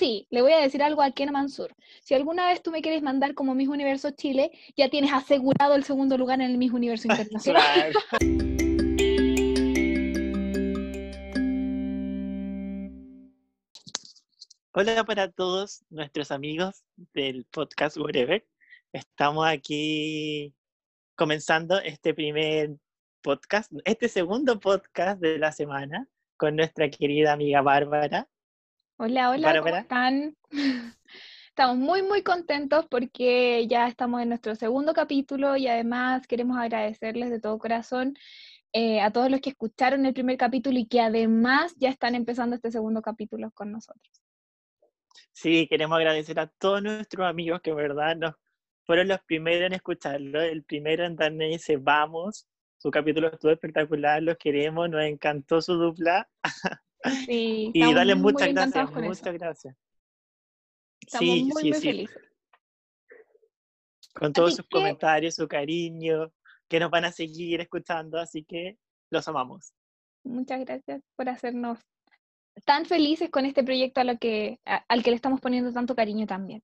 [0.00, 1.76] sí, le voy a decir algo a Ken Mansur.
[2.00, 5.84] Si alguna vez tú me quieres mandar como Miss Universo Chile, ya tienes asegurado el
[5.84, 7.92] segundo lugar en el Miss Universo Internacional.
[14.72, 16.82] Hola para todos nuestros amigos
[17.12, 18.42] del podcast Whatever.
[18.94, 20.54] Estamos aquí
[21.14, 22.70] comenzando este primer
[23.20, 26.08] podcast, este segundo podcast de la semana
[26.38, 28.26] con nuestra querida amiga Bárbara.
[29.02, 30.36] Hola, hola, ¿cómo están?
[31.48, 37.30] Estamos muy, muy contentos porque ya estamos en nuestro segundo capítulo y además queremos agradecerles
[37.30, 38.12] de todo corazón
[38.74, 42.56] eh, a todos los que escucharon el primer capítulo y que además ya están empezando
[42.56, 44.22] este segundo capítulo con nosotros.
[45.32, 48.34] Sí, queremos agradecer a todos nuestros amigos que en verdad nos
[48.84, 52.46] fueron los primeros en escucharlo, el primero en darle ese vamos,
[52.76, 56.28] su capítulo estuvo espectacular, los queremos, nos encantó su dupla.
[57.26, 59.76] Sí, y darle muchas gracias, muchas gracias.
[61.06, 62.08] sí, muy, sí, muy sí.
[64.14, 66.32] Con todos sus comentarios, su cariño,
[66.68, 68.76] que nos van a seguir escuchando, así que
[69.10, 69.72] los amamos.
[70.24, 71.78] Muchas gracias por hacernos
[72.64, 76.26] tan felices con este proyecto a lo que, al que le estamos poniendo tanto cariño
[76.26, 76.62] también.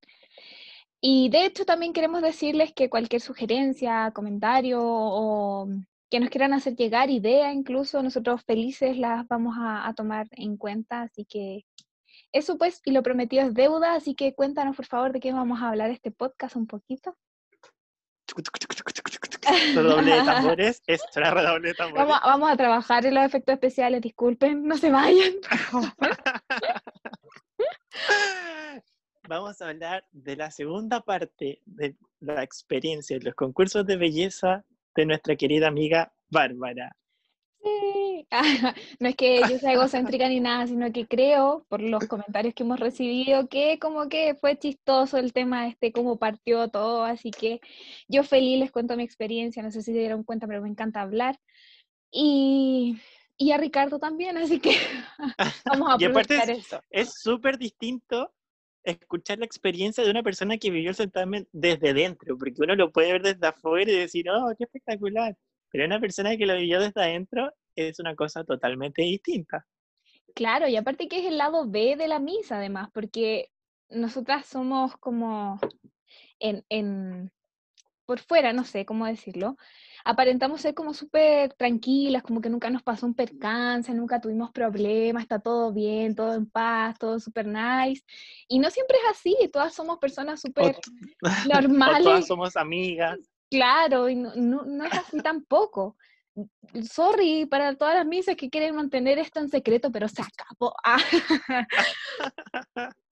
[1.00, 5.68] Y de hecho también queremos decirles que cualquier sugerencia, comentario o
[6.10, 11.02] que nos quieran hacer llegar, idea incluso, nosotros felices las vamos a, tomar en cuenta,
[11.02, 11.64] así que
[12.32, 15.60] eso pues, y lo prometido es deuda, así que cuéntanos por favor de qué vamos
[15.60, 17.16] a hablar este podcast un poquito.
[19.74, 20.82] Redoble de tambores,
[21.14, 22.06] redoble de tambores.
[22.06, 25.34] Vamos, vamos, a trabajar en los efectos especiales, disculpen, no se vayan.
[29.28, 34.64] vamos a hablar de la segunda parte de la experiencia de los concursos de belleza
[34.96, 36.96] de nuestra querida amiga Bárbara.
[37.62, 38.06] Sí.
[39.00, 42.62] no es que yo sea egocéntrica ni nada, sino que creo, por los comentarios que
[42.62, 47.60] hemos recibido, que como que fue chistoso el tema este, cómo partió todo, así que
[48.08, 51.00] yo feliz les cuento mi experiencia, no sé si se dieron cuenta, pero me encanta
[51.00, 51.38] hablar.
[52.10, 52.98] Y,
[53.36, 54.76] y a Ricardo también, así que
[55.64, 56.80] vamos a aprovechar y eso.
[56.90, 58.32] Es súper distinto
[58.86, 62.92] escuchar la experiencia de una persona que vivió el certamen desde dentro, porque uno lo
[62.92, 65.36] puede ver desde afuera y decir, oh, qué espectacular.
[65.70, 69.66] Pero una persona que lo vivió desde adentro es una cosa totalmente distinta.
[70.34, 73.50] Claro, y aparte que es el lado B de la misa, además, porque
[73.88, 75.58] nosotras somos como
[76.38, 77.30] en, en
[78.06, 79.56] por fuera, no sé cómo decirlo,
[80.06, 85.24] aparentamos ser como súper tranquilas, como que nunca nos pasó un percance, nunca tuvimos problemas,
[85.24, 88.04] está todo bien, todo en paz, todo súper nice.
[88.46, 90.76] Y no siempre es así, todas somos personas súper
[91.52, 92.04] normales.
[92.04, 93.18] todas somos amigas.
[93.50, 95.96] Claro, y no, no, es así tampoco.
[96.88, 100.72] Sorry para todas las misas que quieren mantener esto en secreto, pero se acabó.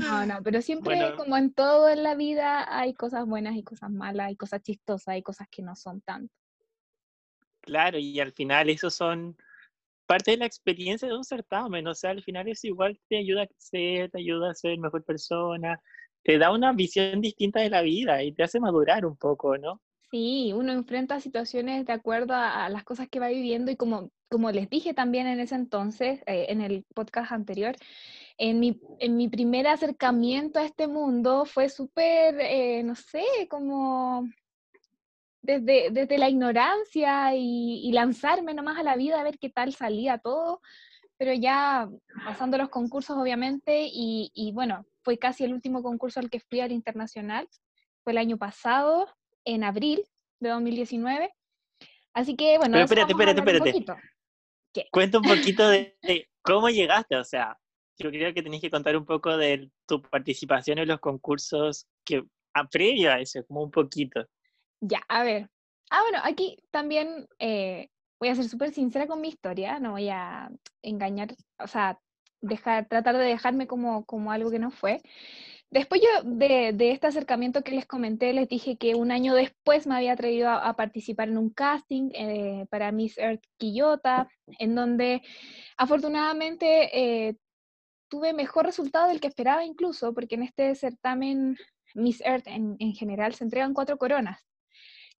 [0.00, 3.90] No, no, pero siempre, como en todo en la vida, hay cosas buenas y cosas
[3.90, 6.32] malas, hay cosas chistosas, hay cosas que no son tanto.
[7.60, 9.36] Claro, y al final eso son
[10.06, 13.42] parte de la experiencia de un certamen, o sea, al final eso igual te ayuda
[13.42, 15.80] a crecer, te ayuda a ser mejor persona,
[16.24, 19.80] te da una visión distinta de la vida y te hace madurar un poco, ¿no?
[20.10, 24.50] Sí, uno enfrenta situaciones de acuerdo a, las cosas que va viviendo y como, como
[24.50, 27.74] les dije también en ese entonces, eh, en el podcast anterior,
[28.44, 34.28] en mi, en mi primer acercamiento a este mundo fue súper, eh, no sé, como
[35.40, 40.18] desde, desde la ignorancia y, lanzarme nomás a la vida a ver qué tal salía
[40.18, 40.60] todo,
[41.16, 41.88] pero ya
[42.24, 46.58] pasando los concursos obviamente y, y bueno, fue casi el último concurso al que fui
[46.58, 47.48] al internacional,
[48.02, 49.06] fue el año pasado,
[49.44, 50.02] en abril
[50.40, 51.32] de 2019.
[52.12, 54.88] Así que bueno, pero espérate, espérate, espérate.
[54.90, 55.96] Cuenta un poquito de,
[56.42, 57.56] cómo llegaste, o sea,
[58.02, 62.24] yo creo que tenés que contar un poco de tu participación en los concursos que
[62.54, 64.26] a previo a eso, como un poquito.
[64.80, 65.48] Ya, a ver.
[65.90, 70.08] Ah, bueno, aquí también eh, voy a ser súper sincera con mi historia, no voy
[70.08, 70.50] a
[70.82, 71.98] engañar, o sea,
[72.40, 75.02] dejar, tratar de dejarme como, como algo que no fue.
[75.70, 79.86] Después yo de, de, este acercamiento que les comenté, les dije que un año después
[79.86, 84.28] me había atrevido a, participar en un casting eh, para Miss Earth Quillota,
[84.58, 85.22] en donde
[85.78, 86.90] afortunadamente
[87.28, 87.36] eh,
[88.12, 91.56] tuve mejor resultado del que esperaba incluso, porque en este certamen
[91.94, 94.46] Miss Earth en, general se entregan cuatro coronas,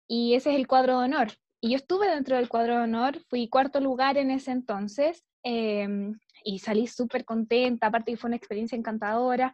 [0.07, 1.29] y ese es el cuadro de honor.
[1.59, 6.19] Y yo estuve dentro del cuadro de honor, fui cuarto lugar en ese entonces, em,
[6.43, 9.53] y salí súper contenta, aparte que fue una experiencia encantadora.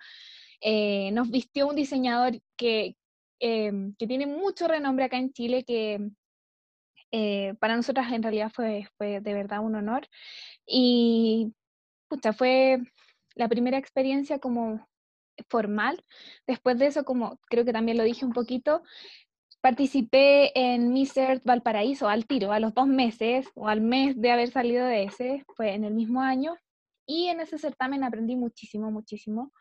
[0.60, 2.98] Eh, nos vistió un diseñador que,
[3.40, 6.10] em, que tiene mucho renombre acá en Chile, que
[7.12, 10.08] eh, para nosotras en realidad fue, fue de verdad un honor.
[10.66, 11.54] Y
[12.10, 12.80] pucha, fue
[13.40, 14.86] la primera experiencia como
[15.50, 16.04] formal.
[16.46, 18.84] Después de eso, como creo que también lo dije un poquito,
[19.62, 24.32] participé en Miss Earth Valparaíso al tiro, a los dos meses o al mes de
[24.32, 26.58] haber salido de ese, fue en el mismo año.
[27.08, 29.54] Y en ese certamen aprendí muchísimo, muchísimo.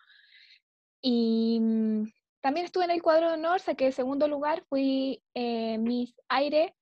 [1.01, 2.03] Y mm,
[2.43, 6.75] también estuve en el cuadro de honor, saqué segundo lugar, fui eh, Miss Aire,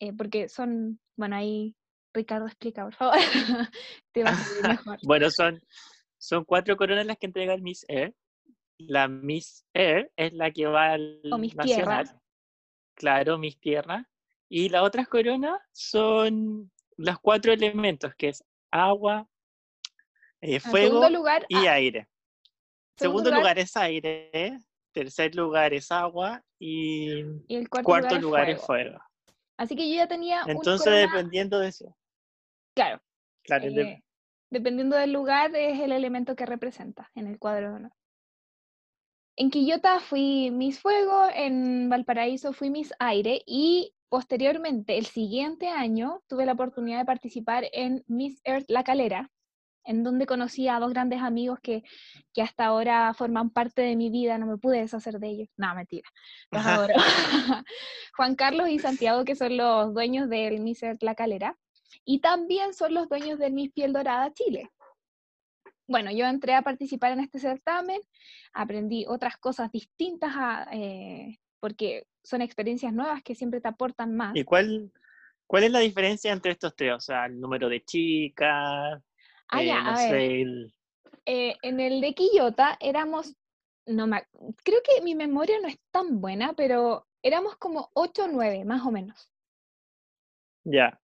[0.00, 1.76] eh, porque son, bueno, ahí
[2.14, 3.18] Ricardo explica, por favor.
[4.12, 4.32] Te va a
[4.68, 4.98] mejor.
[5.02, 5.60] bueno, son,
[6.18, 8.14] son cuatro coronas las que entrega el Miss Air.
[8.78, 12.04] La Miss Air es la que va al o Miss Tierra.
[12.94, 14.08] Claro, Miss Tierra.
[14.48, 19.28] Y las otras coronas son los cuatro elementos, que es agua,
[20.40, 21.06] eh, fuego
[21.48, 22.08] y ah, aire.
[22.96, 24.58] Segundo, lugar, es aire,
[24.92, 28.98] tercer lugar es agua y, el cuarto, lugar, es fuego.
[29.56, 30.42] Así que yo ya tenía.
[30.46, 31.96] Entonces, dependiendo de eso.
[32.74, 33.00] Claro.
[33.50, 34.02] Eh,
[34.50, 37.92] dependiendo del lugar, es el elemento que representa en el cuadro de honor.
[39.36, 46.22] En Quillota fui Miss Fuego, en Valparaíso fui Miss Aire y posteriormente, el siguiente año,
[46.26, 49.30] tuve la oportunidad de participar en Miss Earth La Calera,
[49.84, 51.84] en donde conocí a dos grandes amigos que,
[52.34, 55.48] que, hasta ahora forman parte de mi vida, no me pude deshacer de ellos.
[55.56, 56.08] No, mentira,
[56.50, 56.94] los adoro.
[58.16, 61.56] Juan Carlos y Santiago, que son los dueños del Miss La Calera,
[62.04, 64.70] y también son los dueños del Miss Piel Dorada Chile.
[65.86, 68.00] Bueno, yo entré a participar en este certamen,
[68.52, 74.36] aprendí otras cosas distintas a, eh, porque son experiencias nuevas que siempre te aportan más.
[74.36, 74.92] ¿Y cuál,
[75.46, 76.92] cuál es la diferencia entre estos tres?
[76.92, 79.02] O sea, el número de chicas,
[79.50, 79.62] Ah,
[80.10, 80.70] eh,
[81.24, 83.34] eh, en el de Quillota éramos,
[83.86, 84.06] no
[84.62, 88.84] creo que mi memoria no es tan buena, pero éramos como 8 o 9, más
[88.84, 89.30] o menos.
[90.64, 91.00] Ya.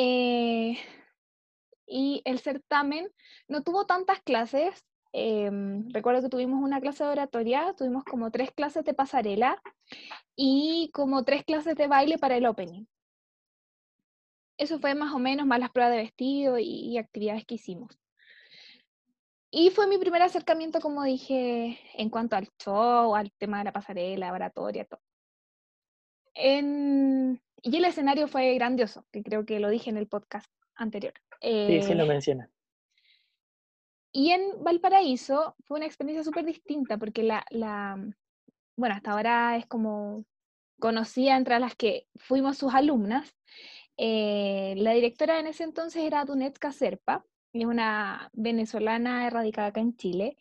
[0.00, 0.78] Eh,
[1.86, 3.08] y el certamen
[3.48, 4.84] no tuvo tantas clases.
[5.12, 9.60] Em, recuerdo que tuvimos una clase de oratoria, tuvimos como tres clases de pasarela
[10.36, 12.84] y como tres clases de baile para el opening
[14.58, 17.96] eso fue más o menos más las pruebas de vestido y, actividades que hicimos.
[19.50, 23.72] Y fue mi primer acercamiento, como dije, en cuanto al show, al tema de la
[23.72, 25.00] pasarela, la oratoria, todo.
[26.38, 31.14] Y el escenario fue grandioso, que creo que lo dije en el podcast anterior.
[31.40, 32.50] sí, sí lo eh, menciona.
[34.12, 37.96] Y en Valparaíso fue una experiencia súper distinta, porque la, la,
[38.76, 40.24] bueno, hasta ahora es como
[40.78, 43.34] conocida entre las que fuimos sus alumnas,
[43.96, 49.96] eh, la directora en ese entonces era Dunetska Serpa, es una venezolana radicada acá en
[49.96, 50.36] Chile,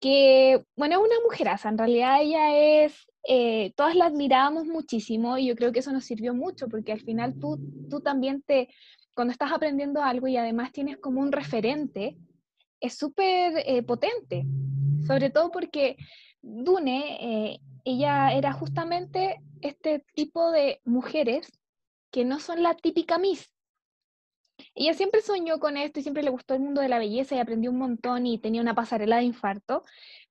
[0.00, 5.46] que, bueno, es una mujeraza, en realidad ella es, eh, todas la admirábamos muchísimo y
[5.46, 7.58] yo creo que eso nos sirvió mucho, porque al final tú,
[7.90, 8.68] tú también te,
[9.14, 12.16] cuando estás aprendiendo algo y además tienes como un referente,
[12.80, 14.44] es súper eh, potente,
[15.06, 15.96] sobre todo porque
[16.42, 21.50] Dune, ella era justamente este tipo de mujeres
[22.10, 23.50] que no son la típica Miss.
[24.76, 27.38] Ella siempre soñó con esto y siempre le gustó el mundo de la belleza y
[27.38, 29.82] aprendió un montón y tenía una pasarela de infarto,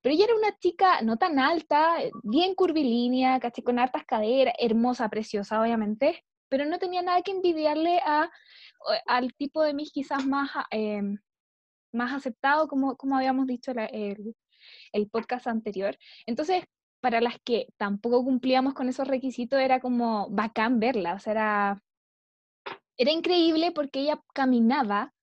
[0.01, 5.09] pero ella era una chica no tan alta, bien curvilínea, caché con hartas caderas, hermosa,
[5.09, 8.30] preciosa, obviamente, pero no tenía nada que envidiarle a,
[9.07, 11.01] al tipo de Miss quizás más, eh,
[11.91, 14.36] más aceptado, como, como habíamos dicho el,
[14.91, 15.98] el podcast anterior.
[16.27, 16.65] Entonces,
[17.01, 21.84] para las que tampoco cumplíamos con esos requisitos era como bacán verla, o sea, era,
[22.98, 25.14] era increíble porque ella caminaba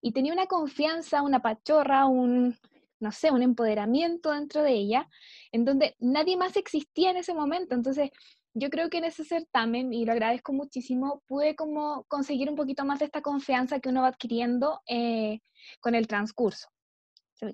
[0.00, 2.56] y tenía una confianza, una pachorra, un,
[3.00, 5.08] no sé, un empoderamiento dentro de ella,
[5.52, 7.74] en donde nadie más existía en ese momento.
[7.74, 8.10] Entonces,
[8.54, 12.84] yo creo que en ese certamen, y lo agradezco muchísimo, pude como conseguir un poquito
[12.84, 15.40] más de esta confianza que uno va adquiriendo eh,
[15.80, 16.68] con el transcurso.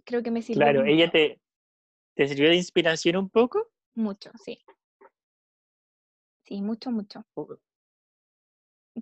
[0.04, 0.64] Creo que me sirvió.
[0.64, 1.38] Claro, ella te,
[2.16, 3.68] ¿Te sirvió de inspiración un poco?
[3.94, 4.58] Mucho, sí.
[6.44, 7.26] Sí, mucho, mucho.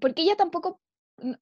[0.00, 0.80] Porque ella tampoco,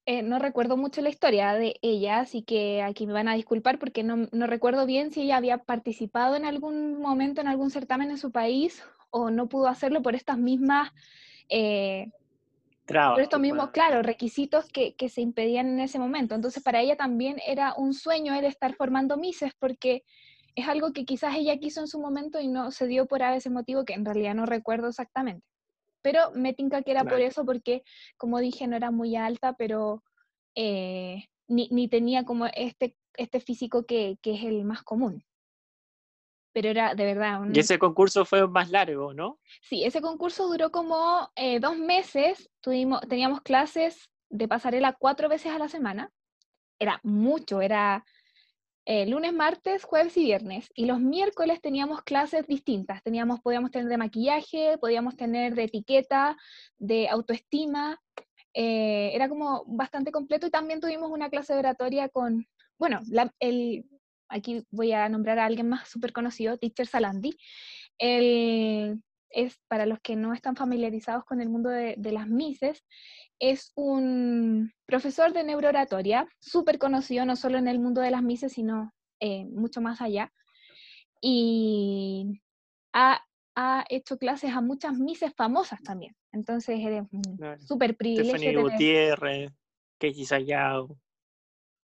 [0.06, 3.78] eh, no recuerdo mucho la historia de ella, así que aquí me van a disculpar
[3.78, 8.18] porque no, recuerdo bien si ella había participado en algún momento en algún certamen en
[8.18, 10.90] su país o no pudo hacerlo por estas mismas...
[11.48, 12.10] Eh,
[12.84, 16.34] por estos mismos, claro, requisitos que, que, se impedían en ese momento.
[16.34, 20.02] Entonces, para ella también era un sueño el estar formando mises, porque
[20.54, 23.50] es algo que quizás ella quiso en su momento y no se dio por ese
[23.50, 25.46] motivo que en realidad no recuerdo exactamente.
[26.02, 27.82] Pero me tinca que era por eso, porque
[28.16, 30.02] como dije, no era muy alta, pero
[30.54, 35.24] eh, ni, tenía como este, este físico que, es el más común.
[36.52, 39.38] Pero era de verdad Y ese concurso fue más largo, ¿no?
[39.62, 42.50] Sí, ese concurso duró como eh, dos meses.
[42.60, 46.10] Tuvimos, teníamos clases de pasarela cuatro veces a la semana.
[46.78, 48.04] Era mucho, era
[48.84, 50.70] eh, lunes, martes, jueves y viernes.
[50.74, 53.02] Y los miércoles teníamos clases distintas.
[53.02, 56.36] Teníamos, podíamos tener de maquillaje, podíamos tener de etiqueta,
[56.78, 58.00] de autoestima.
[58.54, 62.46] eh, era como bastante completo y también tuvimos una clase de oratoria con,
[62.78, 63.86] bueno, la- el,
[64.28, 67.36] aquí voy a nombrar a alguien más súper conocido, Teacher Salandi.
[67.98, 69.00] Él
[69.32, 72.84] es, para los que no están familiarizados con el mundo de, de las Mises,
[73.38, 78.52] es un profesor de neurooratoria, súper conocido no solo en el mundo de las Mises,
[78.52, 80.32] sino eh, mucho más allá.
[81.20, 82.40] Y
[82.92, 83.24] ha,
[83.54, 86.14] ha hecho clases a muchas Mises famosas también.
[86.32, 88.30] Entonces es un súper privilegio.
[88.36, 89.52] Stephanie tener- Gutiérrez,
[89.98, 90.96] Keiji Sayao.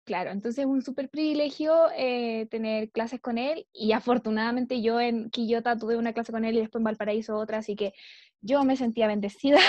[0.08, 5.30] Claro, entonces es un súper privilegio eh, tener clases con él y afortunadamente yo en
[5.30, 7.94] Quillota tuve una clase con él y después en Valparaíso otra, así que
[8.40, 9.60] yo me sentía bendecida.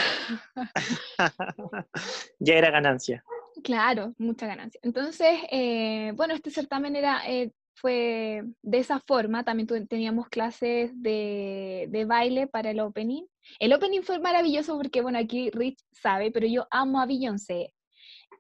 [2.39, 3.25] ya era ganancia.
[3.65, 4.79] Claro, mucha ganancia.
[4.85, 10.93] Entonces, eh, bueno, este certamen era, eh, fue de esa forma, también tu- teníamos clases
[11.03, 13.25] de, de baile para el opening.
[13.59, 17.75] El opening fue maravilloso porque, bueno, aquí Rich sabe, pero yo amo a Beyoncé.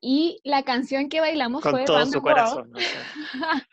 [0.00, 2.36] Y la canción que bailamos Con fue todo Round su the World.
[2.36, 2.72] corazón.
[2.74, 3.02] o sea,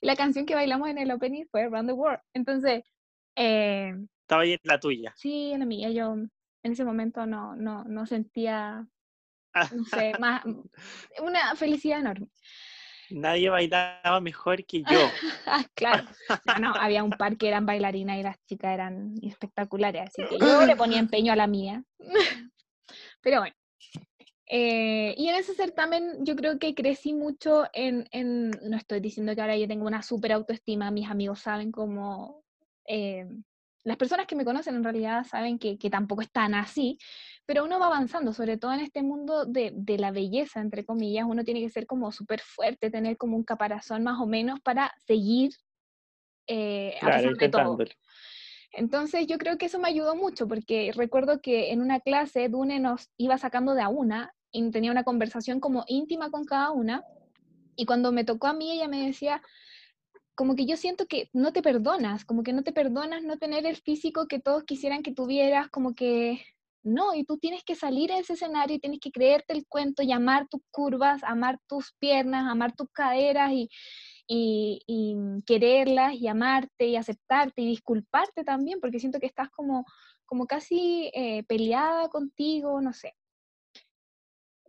[0.00, 2.20] y la canción que bailamos en el opening fue Round the World.
[2.34, 2.84] Entonces,
[3.36, 5.12] eh, estaba ahí la tuya.
[5.16, 8.86] sí, la mía, yo en ese momento no, no, no sentía,
[9.54, 10.42] no sé, más,
[11.22, 12.28] una felicidad enorme.
[13.10, 15.10] Nadie bailaba mejor que yo.
[15.46, 16.04] Ah, claro.
[16.46, 20.38] No, no, había un par que eran bailarinas y las chicas eran espectaculares, así que
[20.38, 21.82] yo le ponía empeño a la mía.
[23.20, 23.54] Pero bueno.
[24.54, 29.34] Eh, y en ese certamen yo creo que crecí mucho en, en- no estoy diciendo
[29.34, 32.44] que ahora yo tengo una súper autoestima, mis amigos saben cómo,
[32.86, 33.26] eh,
[33.82, 36.98] las personas que me conocen en realidad saben que, que tampoco es tan así,
[37.46, 41.24] pero uno va avanzando, sobre todo en este mundo de, de la belleza, entre comillas,
[41.26, 44.92] uno tiene que ser como súper fuerte, tener como un caparazón más o menos para
[45.06, 45.52] seguir
[46.46, 47.78] eh, a Claro, pesar de todo.
[48.74, 52.80] Entonces yo creo que eso me ayudó mucho porque recuerdo que en una clase Dune
[52.80, 57.04] nos iba sacando de a una y tenía una conversación como íntima con cada una
[57.76, 59.42] y cuando me tocó a mí ella me decía
[60.34, 63.66] como que yo siento que no te perdonas, como que no te perdonas no tener
[63.66, 66.42] el físico que todos quisieran que tuvieras, como que
[66.82, 70.02] no, y tú tienes que salir a ese escenario y tienes que creerte el cuento
[70.02, 73.68] y amar tus curvas, amar tus piernas, amar tus caderas y,
[74.26, 75.16] y,
[75.46, 79.84] quererlas y amarte y aceptarte y disculparte también, porque siento que estás como,
[80.24, 83.14] como casi eh, peleada contigo, no sé.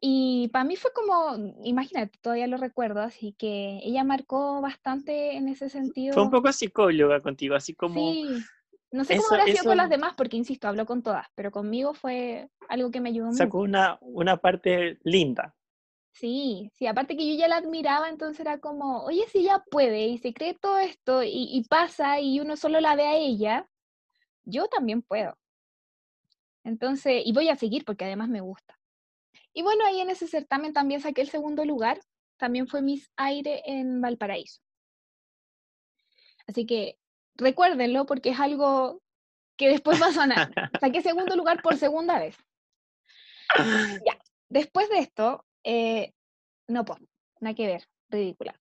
[0.06, 5.48] Y para mí fue como, imagínate, todavía lo recuerdo, así que ella marcó bastante en
[5.48, 6.14] ese sentido.
[6.16, 8.44] Fue un poco psicóloga contigo, así como Sí,
[8.92, 11.52] no sé cómo eso- habrá sido con las demás, porque insisto, hablo con todas, pero
[11.52, 13.38] conmigo fue algo que me ayudó mucho.
[13.38, 15.56] sacó una, una parte linda.
[16.12, 20.08] Sí, sí, aparte que yo ya la admiraba, entonces era como, oye, si ella puede
[20.08, 23.70] y se cree todo esto y, y pasa y uno solo la ve a ella,
[24.44, 25.38] yo también puedo.
[26.66, 28.78] Entonces, y voy a seguir porque además me gusta.
[29.54, 32.00] Y bueno, ahí en ese certamen también saqué el segundo lugar,
[32.38, 34.62] también fue Miss Aire en Valparaíso.
[36.48, 36.98] Así que
[37.36, 39.02] recuérdenlo porque es algo
[39.56, 40.52] que después va a sonar.
[40.82, 42.36] Saqué segundo lugar por segunda vez.
[44.50, 46.14] Después de esto, eh,
[46.68, 47.00] no, pues,
[47.40, 48.60] nada que ver, ridícula.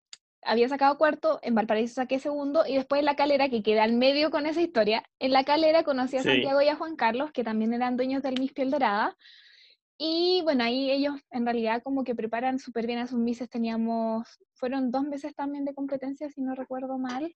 [0.43, 3.95] Había sacado cuarto, en Valparaíso saqué segundo, y después en La Calera, que queda al
[3.95, 6.29] medio con esa historia, en La Calera conocí a Sí.
[6.29, 9.17] Santiago y a Juan Carlos, que también eran dueños del Miss Piel Dorada,
[9.99, 14.29] y bueno, ahí ellos en realidad como que preparan súper bien a sus misses, teníamos,
[14.55, 17.35] fueron dos meses también de competencia, si no recuerdo mal,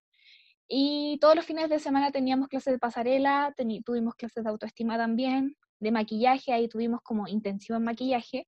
[0.69, 5.57] y todos los fines de semana teníamos clases de pasarela, tuvimos clases de autoestima también,
[5.81, 8.47] de maquillaje, ahí tuvimos como intensivo en maquillaje,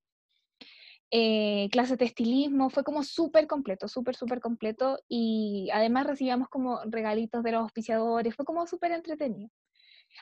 [1.11, 6.81] eh, clases de estilismo, fue como súper completo, súper, súper completo, y además recibíamos como
[6.85, 9.51] regalitos de los auspiciadores, fue como súper entretenido.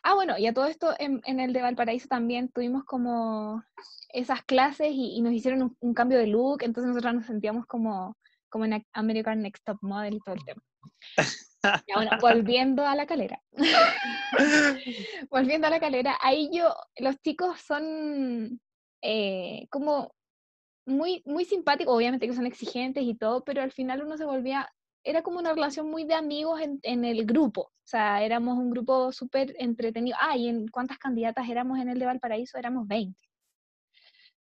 [0.02, 3.62] Ah, bueno, y a todo esto en, en el de Valparaíso también tuvimos como
[4.12, 7.66] esas clases y, y nos hicieron un, un cambio de look, entonces nosotros nos sentíamos
[7.66, 8.16] como,
[8.48, 10.62] como en American Next Top Model y todo el tema.
[11.62, 13.38] Ya, bueno, volviendo a la calera.
[15.30, 18.58] volviendo a la calera, ahí yo, los chicos son
[19.02, 20.14] eh, como
[20.86, 24.72] muy, muy simpáticos, obviamente que son exigentes y todo, pero al final uno se volvía,
[25.02, 28.70] era como una relación muy de amigos en, en el grupo, o sea, éramos un
[28.70, 30.16] grupo súper entretenido.
[30.20, 33.18] Ah, y en cuántas candidatas éramos en el de Valparaíso, éramos 20.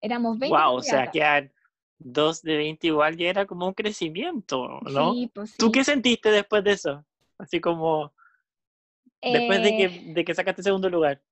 [0.01, 0.57] Éramos 20.
[0.57, 1.53] wow, o sea, quedar
[1.99, 5.15] dos de 20 igual ya era como un crecimiento, ¿no?
[5.15, 7.05] Sí, pues ¿Tú qué sentiste después de eso?
[7.39, 8.13] Así como
[9.23, 11.23] después de Eh, que, de que sacaste segundo lugar.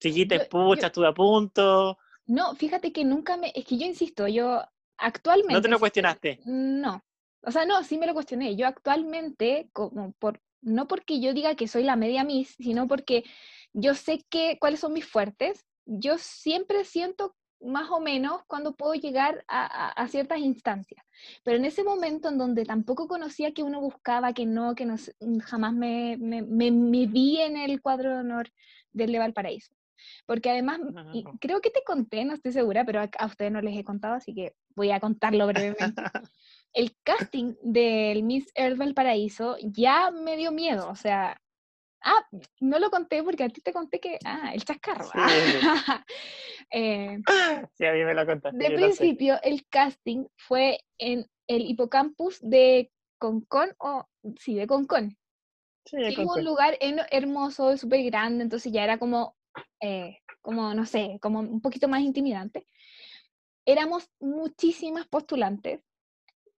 [0.00, 1.98] Dijiste, pucha, estuve a punto.
[2.26, 4.62] No, fíjate que nunca me, es que yo insisto, yo
[4.98, 5.54] actualmente...
[5.54, 6.40] No te lo cuestionaste.
[6.44, 7.02] No.
[7.48, 8.56] O sea, no, sí me lo cuestioné.
[8.56, 13.24] Yo actualmente, como por, no porque yo diga que soy la media Miss, sino porque
[13.72, 15.64] yo sé que, cuáles son mis fuertes.
[15.86, 21.02] Yo siempre siento más o menos cuando puedo llegar a, ciertas instancias.
[21.42, 24.96] Pero en ese momento en donde tampoco conocía que uno buscaba, que no, que no,
[25.42, 28.50] jamás me, me, me, vi en el cuadro de honor
[28.92, 29.74] del de Valparaíso.
[30.26, 30.80] Porque además,
[31.40, 34.14] creo que te conté, no estoy segura, pero a, a ustedes no les he contado,
[34.14, 36.02] así que voy a contarlo brevemente.
[36.72, 41.40] el casting del Miss Earth Valparaíso ya me dio miedo, o sea,
[42.00, 42.24] Ah,
[42.60, 44.18] no lo conté porque a ti te conté que.
[44.24, 45.04] Ah, el chascarro.
[45.04, 45.18] Sí,
[46.70, 47.18] eh,
[47.74, 48.56] sí a mí me lo contaste.
[48.56, 54.06] De principio, el casting fue en el hipocampus de Concon, o
[54.38, 55.16] sí, de Concon.
[55.84, 59.36] Sí, de un lugar hermoso, súper grande, entonces ya era como,
[59.80, 62.68] eh, como, no sé, como un poquito más intimidante.
[63.64, 65.80] Éramos muchísimas postulantes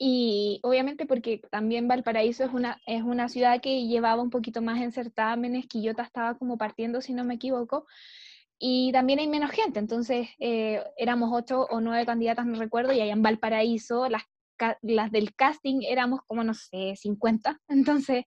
[0.01, 4.81] y obviamente porque también Valparaíso es una, es una ciudad que llevaba un poquito más
[4.81, 7.85] en certámenes, Quillota estaba como partiendo, si no me equivoco,
[8.57, 13.01] y también hay menos gente, entonces eh, éramos ocho o nueve candidatas, no recuerdo, y
[13.01, 14.23] allá en Valparaíso las,
[14.81, 18.23] las del casting éramos como, no sé, 50, entonces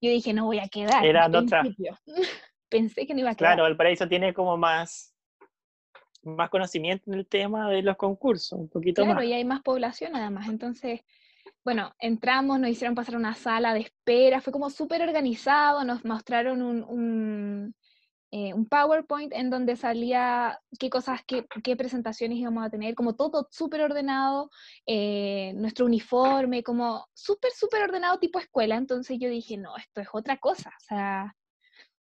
[0.00, 1.04] yo dije, no voy a quedar.
[1.04, 1.64] Era otra.
[2.68, 3.54] Pensé que no iba a quedar.
[3.54, 5.11] Claro, Valparaíso tiene como más
[6.22, 9.24] más conocimiento en el tema de los concursos, un poquito claro, más.
[9.24, 10.48] y hay más población además.
[10.48, 11.00] Entonces,
[11.64, 16.62] bueno, entramos, nos hicieron pasar una sala de espera, fue como súper organizado, nos mostraron
[16.62, 17.74] un, un,
[18.30, 23.14] eh, un, PowerPoint en donde salía qué cosas, qué, qué presentaciones íbamos a tener, como
[23.14, 24.50] todo súper ordenado,
[24.86, 28.76] eh, nuestro uniforme, como súper, súper ordenado tipo escuela.
[28.76, 31.36] Entonces yo dije, no, esto es otra cosa, o sea,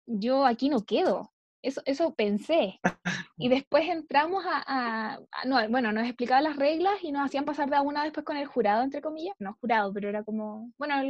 [0.05, 1.31] yo aquí no quedo.
[1.65, 2.79] Eso, eso pensé.
[3.37, 7.77] Y después entramos a, no, bueno, nos explicaban las reglas y nos hacían pasar de
[7.81, 9.35] una después con el jurado, entre comillas.
[9.39, 11.01] No jurado, pero era como, bueno,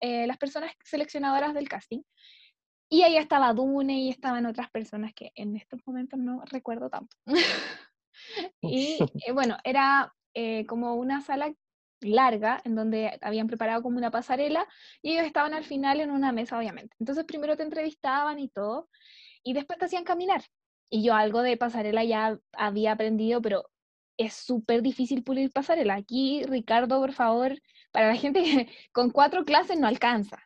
[0.00, 2.02] eh, las personas seleccionadoras del casting.
[2.88, 7.16] Y ahí estaba Dune y estaban otras personas que en estos momentos no recuerdo tanto.
[8.60, 11.52] y eh, bueno, era eh, como una sala
[12.00, 14.68] larga en donde habían preparado como una pasarela
[15.02, 16.94] y ellos estaban al final en una mesa, obviamente.
[17.00, 18.88] Entonces primero te entrevistaban y todo
[19.44, 20.42] y después te hacían caminar.
[20.90, 23.64] Y yo algo de pasarela ya había aprendido, pero
[24.16, 25.94] es súper difícil pulir pasarela.
[25.94, 27.52] Aquí, Ricardo, por favor,
[27.92, 30.38] para la gente que con cuatro clases no alcanza.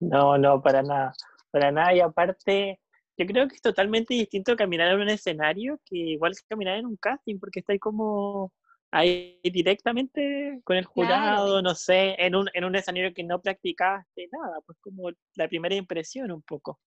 [0.00, 1.12] No, no, para nada.
[1.50, 1.94] Para nada.
[1.94, 2.80] Y aparte,
[3.16, 6.86] yo creo que es totalmente distinto caminar en un escenario que igual que caminar en
[6.86, 8.52] un casting, porque está ahí como
[8.90, 14.28] ahí directamente con el jurado, no sé, en un, en un escenario que no practicaste
[14.32, 16.80] nada, pues como la primera impresión un poco.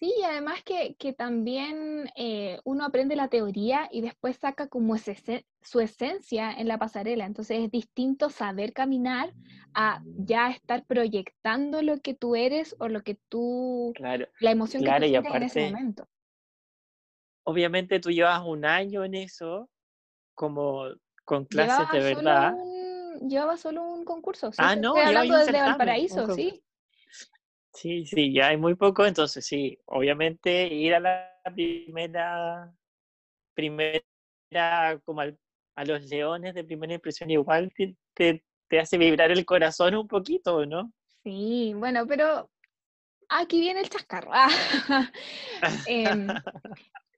[0.00, 5.80] Sí, y además que, también eh, uno aprende la teoría y después saca como su
[5.80, 7.26] esencia en la pasarela.
[7.26, 9.34] Entonces es distinto saber caminar
[9.74, 14.82] a ya estar proyectando lo que tú eres o lo que tú, claro, la emoción
[14.82, 16.08] que tú tienes en ese momento.
[17.44, 19.68] Obviamente tú llevas un año en eso,
[20.34, 20.84] como
[21.26, 22.54] con clases de verdad.
[23.28, 24.50] llevaba solo un concurso.
[24.56, 26.62] ah, no, estoy hablando desde Valparaíso, sí.
[27.72, 32.74] Sí, sí, ya hay muy poco, entonces sí, obviamente ir a la primera,
[33.54, 34.02] primera,
[35.04, 37.96] como a los leones de primera impresión igual te,
[38.68, 40.92] te, hace vibrar el corazón un poquito, ¿no?
[41.22, 42.50] Sí, bueno, pero
[43.28, 44.32] aquí viene el chascarro.
[45.86, 46.26] Em,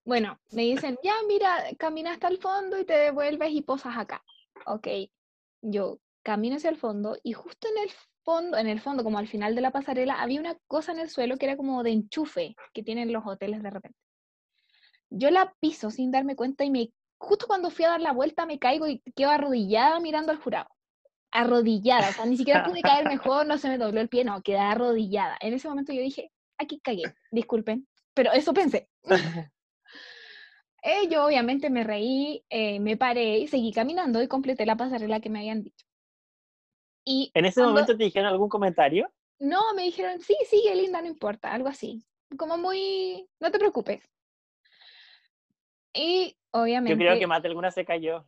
[0.05, 4.23] bueno, me dicen, ya mira, camina hasta el fondo y te devuelves y posas acá.
[4.67, 4.89] Ok,
[5.63, 7.91] yo camino hacia el fondo y justo en el
[8.25, 11.11] fondo, en el fondo, como al final de la pasarela, había una cosa en el
[11.11, 13.99] suelo que era como de enchufe que tienen los hoteles de repente.
[15.11, 18.47] Yo la piso sin darme cuenta y me, justo cuando fui a dar la vuelta
[18.47, 20.69] me caigo y quedo arrodillada mirando al jurado.
[21.31, 24.43] Arrodillada, o sea, ni siquiera pude caer mejor, no se me dobló el pie, no,
[24.43, 25.37] quedé arrodillada.
[25.41, 28.89] En ese momento yo dije, aquí cagué, disculpen, pero eso pensé.
[30.83, 35.21] eh, yo obviamente me reí, eh, me paré y seguí caminando y completé la pasarela
[35.21, 35.87] que me habían dicho.
[37.05, 39.11] ¿En ese momento te dijeron algún comentario?
[39.39, 42.05] No, me dijeron, sí, sigue linda, no importa, algo así.
[42.37, 44.03] Como muy, no te preocupes.
[45.93, 46.93] Y obviamente...
[46.93, 48.25] Yo creo que más de alguna se cayó.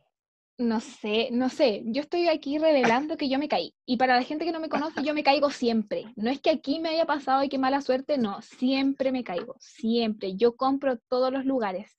[0.57, 3.73] No sé, no sé, yo estoy aquí revelando que yo me caí.
[3.85, 6.05] Y para la gente que no me conoce, yo me caigo siempre.
[6.15, 9.55] No es que aquí me haya pasado y qué mala suerte, no, siempre me caigo,
[9.59, 10.35] siempre.
[10.35, 11.97] Yo compro todos los lugares.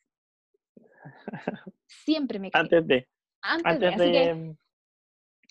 [1.86, 2.64] Siempre me caigo.
[2.64, 3.08] Antes de.
[3.42, 3.86] Antes, de.
[3.88, 4.56] Así que,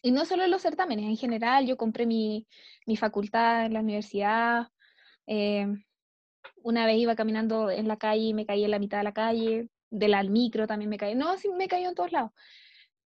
[0.06, 2.48] y no solo en los certámenes, en general, yo compré mi,
[2.86, 4.68] mi facultad en la universidad.
[5.28, 5.68] Eh,
[6.63, 9.13] una vez iba caminando en la calle y me caí en la mitad de la
[9.13, 11.15] calle, del al micro también me caí.
[11.15, 12.32] No, sí me caí en todos lados.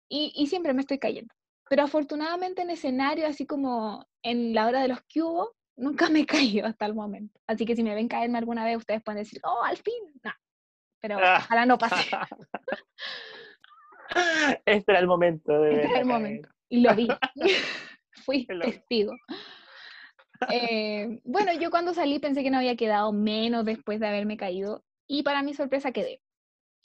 [0.10, 1.34] Y, y siempre me estoy cayendo.
[1.70, 6.26] pero afortunadamente en escenario, así como en la hora de los cubos, nunca me he
[6.28, 7.40] caído hasta el momento.
[7.48, 10.32] Así que si me ven caerme alguna vez, ustedes pueden decir, oh, al fin, no.
[11.02, 11.40] Pero Ah.
[11.44, 11.96] ojalá no pase.
[14.66, 16.50] Este era el momento de Este era el momento.
[16.74, 17.08] Y lo vi.
[18.26, 19.14] Fui Lo testigo.
[20.50, 24.84] Eh, bueno, yo cuando salí pensé que no había quedado menos después de haberme caído
[25.08, 26.22] y para mi sorpresa quedé.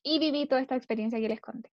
[0.03, 1.71] Y viví toda esta experiencia que les conté.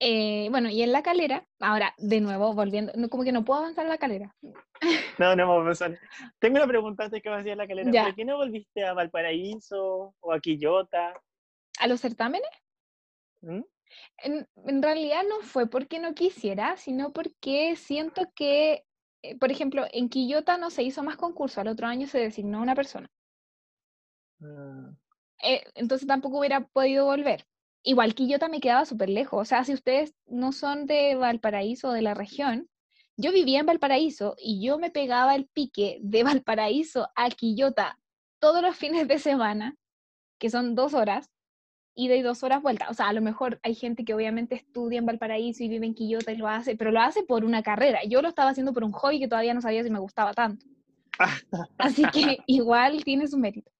[0.00, 3.60] Eh, bueno, y en la calera, ahora de nuevo volviendo, no, como que no puedo
[3.60, 4.34] avanzar en la calera.
[5.18, 5.90] No, no, vamos a-
[6.38, 7.90] Tengo una pregunta antes que me hacía la calera.
[7.92, 8.04] Ya.
[8.04, 11.12] ¿Por qué no volviste a Valparaíso o a Quillota?
[11.78, 12.48] ¿A los certámenes?
[13.42, 13.60] ¿Mm?
[14.18, 18.84] En, en realidad no fue porque no quisiera, sino porque siento que,
[19.22, 22.60] eh, por ejemplo, en Quillota no se hizo más concurso, al otro año se designó
[22.60, 23.10] una persona.
[24.42, 24.92] Ah,
[25.42, 27.46] eh, entonces tampoco hubiera podido volver.
[27.82, 29.40] Igual Quillota me quedaba súper lejos.
[29.40, 32.68] O sea, si ustedes no son de Valparaíso o de la región,
[33.16, 37.98] yo vivía en Valparaíso y yo me pegaba el pique de Valparaíso a Quillota
[38.38, 39.76] todos los fines de semana,
[40.38, 41.30] que son dos horas,
[42.00, 42.86] y de dos horas vuelta.
[42.88, 45.94] O sea, a lo mejor hay gente que obviamente estudia en Valparaíso y vive en
[45.94, 48.00] Quillota y lo hace, pero lo hace por una carrera.
[48.08, 50.64] Yo lo estaba haciendo por un hobby que todavía no sabía si me gustaba tanto.
[51.78, 53.70] Así que igual tiene su mérito.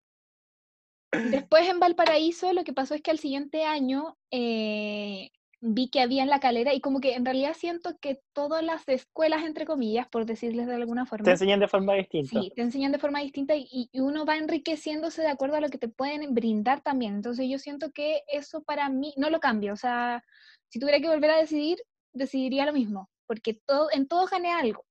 [1.12, 5.30] Después en Valparaíso lo que pasó es que al siguiente año eh,
[5.60, 8.88] vi que había en la calera y como que en realidad siento que todas las
[8.88, 12.40] escuelas, entre comillas, por decirles de alguna forma, Te enseñan de forma distinta.
[12.40, 15.68] sí, te enseñan de forma distinta y, y uno va enriqueciéndose de acuerdo a lo
[15.68, 17.14] que te pueden brindar también.
[17.14, 19.72] Entonces yo siento que eso para mí no lo cambio.
[19.74, 20.24] O sea,
[20.68, 21.78] si tuviera que volver a decidir,
[22.12, 24.84] decidiría lo mismo, porque todo, en todo gané algo.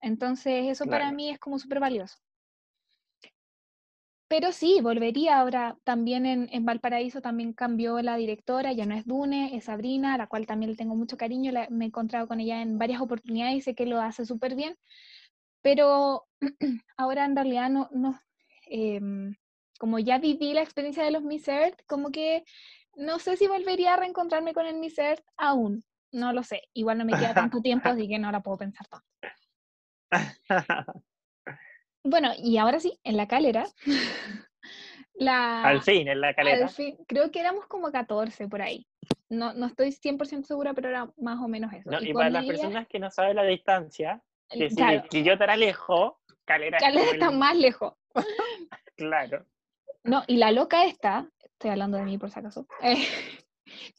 [0.00, 2.16] Entonces eso para mí es como súper valioso.
[4.28, 9.06] Pero sí, volvería ahora también en, en Valparaíso, también cambió la directora, ya no es
[9.06, 12.28] Dune, es Sabrina, a la cual también le tengo mucho cariño, la- me he encontrado
[12.28, 14.76] con ella en varias oportunidades y sé que lo hace súper bien,
[15.62, 16.26] pero
[16.98, 18.20] ahora en realidad no, no
[18.66, 19.34] em,
[19.78, 22.44] como ya viví la experiencia de los Miss Earth, como que
[22.96, 26.98] no sé si volvería a reencontrarme con el Miss Earth aún, no lo sé, igual
[26.98, 29.06] no me queda tanto tiempo, así que no la puedo pensar tanto.
[32.08, 33.66] Bueno, y ahora sí, en la calera,
[35.14, 36.64] la, Al fin, en la caleta.
[36.66, 38.86] al fin, creo que éramos como 14 por ahí.
[39.28, 41.90] No, no estoy 100% segura, pero era más o menos eso.
[41.90, 45.44] No, Y para las ella, personas que no saben la distancia, el- que claro, Quillota
[45.44, 47.92] era lejos, Calera Calera está el- más lejos.
[48.96, 49.44] Claro.
[50.04, 52.94] No, y la loca esta, estoy hablando de mí por si acaso, eh,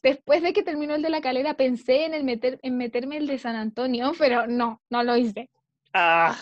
[0.02, 3.26] después de que terminó el de la calera pensé en, el meter, en meterme el
[3.28, 5.48] de San Antonio, pero no, no lo hice.
[5.92, 6.36] Ah,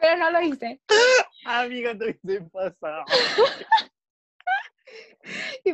[0.00, 0.80] Pero no lo hice.
[1.44, 3.04] amiga, te hubiese pasado.
[5.64, 5.70] Y-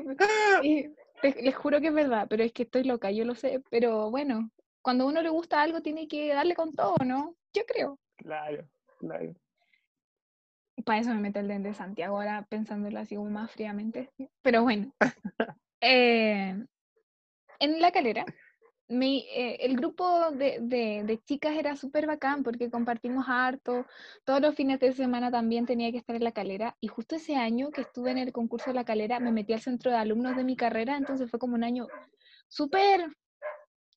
[0.63, 3.63] y te- les juro que es verdad, pero es que estoy loca, yo lo sé.
[3.71, 4.51] Pero bueno,
[4.83, 7.35] cuando a uno le gusta algo tiene que darle con todo, ¿no?
[7.55, 7.99] Yo creo.
[8.17, 9.35] Claro, claro.
[10.85, 14.11] Para eso me meto el de Santiago ahora pensándolo así como más fríamente.
[14.43, 14.93] Pero bueno.
[15.81, 16.57] Eh,
[17.61, 18.25] en la calera,
[18.89, 23.85] mi, eh, el grupo de, de- de chicas era súper bacán porque compartimos harto.
[24.25, 26.77] Todos los fines de semana también tenía que estar en la calera.
[26.81, 29.61] Y justo ese año que estuve en el concurso de la calera, me metí al
[29.61, 30.97] centro de alumnos de mi carrera.
[30.97, 31.87] Entonces fue como un año
[32.49, 33.07] súper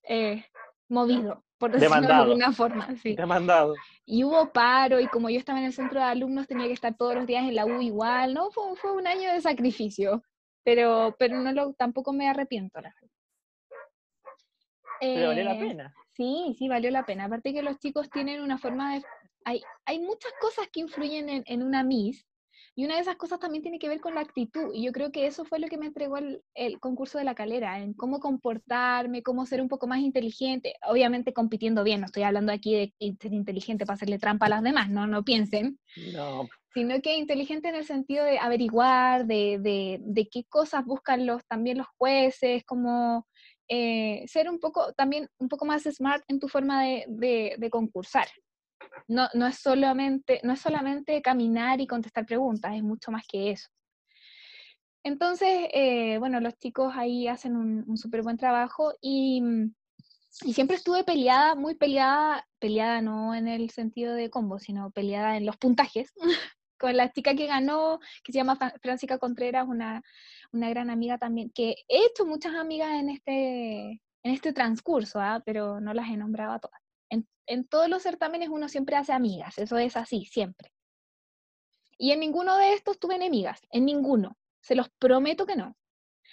[0.04, 0.44] eh,
[0.88, 2.24] movido, por decirlo Demandado.
[2.24, 2.96] de alguna forma.
[2.96, 3.14] Sí.
[3.14, 3.74] Te he mandado.
[4.04, 6.94] Y hubo paro, y como yo estaba en el centro de alumnos, tenía que estar
[6.94, 8.50] todos los días en la U igual, ¿no?
[8.50, 10.22] Fue, fue un año de sacrificio,
[10.64, 13.11] pero, pero no lo, tampoco me arrepiento, la verdad.
[15.02, 15.94] Pero valió la Eh, pena.
[16.16, 17.24] Sí, sí, valió la pena.
[17.24, 19.02] Aparte que los chicos tienen una forma de...
[19.44, 22.26] Hay, hay muchas cosas que influyen en, en una Miss,
[22.74, 25.10] y una de esas cosas también tiene que ver con la actitud, y yo creo
[25.10, 28.20] que eso fue lo que me entregó el, el concurso de la calera, en cómo
[28.20, 33.16] comportarme, cómo ser un poco más inteligente, obviamente compitiendo bien, no estoy hablando aquí de
[33.20, 35.78] ser inteligente para hacerle trampa a las demás, no, no piensen,
[36.14, 41.26] No, sino que inteligente en el sentido de averiguar, de, de, de qué cosas buscan
[41.26, 43.26] los, también los jueces, como
[43.68, 47.70] eh, ser un poco, también un poco más smart en tu forma de, de- de
[47.70, 48.28] concursar.
[49.08, 53.50] No, no, es solamente, no es solamente caminar y contestar preguntas, es mucho más que
[53.50, 53.68] eso.
[55.04, 59.42] Entonces, eh, bueno, los chicos ahí hacen un, un súper buen trabajo y,
[60.44, 65.36] y siempre estuve peleada, muy peleada, peleada no en el sentido de combo, sino peleada
[65.36, 66.12] en los puntajes,
[66.78, 70.02] con la chica que ganó, que se llama Fra- Francisca Contreras, una,
[70.52, 75.42] una gran amiga también, que he hecho muchas amigas en este, en este transcurso, ¿ah?
[75.44, 76.80] pero no las he nombrado a todas.
[77.10, 80.72] En, en todos los certámenes uno siempre hace amigas, eso es así, siempre.
[81.98, 85.76] Y en ninguno de estos tuve enemigas, en ninguno, se los prometo que no.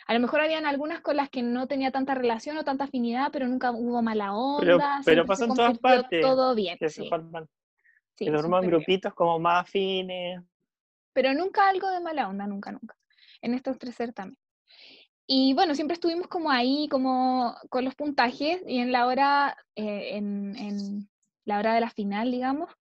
[0.07, 3.29] A lo mejor habían algunas con las que no tenía tanta relación o tanta afinidad,
[3.31, 5.01] pero nunca hubo mala onda.
[5.05, 6.21] pero pasó se en todas compartió partes.
[6.21, 7.47] Todo bien, Que se forman,
[8.15, 8.71] sí, que se forman súper bien.
[8.71, 10.41] grupitos como más afines.
[11.13, 12.95] Pero nunca algo de mala onda, nunca, nunca.
[13.41, 14.39] En estos tres certámenes.
[15.31, 20.17] Y bueno, siempre estuvimos como ahí, como con los puntajes, y en la hora, eh,
[20.17, 21.07] en, en
[21.45, 22.71] la hora de la final, digamos,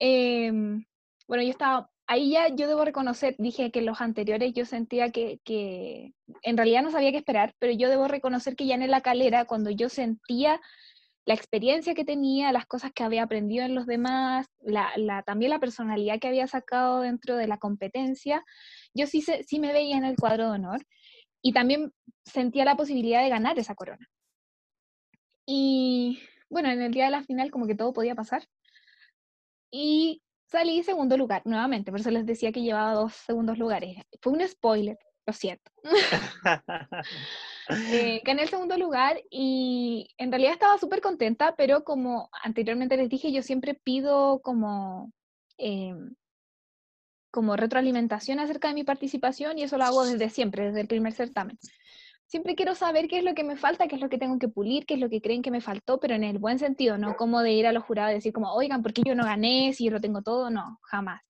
[0.00, 0.84] em,
[1.28, 5.40] bueno, yo estaba, ahí ya yo debo reconocer, dije que los anteriores yo sentía que,
[5.44, 9.00] que en realidad no sabía qué esperar, pero yo debo reconocer que ya en la
[9.00, 10.60] calera, cuando yo sentía
[11.26, 15.58] la experiencia que tenía, las cosas que había aprendido en los demás, la, también la
[15.58, 18.44] personalidad que había sacado dentro de la competencia,
[18.94, 20.86] yo sí, sí me veía en el cuadro de honor
[21.42, 21.92] y también
[22.24, 24.08] sentía la posibilidad de ganar esa corona.
[25.44, 28.46] Y bueno, en el día de la final como que todo podía pasar.
[29.72, 33.96] Y salí segundo lugar, nuevamente, por eso les decía que llevaba dos segundos lugares.
[34.22, 35.72] Fue un spoiler, lo siento.
[37.68, 43.08] Eh, gané el segundo lugar y en realidad estaba súper contenta, pero como anteriormente les
[43.08, 45.12] dije, yo siempre pido como,
[45.58, 46.14] em,
[47.30, 51.12] como retroalimentación acerca de mi participación y eso lo hago desde siempre, desde el primer
[51.12, 51.58] certamen.
[52.26, 54.48] Siempre quiero saber qué es lo que me falta, qué es lo que tengo que
[54.48, 57.14] pulir, qué es lo que creen que me faltó, pero en el buen sentido, no
[57.16, 59.72] como de ir a los jurados y decir como, oigan, ¿por qué yo no gané?
[59.72, 61.22] Si yo lo tengo todo, no, jamás.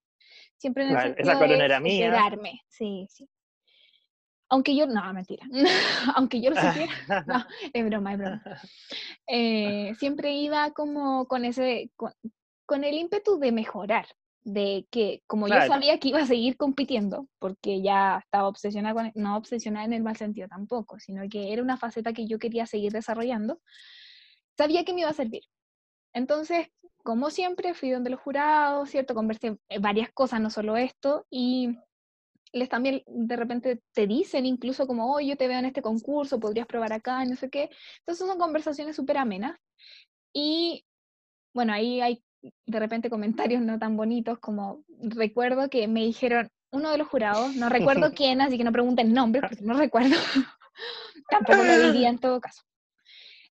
[0.56, 2.60] Siempre en el Claro, esa sentido corona de era mía.
[2.68, 3.28] sí, sí.
[4.48, 5.46] Aunque yo, no, mentira,
[6.16, 6.92] aunque yo lo supiera,
[7.26, 8.42] no, es broma, es broma.
[9.26, 12.12] Eh, siempre iba como con ese, con,
[12.64, 14.06] con el ímpetu de mejorar,
[14.44, 15.66] de que como yo Claro.
[15.66, 20.04] sabía que iba a seguir compitiendo, porque ya estaba obsesionada con, no obsesionada en el
[20.04, 23.60] mal sentido tampoco, sino que era una faceta que yo quería seguir desarrollando,
[24.56, 25.42] sabía que me iba a servir.
[26.12, 26.68] Entonces,
[27.02, 29.14] como siempre, fui donde los jurados, ¿cierto?
[29.14, 31.76] Conversé eh, varias cosas, no solo esto, y
[32.52, 36.40] les también de repente te dicen incluso como, oh, yo te veo en este concurso,
[36.40, 37.70] podrías probar acá, no sé qué.
[38.00, 39.58] Entonces son conversaciones súper amenas.
[40.32, 40.84] Y
[41.54, 42.22] bueno, ahí hay
[42.66, 47.54] de repente comentarios no tan bonitos como recuerdo que me dijeron uno de los jurados,
[47.56, 50.16] no recuerdo quién, así que no pregunten nombre porque no recuerdo.
[51.30, 52.62] Tampoco lo diría en todo caso.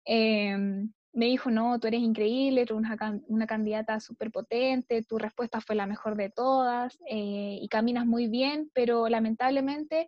[0.05, 2.97] Em, me dijo, no, tú eres increíble, eres una,
[3.27, 8.27] una candidata súper potente, tu respuesta fue la mejor de todas eh, y caminas muy
[8.27, 10.07] bien, pero lamentablemente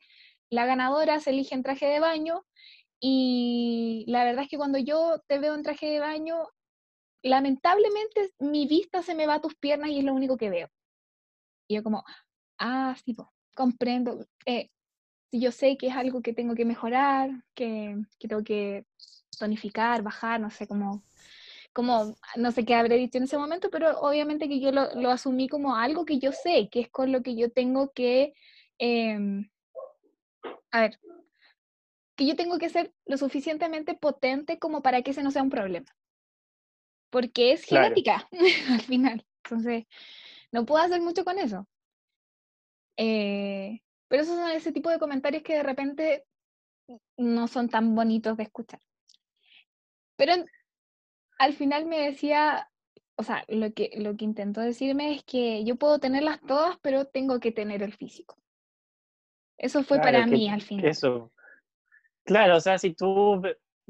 [0.50, 2.44] la ganadora se elige en traje de baño
[3.00, 6.48] y la verdad es que cuando yo te veo en traje de baño,
[7.24, 10.70] lamentablemente mi vista se me va a tus piernas y es lo único que veo.
[11.68, 12.04] Y yo como,
[12.60, 14.26] ah, sí, po, comprendo.
[14.46, 14.70] eh,
[15.32, 18.86] yo sé que es algo que tengo que mejorar, que, que tengo que
[19.38, 21.04] tonificar, bajar, no sé cómo,
[21.74, 25.12] cómo, no sé qué habré dicho en ese momento, pero obviamente que yo lo, lo
[25.12, 28.34] asumí como algo que yo sé, que es con lo que yo tengo que,
[28.78, 29.50] em,
[30.72, 31.00] a ver,
[32.16, 35.50] que yo tengo que ser lo suficientemente potente como para que ese no sea un
[35.50, 35.94] problema.
[37.10, 37.88] Porque es Claro.
[37.88, 38.28] genética
[38.70, 39.26] al final.
[39.44, 39.86] Entonces,
[40.52, 41.68] no puedo hacer mucho con eso.
[42.98, 46.26] Eh, pero esos son ese tipo de comentarios que de repente
[47.18, 48.80] no son tan bonitos de escuchar.
[50.16, 50.34] Pero
[51.40, 52.70] al final me decía,
[53.16, 57.06] o sea, lo que, lo que intentó decirme es que yo puedo tenerlas todas, pero
[57.06, 58.38] tengo que tener el físico.
[59.58, 60.86] Eso fue Claro, para que- mí al final.
[60.86, 61.32] Eso.
[62.24, 63.42] Claro, o sea, si tú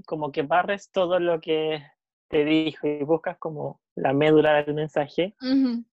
[0.06, 1.82] como que barres todo lo que
[2.28, 5.36] te dijo y buscas como la médula del mensaje,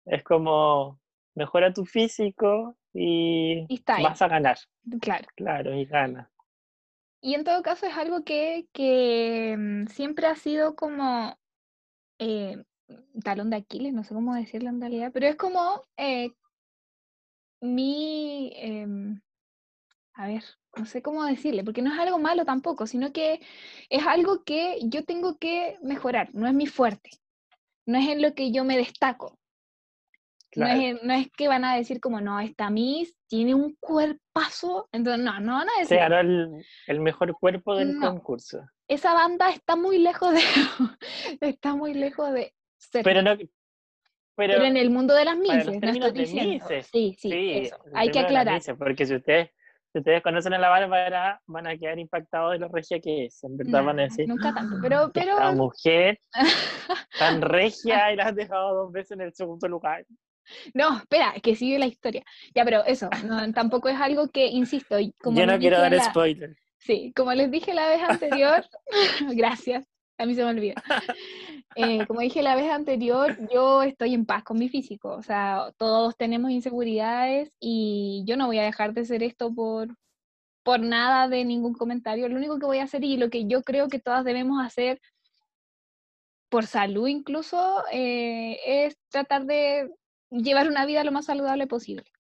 [0.05, 1.01] es como
[1.35, 4.59] mejora tu físico y vas a ganar,
[5.01, 5.27] claro.
[5.35, 6.29] claro, y ganas.
[7.21, 11.37] Y en todo caso es algo que, que, mm, siempre ha sido como
[12.19, 12.65] eh,
[13.25, 16.33] talón de Aquiles, no sé cómo decirlo en realidad, pero es como eh,
[17.61, 19.21] mi, em,
[20.15, 20.45] a ver,
[20.77, 23.41] no sé cómo decirle, porque no es algo malo tampoco, sino que
[23.91, 27.11] es algo que yo tengo que mejorar, no es mi fuerte,
[27.87, 29.38] no es en lo que yo me destaco.
[30.57, 33.77] No es, en- no es que van a decir como, no, esta Miss tiene un
[33.79, 36.49] cuerpazo, entonces no, no van a Se decir, ganó el,
[36.87, 38.13] el mejor cuerpo del No.
[38.13, 38.61] concurso.
[38.89, 40.41] esa banda está muy lejos de,
[41.41, 43.31] está muy lejos de ser Pero Miss".
[43.31, 43.37] no,
[44.37, 46.51] pero, Pero en el mundo de las Mises, no estoy diciendo.
[46.65, 47.77] Mises, Sí, sí, sí, eso.
[47.95, 48.55] Hay que aclarar.
[48.55, 49.51] Mises, porque si ustedes,
[49.93, 53.43] si ustedes conocen a la Bárbara, van a quedar impactados de lo regia que es.
[53.45, 56.21] En verdad van a decir, nunca tanto, pero, "Ah, pero esta mujer
[57.19, 60.07] tan regia y la has dejado dos veces en el segundo lugar.
[60.75, 62.25] No, espera, que sigue la historia.
[62.55, 66.05] Ya, pero eso, no, tampoco es algo que, insisto, como Yo no quiero dar la-
[66.05, 66.57] spoiler.
[66.79, 68.65] Sí, como les dije la vez anterior,
[69.37, 70.75] gracias, a mí se me olvida.
[71.81, 75.71] Eh, como dije la vez anterior, yo estoy en paz con mi físico, o sea,
[75.77, 79.97] todos tenemos inseguridades y yo no voy a dejar de ser esto por,
[80.65, 82.29] por nada de ningún comentario.
[82.29, 85.01] Lo único que voy a hacer y lo que yo creo que todas debemos hacer
[86.49, 89.89] por salud incluso, eh, es tratar de
[90.31, 92.11] llevar una vida lo más saludable posible.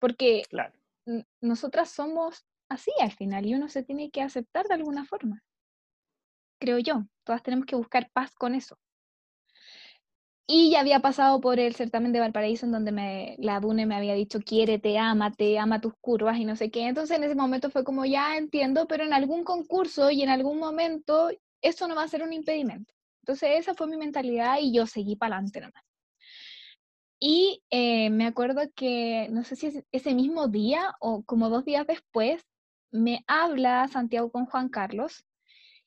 [0.00, 0.74] Porque Claro.
[1.40, 5.42] nosotras somos así al final y uno se tiene que aceptar de alguna forma.
[6.58, 7.04] Creo yo.
[7.24, 8.78] Todas tenemos que buscar paz con eso.
[10.46, 13.94] Y ya había pasado por el certamen de Valparaíso en donde me, la Dune me
[13.94, 16.86] había dicho, quiérete, ámate, ama tus curvas y no sé qué.
[16.86, 20.58] Entonces en ese momento fue como, ya entiendo, pero en algún concurso y en algún
[20.58, 21.30] momento
[21.62, 22.92] eso no va a ser un impedimento.
[23.22, 25.83] Entonces esa fue mi mentalidad y yo seguí para adelante nomás.
[27.26, 31.64] Y eh, me acuerdo que, no sé si es ese mismo día o como dos
[31.64, 32.46] días después,
[32.90, 35.24] me habla Santiago con Juan Carlos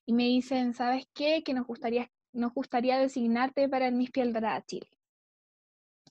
[0.07, 1.43] y me dicen, ¿sabes qué?
[1.43, 4.89] Que nos gustaría, nos gustaría designarte para el Miss Piel Chile.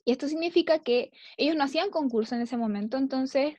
[0.04, 3.56] Y esto significa que ellos no hacían concurso en ese momento, entonces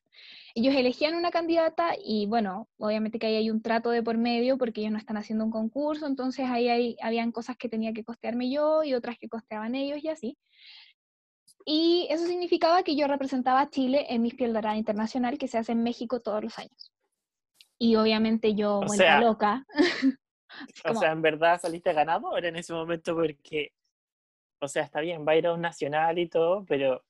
[0.56, 4.58] ellos elegían una candidata y bueno, obviamente que ahí hay un trato de por medio
[4.58, 8.06] porque ellos no están haciendo un concurso, entonces ahí hay, habían cosas que tenía que
[8.06, 10.38] costearme yo y otras que costeaban ellos y así.
[11.70, 15.58] Y eso significaba que yo representaba a Chile en Miss Piel Dorada Internacional que se
[15.58, 16.94] hace en México todos los años.
[17.78, 19.66] Y obviamente yo, O sea, loca.
[20.86, 23.74] O sea, en verdad saliste ganadora en ese momento porque,
[24.62, 27.04] o sea, está bien, va a ir a un nacional y todo, pero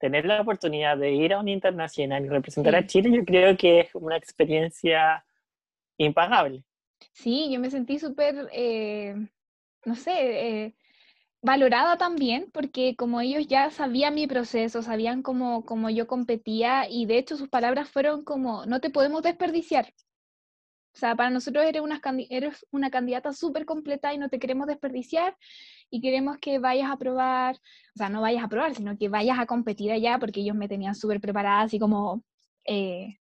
[0.00, 2.88] tener la oportunidad de ir a un internacional y representar a Sí.
[2.88, 5.24] Chile, yo creo que es una experiencia
[5.98, 6.64] impagable.
[7.12, 9.14] Sí, yo me sentí súper, eh,
[9.84, 10.74] no sé, eh,
[11.42, 17.06] valorada también, porque como ellos ya sabían mi proceso, sabían cómo, cómo yo competía, y
[17.06, 19.92] de hecho sus palabras fueron como, no te podemos desperdiciar.
[20.94, 24.40] O sea, para nosotros eres una, candi- eres una candidata súper completa y no te
[24.40, 25.36] queremos desperdiciar
[25.90, 29.38] y queremos que vayas a probar, o sea, no vayas a probar, sino que vayas
[29.38, 32.24] a competir allá, porque ellos me tenían súper preparada, así como,
[32.64, 33.18] eh,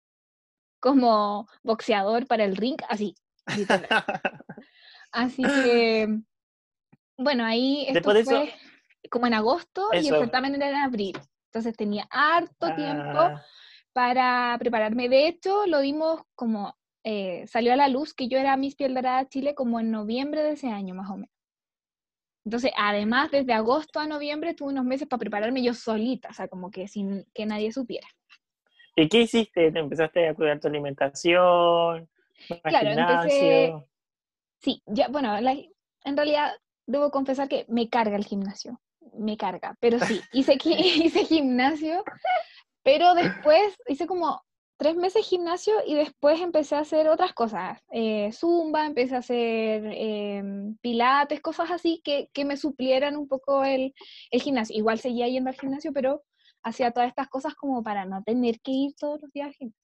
[0.80, 3.14] como boxeador para el ring, así.
[3.56, 3.88] literal.
[5.12, 6.08] Así que,
[7.16, 10.76] bueno, ahí esto Después de eso- fue como en agosto y el certamen era en
[10.76, 11.18] abril.
[11.46, 13.42] Entonces tenía harto tiempo Ah,
[13.92, 15.08] para prepararme.
[15.08, 18.94] De hecho, lo dimos como, eh, salió a la luz que yo era Miss Piel
[18.94, 21.30] Dorada Chile como en noviembre de ese año, más o menos.
[22.44, 26.48] Entonces, además, desde agosto a noviembre tuve unos meses para prepararme yo solita, o sea,
[26.48, 28.06] como que sin que nadie supiera.
[28.96, 29.70] ¿Y qué hiciste?
[29.72, 32.08] ¿Te empezaste a cuidar tu alimentación?
[32.48, 33.88] ¿Vas al Claro, empecé- gimnasio?
[34.58, 35.52] Sí, ya, bueno, la-
[36.04, 36.52] en realidad
[36.86, 38.80] debo confesar que me carga el gimnasio,
[39.18, 42.04] me carga, pero sí, hice, hice gimnasio,
[42.82, 44.42] pero después hice como
[44.82, 49.84] tres meses gimnasio y después empecé a hacer otras cosas, eh, zumba, empecé a hacer
[49.94, 53.94] em, pilates, cosas así que, que me suplieran un poco el,
[54.32, 54.76] el gimnasio.
[54.76, 56.24] Igual seguía yendo al gimnasio, pero
[56.64, 59.81] hacía todas estas cosas como para no tener que ir todos los días al gimnasio.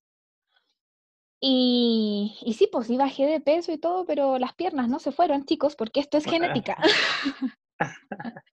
[1.41, 5.13] Y, y sí, pues sí bajé de peso y todo, pero las piernas no se
[5.13, 6.25] fueron, chicos, porque esto es
[6.65, 6.77] genética.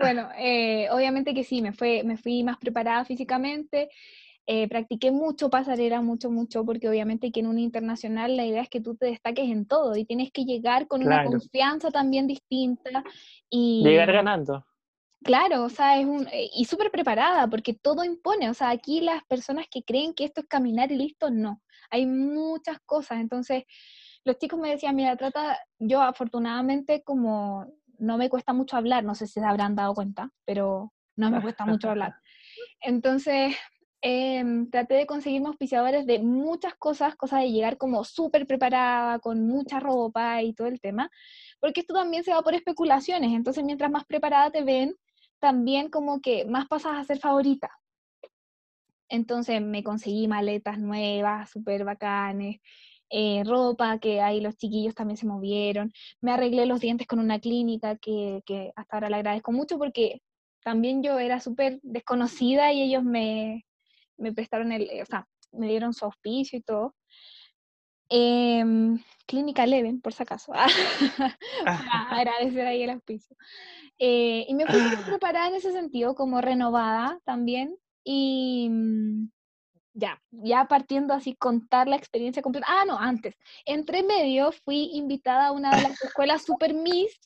[0.00, 3.88] bueno, eh, obviamente que sí, me, fue, me fui más preparada físicamente,
[4.46, 8.68] eh, practiqué mucho pasarela, mucho, mucho, porque obviamente que en un internacional la idea es
[8.68, 13.04] que tú te destaques en todo y tienes que llegar con una confianza también distinta
[13.48, 13.82] y...
[13.84, 14.66] Llegar ganando.
[15.22, 19.00] Claro, o sea, es un, eh, y súper preparada, porque todo impone, o sea, aquí
[19.00, 23.64] las personas que creen que esto es caminar y listo, no, hay muchas cosas, entonces
[24.24, 27.66] los chicos me decían, mira, trata, yo afortunadamente como
[27.98, 31.42] no me cuesta mucho hablar, no sé si se habrán dado cuenta, pero no me
[31.42, 32.14] cuesta mucho hablar,
[32.80, 33.54] entonces
[34.00, 39.46] em, traté de conseguirme auspiciadores de muchas cosas, cosas de llegar como súper preparada, con
[39.46, 41.10] mucha ropa y todo el tema,
[41.60, 44.96] porque esto también se va por especulaciones, entonces mientras más preparada te ven,
[45.38, 47.70] también como que más pasas a ser favorita.
[49.12, 52.60] Entonces me conseguí maletas nuevas, súper bacanes,
[53.10, 57.38] eh, ropa que ahí los chiquillos también se movieron, me arreglé los dientes con una
[57.38, 60.22] clínica que, que hasta ahora le agradezco mucho porque
[60.64, 63.66] también yo era súper desconocida y ellos me,
[64.16, 66.94] me prestaron el, o sea, me dieron su auspicio y todo.
[68.08, 70.52] Em, Clínica Leven, por si acaso,
[71.64, 73.36] para agradecer ahí el auspicio.
[73.98, 74.80] Eh, y me fui
[75.20, 77.76] preparada en ese sentido, como renovada también.
[78.04, 79.28] Y mm,
[79.94, 82.66] ya, ya partiendo así, contar la experiencia completa.
[82.68, 83.36] Ah, no, antes.
[83.66, 87.18] Entre medio fui invitada a una de las escuelas Super Miss.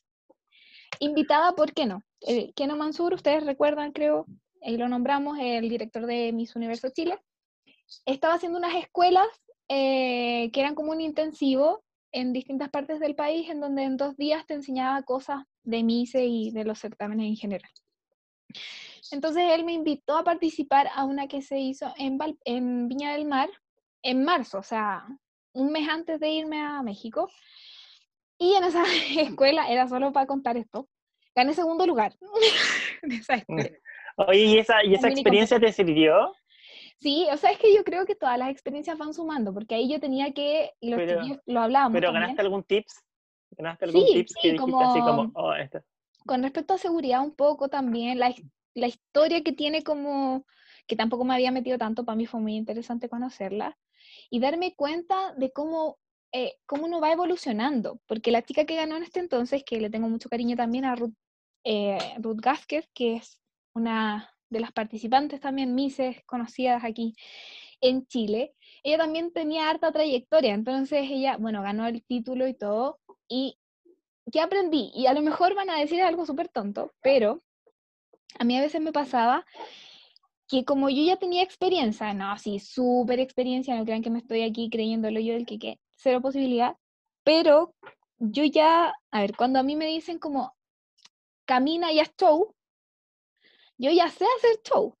[0.99, 2.03] Invitada, ¿por qué no?
[2.21, 4.25] Eh, Keno Mansur, ustedes recuerdan, creo,
[4.61, 7.19] ahí lo nombramos, el director de Miss Universo Chile.
[8.05, 9.27] Estaba haciendo unas escuelas
[9.69, 14.17] eh, que eran como un intensivo en distintas partes del país, en donde en dos
[14.17, 17.69] días te enseñaba cosas de MICE y de los certámenes en general.
[19.11, 23.13] Entonces él me invitó a participar a una que se hizo en, Val- en Viña
[23.13, 23.49] del Mar,
[24.01, 25.05] en marzo, o sea,
[25.53, 27.29] un mes antes de irme a México.
[28.37, 28.83] Y en esa
[29.17, 30.87] escuela, era solo para contar esto,
[31.35, 32.13] gané segundo lugar
[33.01, 33.69] en esa escuela.
[34.17, 36.33] Oye, ¿y esa, y esa experiencia te sirvió?
[36.99, 39.87] Sí, o sea, es que yo creo que todas las experiencias van sumando, porque ahí
[39.87, 43.03] yo tenía que, y los Pero- lo hablábamos ¿Pero también, ganaste algún tips?
[43.51, 45.53] ¿Ganaste algún Sí, tips sí, que dijiste así como, como- oh?
[46.27, 48.33] Con respecto a seguridad un poco también, la,
[48.75, 50.45] la historia que tiene como,
[50.85, 53.75] que tampoco me había metido tanto, para mí fue muy interesante conocerla,
[54.29, 55.97] y darme cuenta de cómo,
[56.31, 59.89] eh, cómo uno va evolucionando, porque la chica que ganó en este entonces, que le
[59.89, 61.15] tengo mucho cariño también a Ruth,
[61.63, 61.97] eh,
[62.93, 63.39] que es
[63.73, 67.15] una de las participantes también, Mises, conocidas aquí
[67.81, 68.53] en Chile,
[68.83, 73.57] ella también tenía harta trayectoria, entonces ella, bueno, ganó el título y todo, y
[74.31, 74.91] ¿qué aprendí?
[74.93, 77.43] Y a lo mejor van a decir algo súper tonto, pero
[78.39, 79.45] a mí a veces me pasaba
[80.47, 84.43] que como yo ya tenía experiencia, no, sí, súper experiencia, no crean que me estoy
[84.43, 86.77] aquí creyéndolo yo del que, que cero posibilidad,
[87.23, 87.73] pero
[88.19, 90.55] yo ya, a ver, cuando a mí me dicen como
[91.45, 92.53] camina y haz show,
[93.77, 94.95] yo ya sé hacer show.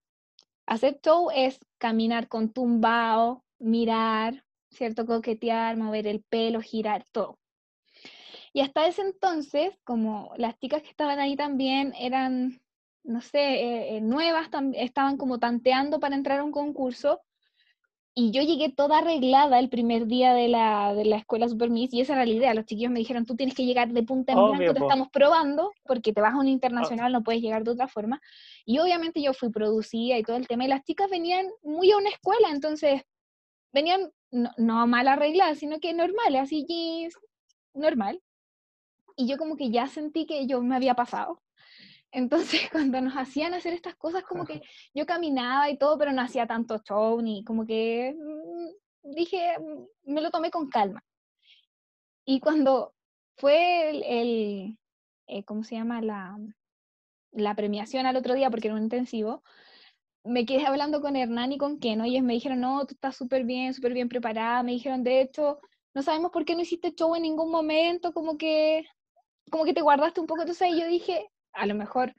[0.65, 5.05] Hacer show es caminar con tumbao, mirar, ¿cierto?
[5.05, 7.39] Coquetear, mover el pelo, girar, todo.
[8.57, 12.59] Y hasta ese entonces, como las chicas que estaban ahí también eran,
[13.03, 17.21] no sé, eh, eh, nuevas, estaban como tanteando para entrar a un concurso,
[18.15, 21.93] y yo llegué toda arreglada el primer día de la, de la escuela Super Miss,
[21.93, 22.55] y esa era la idea.
[22.55, 25.71] Los chiquillos me dijeron, tú tienes que llegar de punta en blanco, te estamos probando,
[25.85, 28.19] porque te vas a un internacional, no puedes llegar de otra forma.
[28.65, 31.97] Y obviamente yo fui producida y todo el tema, y las chicas venían muy a
[31.97, 33.03] una escuela, entonces
[33.71, 37.13] venían no, no mal arregladas, sino que normales, así jeans,
[37.75, 38.19] normal.
[39.17, 41.41] Y yo como que ya sentí que yo me había pasado.
[42.11, 44.61] Entonces cuando nos hacían hacer estas cosas, como que
[44.93, 50.13] yo caminaba y todo, pero no hacía tanto show, ni como que mm, dije, mm,
[50.13, 51.03] me lo tomé con calma.
[52.25, 52.93] Y cuando
[53.37, 54.77] fue el, el,
[55.27, 56.01] eh, ¿cómo se llama?
[56.01, 56.37] La,
[57.31, 59.43] la premiación al otro día, porque era un intensivo,
[60.23, 63.15] me quedé hablando con Hernán y con Keno, y ellos me dijeron, no, tú estás
[63.15, 65.59] súper bien, súper bien preparada, me dijeron, de hecho,
[65.93, 68.85] no sabemos por qué no hiciste show en ningún momento, como que,
[69.49, 72.13] como que te guardaste un poco, entonces yo dije, a lo mejor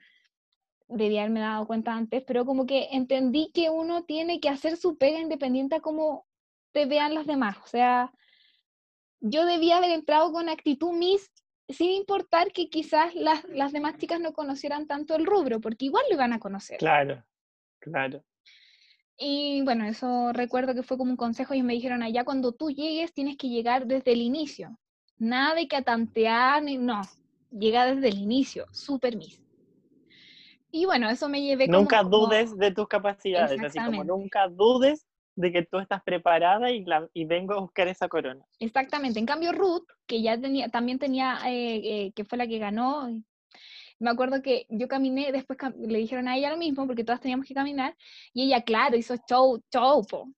[0.87, 4.97] debía haberme dado cuenta antes, pero como que entendí que uno tiene que hacer su
[4.97, 6.25] pega independiente a cómo
[6.71, 8.11] te vean las demás, o sea,
[9.21, 11.31] yo debía haber entrado con actitud Miss,
[11.67, 16.03] sin importar que quizás las, las demás chicas no conocieran tanto el rubro, porque igual
[16.09, 16.77] lo iban a conocer.
[16.77, 17.23] Claro,
[17.79, 18.23] claro.
[19.17, 22.69] Y bueno, eso recuerdo que fue como un consejo y me dijeron allá cuando tú
[22.69, 24.79] llegues tienes que llegar desde el inicio.
[25.19, 27.01] Nada de que tantear, ni, no,
[27.51, 29.41] llega desde el inicio, super miss.
[30.71, 34.47] Y bueno, eso me llevé como- Nunca como- dudes de tus capacidades, así como nunca
[34.47, 35.05] dudes
[35.35, 38.45] de que tú estás preparada y, la- y vengo a buscar esa corona.
[38.59, 39.19] Exactamente.
[39.19, 43.09] En cambio, Ruth, que ya tenía, también tenía, eh, eh, que fue la que ganó,
[43.99, 47.19] me acuerdo que yo caminé, después cam- le dijeron a ella lo mismo, porque todas
[47.21, 47.95] teníamos que caminar,
[48.33, 50.29] y ella, claro, hizo show, show, po.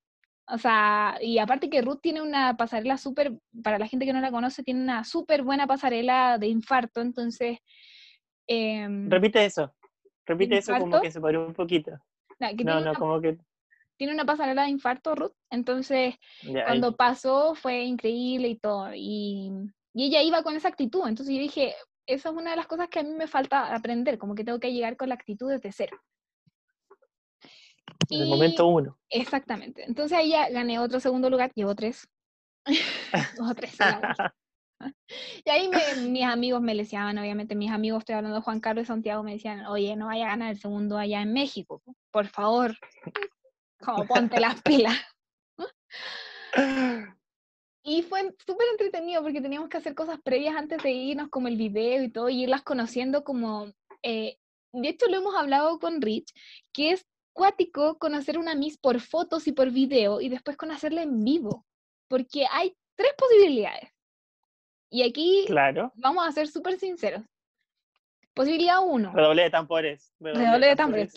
[0.48, 4.22] O sea, y aparte que Ruth tiene una pasarela súper, para la gente que no
[4.22, 7.60] la conoce, tiene una súper buena pasarela de infarto, entonces...
[8.48, 9.74] em, Repite eso,
[10.26, 11.92] repite eso como que se paró un poquito.
[12.39, 13.38] que No, no, una, como que...
[13.98, 16.66] tiene una pasarela de infarto, Ruth, entonces ya, ahí.
[16.66, 18.94] cuando pasó fue increíble y todo.
[18.94, 19.52] Y,
[19.94, 21.08] y ella iba con esa actitud.
[21.08, 21.76] Entonces yo dije,
[22.06, 24.60] esa es una de las cosas que a mí me falta aprender, como que tengo
[24.60, 25.98] que llegar con la actitud desde cero.
[28.10, 28.98] En el momento uno.
[29.10, 29.84] Exactamente.
[29.86, 32.08] Entonces ahí ya gané otro segundo lugar, llevo tres.
[33.38, 33.76] Dos o tres.
[35.46, 38.84] Y ahí me- mis amigos me decían, obviamente mis amigos, estoy hablando de Juan Carlos
[38.84, 42.28] y Santiago, me decían, oye, no vaya a ganar el segundo allá en México, por
[42.28, 42.76] favor.
[43.80, 44.96] Como ponte las pilas.
[47.84, 51.58] Y fue súper entretenido porque teníamos que hacer cosas previas antes de irnos, como el
[51.58, 53.72] video y todo, y irlas conociendo como...
[54.04, 54.38] eh,
[54.74, 56.32] de hecho, lo hemos hablado con Rich,
[56.74, 61.24] que es cuático conocer una Miss por fotos y por video y después conocerla en
[61.24, 61.66] vivo,
[62.08, 63.90] porque hay tres posibilidades.
[64.90, 65.92] Y aquí Claro.
[65.96, 67.24] vamos a ser súper sinceros.
[68.34, 70.14] Posibilidad uno, Redoble de tambores.
[70.20, 71.14] redoble de tambores.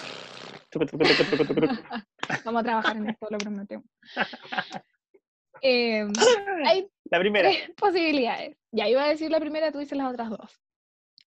[2.44, 3.86] Vamos a trabajar en esto, lo prometemos.
[5.60, 6.12] Em,
[6.66, 7.48] hay La primera.
[7.48, 8.56] tres posibilidades.
[8.72, 10.60] Ya iba a decir la primera, tú dices las otras dos.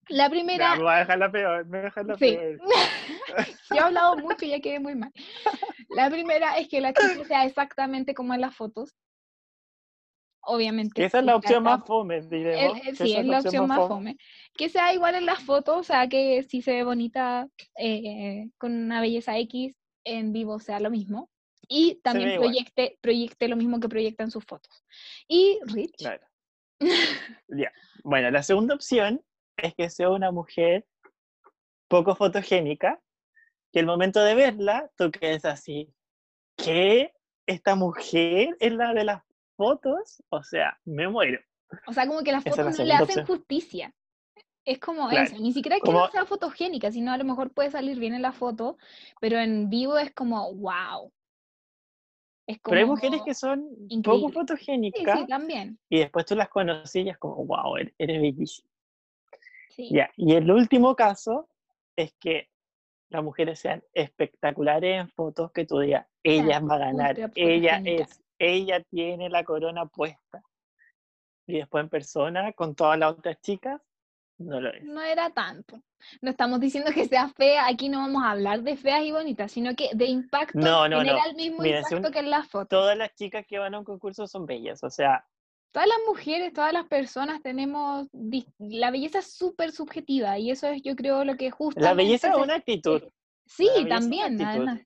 [0.09, 2.37] La primera, Ya, me a dejar la peor, me voy a dejar la Sí.
[2.37, 2.59] peor.
[3.71, 5.13] yo he hablado mucho y ya quedé muy mal.
[5.91, 8.95] La primera es que la chica sea exactamente como en las fotos.
[10.43, 10.95] Obviamente.
[10.95, 12.77] Que esa es la opción más fome, diremos.
[12.79, 14.17] el- que sí, es la opción más fome.
[14.57, 18.73] Que sea igual en las fotos, o sea, que si se ve bonita eh, con
[18.73, 21.29] una belleza X, en vivo sea lo mismo.
[21.71, 24.73] y también proyecte, proyecte lo mismo que proyecta en sus fotos.
[25.29, 26.27] Y Rich, Claro.
[27.49, 27.71] Ya.
[28.05, 29.21] Bueno, la segunda opción
[29.63, 30.87] es que sea una mujer
[31.89, 33.01] poco fotogénica,
[33.73, 35.93] que el momento de verla, tú quedes así,
[36.57, 37.13] ¿qué?
[37.47, 39.23] ¿Esta mujer es la de las
[39.57, 40.23] fotos?
[40.29, 41.41] O sea, me muero.
[41.87, 43.27] o sea, como que las es la fotos no le hacen opción.
[43.27, 43.95] justicia.
[44.65, 47.25] Es como Claro, eso, ni siquiera es que como- no sea fotogénica, sino a lo
[47.25, 48.77] mejor puede salir bien en la foto,
[49.21, 51.11] pero en vivo es como, wow.
[52.47, 54.03] Es como, Pero hay mujeres que son increíble.
[54.03, 55.79] poco Sí, sí, fotogénicas también.
[55.91, 58.68] y después tú las conoces y es como, wow, eres, eres bellísima.
[59.79, 59.91] Sí.
[59.93, 61.49] Ya, y el último caso
[61.95, 62.49] es que
[63.11, 68.21] las mujeres sean espectaculares en fotos que tú digas, ella va a ganar, ella es,
[68.41, 70.43] ella tiene la corona puesta.
[71.47, 73.81] Y después en persona, con todas las otras chicas,
[74.39, 74.83] no lo es.
[74.83, 75.81] No era tanto.
[76.23, 79.53] No estamos diciendo que sea fea, aquí no vamos a hablar de feas y bonitas,
[79.53, 81.31] sino que de impacto No, no, genera no.
[81.31, 82.69] el mismo Mira, si impacto un- que en las fotos.
[82.69, 85.25] Todas las chicas que van a un concurso son bellas, o sea,
[85.73, 88.09] Todas las mujeres, todas las personas tenemos,
[88.59, 91.81] la belleza súper subjetiva y eso es yo creo lo que justo...
[91.81, 93.03] la belleza es una actitud,
[93.47, 94.45] Sí, también, actitud.
[94.49, 94.81] además.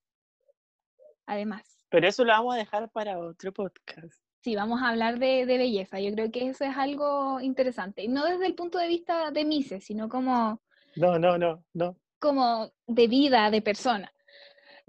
[1.26, 1.62] Además.
[1.88, 4.12] pero eso lo vamos a dejar para otro podcast.
[4.42, 6.00] Sí, vamos a hablar de, de belleza.
[6.00, 8.08] Yo creo que eso es algo interesante.
[8.08, 10.60] No desde el punto de vista de Mises, sino como,
[10.96, 11.96] No, no, no, no.
[12.18, 14.11] como de vida, de persona.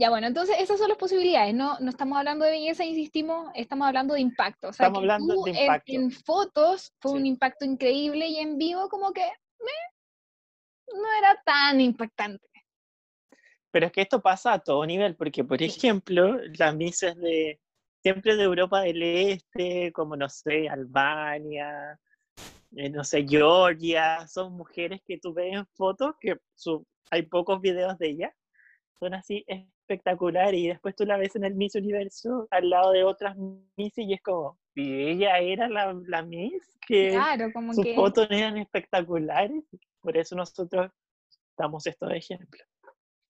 [0.03, 1.55] Ya bueno, entonces esas son las posibilidades.
[1.55, 4.67] No, no estamos hablando de belleza, insistimos, estamos hablando de impacto.
[4.67, 5.93] O sea, Estamos hablando tú de impacto.
[5.93, 9.25] En, fotos fue un impacto increíble y en vivo como que
[10.87, 12.45] no era tan impactante.
[13.71, 15.67] Pero es que esto pasa a todo nivel, porque, por Sí.
[15.67, 17.61] ejemplo, las misas de
[18.01, 21.97] siempre de Europa del Este, como no sé, Albania,
[22.75, 27.61] eh, no sé, Georgia, son mujeres que tú ves en fotos, que su- hay pocos
[27.61, 28.33] videos de ellas,
[28.99, 29.45] son así
[29.83, 33.35] espectaculares, y después tú la ves en el Miss Universo al lado de otras
[33.75, 37.95] Miss y es como, y ella era la, la Miss, que Claro, como sus que...
[37.95, 39.63] fotos eran espectaculares,
[40.01, 40.91] por eso nosotros
[41.57, 42.65] damos estos ejemplos.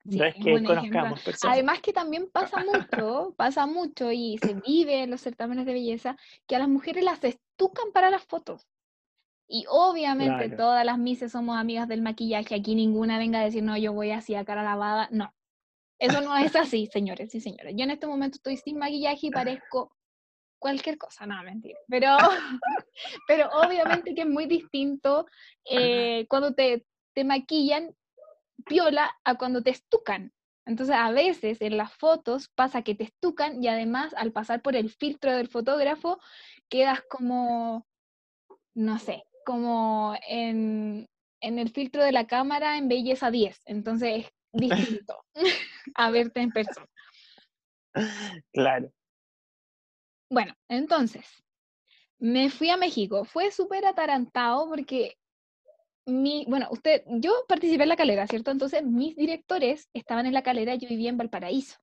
[0.10, 1.54] Sí, no es que conozcamos personas.
[1.54, 6.18] Además que también pasa mucho, pasa mucho y se vive en los certámenes de belleza
[6.46, 8.68] que a las mujeres las estucan para las fotos.
[9.48, 10.58] Y obviamente Claro.
[10.58, 14.12] todas las mises somos amigas del maquillaje, aquí ninguna venga a decir, no, yo voy
[14.12, 15.08] así a cara lavada.
[15.12, 15.34] No,
[16.04, 17.74] eso no es así, señores y señores.
[17.78, 19.96] Yo en este momento estoy sin maquillaje y parezco
[20.60, 21.80] cualquier cosa, no, mentira.
[21.88, 22.18] Pero,
[23.28, 25.26] pero obviamente que es muy distinto
[25.64, 27.96] eh, cuando te, te maquillan
[28.66, 30.34] piola a cuando te estucan.
[30.66, 34.76] Entonces, a veces en las fotos pasa que te estucan y además al pasar por
[34.76, 36.20] el filtro del fotógrafo
[36.68, 37.88] quedas como,
[38.76, 41.08] no sé, como en,
[41.40, 43.62] en el filtro de la cámara en belleza 10.
[43.68, 45.26] Entonces, es distinto
[45.96, 46.88] a verte en persona.
[48.52, 48.92] Claro.
[50.30, 51.26] Bueno, entonces,
[52.18, 53.26] me fui a México.
[53.26, 55.18] Fue súper atarantado porque
[56.06, 58.52] mi, bueno, usted, yo participé en la calera, ¿cierto?
[58.52, 61.78] Entonces, mis directores estaban en la calera, yo vivía en Valparaíso.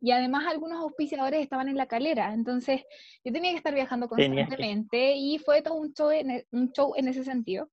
[0.00, 2.82] Y además algunos auspiciadores estaban en la calera, entonces
[3.24, 6.92] yo tenía que estar viajando constantemente y fue todo un show, en, e- un show
[6.96, 7.70] en ese sentido.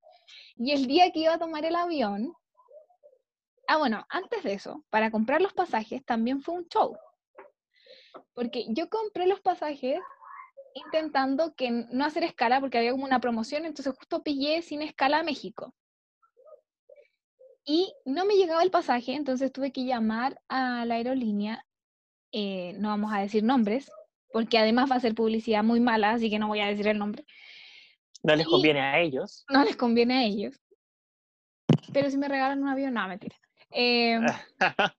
[0.55, 2.33] Y el día que iba a tomar el avión,
[3.67, 6.97] ah, bueno, antes de eso, para comprar los pasajes también fue un show.
[8.33, 9.99] Porque yo compré los pasajes
[10.73, 15.19] intentando que no hacer escala porque había como una promoción, entonces justo pillé sin escala
[15.19, 15.73] a México.
[17.65, 21.65] Y no me llegaba el pasaje, entonces tuve que llamar a la aerolínea,
[22.31, 23.91] eh, no vamos a decir nombres,
[24.31, 26.97] porque además va a ser publicidad muy mala, así que no voy a decir el
[26.97, 27.25] nombre.
[28.23, 29.45] No les Y- conviene a ellos.
[29.49, 30.59] No les conviene a ellos.
[31.93, 33.35] Pero si me regalan un avión, no, mentira.
[33.79, 34.25] Em,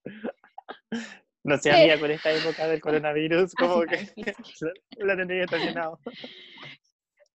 [1.42, 1.72] no sé, Eh.
[1.72, 3.98] amiga, con esta época del coronavirus, como que
[4.98, 5.98] la tendría estacionado.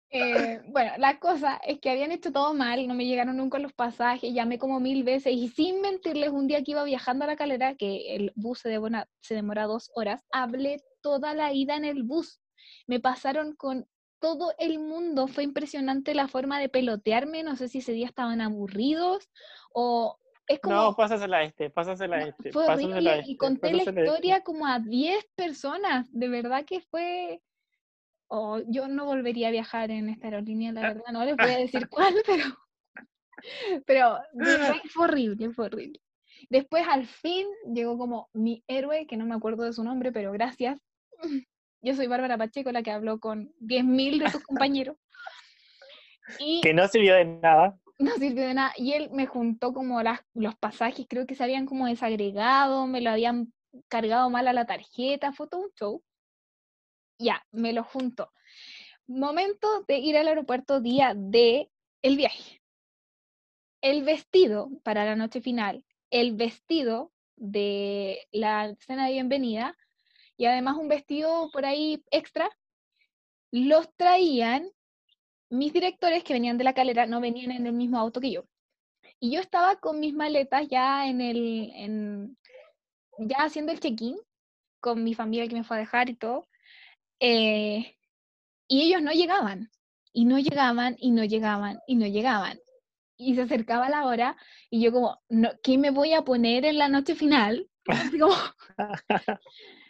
[0.10, 3.74] Eh, bueno, la cosa es que habían hecho todo mal, no me llegaron nunca los
[3.74, 7.36] pasajes, llamé como mil veces y sin mentirles, un día que iba viajando a la
[7.36, 11.84] calera, que el bus se demora, se demora dos horas, hablé toda la ida en
[11.84, 12.40] el bus.
[12.88, 13.86] Me pasaron con
[14.20, 18.40] todo el mundo, fue impresionante la forma de pelotearme, no sé si ese día estaban
[18.40, 19.30] aburridos
[19.74, 20.18] o
[20.48, 20.76] es como...
[20.76, 22.52] No, pásasela a este, pásasela a este.
[22.52, 24.04] fue pásasela a horrible este, y conté la este.
[24.04, 26.08] historia como a 10 personas.
[26.12, 27.42] De verdad que fue.
[28.28, 31.12] Oh, yo no volvería a viajar en esta aerolínea, la verdad.
[31.12, 32.46] No les voy a decir cuál, pero.
[33.86, 34.20] Pero
[34.82, 36.00] que fue horrible, fue horrible.
[36.50, 40.32] Después, al fin, llegó como mi héroe, que no me acuerdo de su nombre, pero
[40.32, 40.80] gracias.
[41.82, 44.98] Yo soy Bárbara Pacheco, la que habló con 10.000 de sus compañeros.
[46.40, 47.78] Y Que no sirvió de nada.
[48.04, 48.74] No sirvió de nada.
[48.78, 53.02] Y él me juntó como las, los pasajes, creo que se habían como desagregado, me
[53.02, 53.54] lo habían
[53.88, 56.04] cargado mal a la tarjeta, fue todo un show.
[57.18, 58.32] Ya, me lo junto.
[59.08, 61.70] Momento de ir al aeropuerto día de
[62.02, 62.62] el viaje.
[63.82, 69.76] El vestido para la noche final, el vestido de la cena de bienvenida
[70.38, 72.50] y además un vestido por ahí extra,
[73.52, 74.70] los traían
[75.54, 78.46] mis directores que venían de la calera, no venían en el mismo auto que yo.
[79.20, 82.38] Y yo estaba con mis maletas ya en el, en,
[83.20, 84.18] ya haciendo el check-in
[84.80, 86.48] con mi familia que me fue a dejar y todo.
[87.20, 87.96] Eh,
[88.68, 89.70] y ellos no llegaban,
[90.12, 92.60] y no llegaban, y no llegaban, y no llegaban.
[93.16, 94.36] Y se acercaba la hora,
[94.72, 97.70] y yo como, no, ¿qué me voy a poner en la noche final?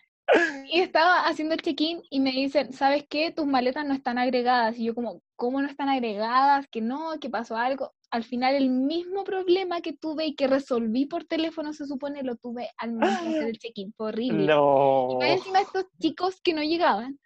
[0.71, 3.31] y estaba haciendo el check-in y me dicen, ¿sabes qué?
[3.31, 4.77] Tus maletas no están agregadas.
[4.77, 6.67] Y yo como, ¿cómo no están agregadas?
[6.71, 7.93] Que no, que pasó algo.
[8.09, 12.35] Al final el mismo problema que tuve y que resolví por teléfono, se supone, lo
[12.35, 13.93] tuve al momento de hacer el check-in.
[13.93, 14.47] Fue horrible.
[14.47, 15.19] No.
[15.21, 17.19] Y encima estos chicos que no llegaban.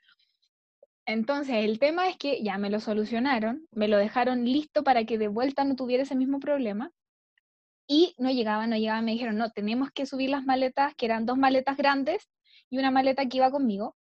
[1.06, 5.18] Entonces, el tema es que ya me lo solucionaron, me lo dejaron listo para que
[5.18, 6.92] de vuelta no tuviera ese mismo problema.
[7.90, 11.26] Y no llegaban, no llegaban, me dijeron, no, tenemos que subir las maletas, que eran
[11.26, 12.28] dos maletas grandes
[12.70, 13.96] y una maleta que iba conmigo.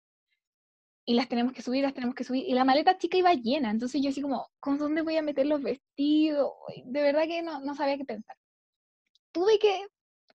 [1.06, 2.46] Y las tenemos que subir, las tenemos que subir.
[2.48, 3.72] Y la maleta chica iba llena.
[3.72, 6.52] Entonces yo así como, ¿con dónde voy a meter los vestidos?
[6.86, 8.38] De verdad que no, no sabía qué pensar.
[9.34, 9.86] Tuve que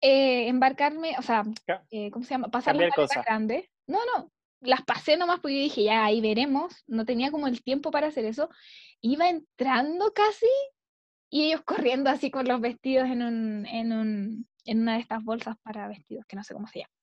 [0.02, 1.46] eh, embarcarme, o sea,
[1.90, 2.50] eh, ¿cómo se llama?
[2.50, 3.70] Pasar las maletas grandes.
[3.88, 6.84] No, no, las pasé nomás porque yo dije, ya, ahí veremos.
[6.88, 8.50] No tenía como el tiempo para hacer eso.
[9.00, 10.48] Iba entrando casi
[11.30, 15.24] y ellos corriendo así con los vestidos en, un, en, un, en una de estas
[15.24, 16.97] bolsas para vestidos, que no sé cómo se llama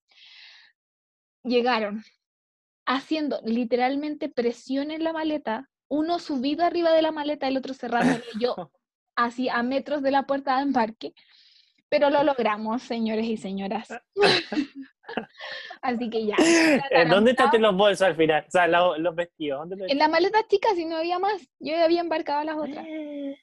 [1.44, 2.02] llegaron
[2.86, 8.18] haciendo literalmente presión en la maleta, uno subido arriba de la maleta, el otro cerrando,
[8.40, 8.54] yo
[9.16, 11.14] así a metros de la puerta de embarque,
[11.88, 13.88] pero lo logramos, señores y señoras.
[15.82, 16.36] así que ya.
[17.08, 18.44] ¿Dónde están los bolsos al final?
[18.46, 19.68] O sea, los vestidos.
[19.70, 22.84] en la maleta chica, si no había más, yo había embarcado las otras.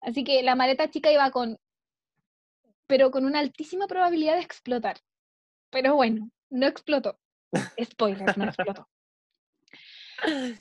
[0.00, 1.58] Así que la maleta chica iba con,
[2.86, 4.98] pero con una altísima probabilidad de explotar.
[5.70, 7.18] Pero bueno, no explotó.
[7.82, 8.88] Spoiler, no explotó.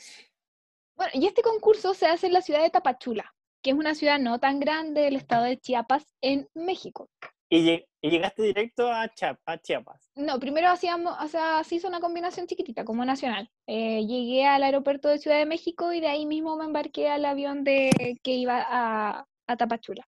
[0.97, 3.31] Bueno, y este concurso se hace en la ciudad de Tapachula,
[3.61, 7.07] que es una ciudad no tan grande del estado de Chiapas, en México.
[7.49, 10.11] ¿Y, llegaste directo a, Chiapas?
[10.15, 13.47] No, primero hacíamos, o sea, se hizo una combinación chiquitita, como nacional.
[13.67, 17.25] Eh, llegué al aeropuerto de Ciudad de México y de ahí mismo me embarqué al
[17.25, 20.07] avión de, que iba a, a Tapachula.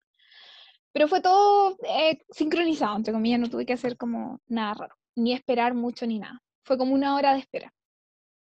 [0.93, 5.33] Pero fue todo eh, sincronizado, entre comillas, no tuve que hacer como nada raro, ni
[5.33, 6.43] esperar mucho ni nada.
[6.65, 7.73] Fue como una hora de espera.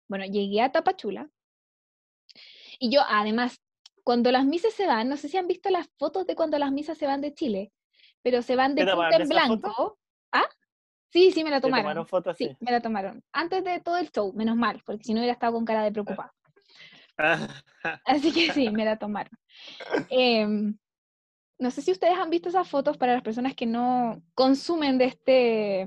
[0.09, 1.31] Bueno, llegué a Tapachula
[2.79, 3.61] y yo además,
[4.03, 6.73] cuando las misas se van, no sé si han visto las fotos de cuando las
[6.73, 7.73] misas se van de Chile,
[8.23, 9.99] pero se van de punta en blanco.
[10.33, 10.49] ¿Ah?
[11.11, 11.85] Sí, sí, me la tomaron.
[11.85, 13.23] tomaron fotos, sí, me la tomaron.
[13.33, 15.93] Antes de todo el show, menos mal, porque si no hubiera estado con cara de
[15.93, 16.35] preocupada.
[18.05, 19.39] Así que sí, me la tomaron.
[20.11, 20.77] Em,
[21.59, 25.05] no sé si ustedes han visto esas fotos para las personas que no consumen de
[25.05, 25.87] este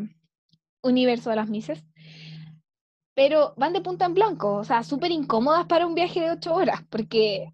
[0.88, 1.84] universo de las mises
[3.18, 6.54] pero van de punta en blanco, o sea, súper incómodas para un viaje de ocho
[6.54, 7.52] horas, porque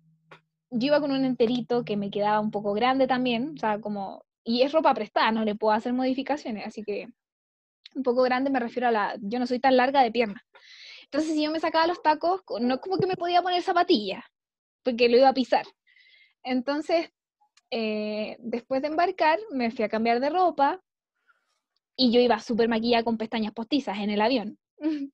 [0.69, 4.25] yo iba con un enterito que me quedaba un poco grande también, o sea, como,
[4.43, 7.07] y es ropa prestada, no le puedo hacer modificaciones, así que
[7.95, 10.43] un poco grande me refiero a la, yo no soy tan larga de pierna.
[11.03, 14.25] Entonces, si yo me sacaba los tacos, no como que me podía poner zapatillas,
[14.83, 15.65] porque lo iba a pisar.
[16.43, 17.09] Entonces,
[17.71, 20.81] eh, después de embarcar, me fui a cambiar de ropa
[21.95, 24.57] y yo iba súper maquillada con pestañas postizas en el avión.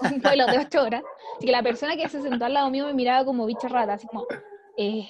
[0.00, 1.02] un vuelo de ocho horas.
[1.36, 3.94] Así que la persona que se sentó al lado mío me miraba como bicha rata,
[3.94, 4.26] así como,
[4.76, 5.08] eh,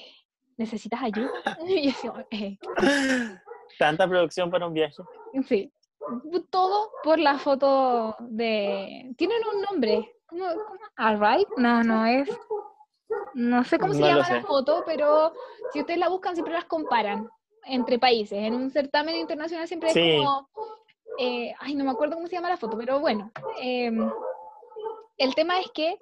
[0.57, 1.31] ¿necesitas ayuda?
[1.67, 2.57] Y yo eh.
[3.77, 4.95] Tanta producción para un viaje.
[5.47, 5.71] Sí.
[6.49, 9.13] Todo por la foto de...
[9.17, 10.15] Tienen un nombre.
[10.27, 10.45] ¿Cómo?
[10.95, 11.47] ¿Arrive?
[11.57, 12.29] No, no es...
[13.33, 15.33] No sé cómo se llama la foto, pero
[15.71, 17.29] si ustedes la buscan siempre las comparan
[17.65, 18.37] entre países.
[18.39, 20.49] En un certamen internacional siempre es como...
[21.19, 23.31] Eh, ay, no me acuerdo cómo se llama la foto, pero bueno.
[23.61, 23.91] Eh,
[25.17, 25.97] el tema es que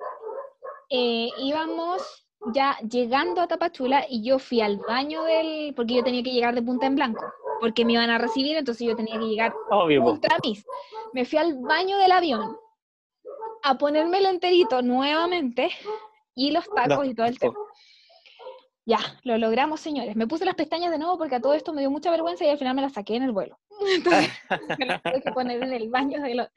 [0.89, 6.22] eh, íbamos ya llegando a Tapachula y yo fui al baño del, porque yo tenía
[6.22, 7.26] que llegar de punta en blanco,
[7.59, 10.03] porque me iban a recibir, entonces yo tenía que llegar Obvio.
[10.03, 10.66] ultra mis.
[11.13, 12.57] Me fui al baño del avión
[13.63, 15.72] a ponerme el enterito nuevamente
[16.36, 17.55] y los tacos y todo el tema.
[18.86, 20.16] Ya, lo logramos, señores.
[20.16, 22.49] Me puse las pestañas de nuevo porque a todo esto me dio mucha vergüenza y
[22.49, 23.57] al final me las saqué en el vuelo.
[23.88, 24.30] Entonces,
[24.78, 26.49] me las tuve que poner en el baño del,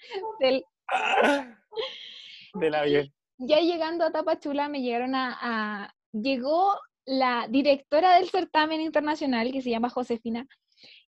[2.54, 3.12] del avión.
[3.38, 9.70] Ya llegando a Tapachula me llegaron a, Llegó la directora del certamen internacional que se
[9.70, 10.46] llama Josefina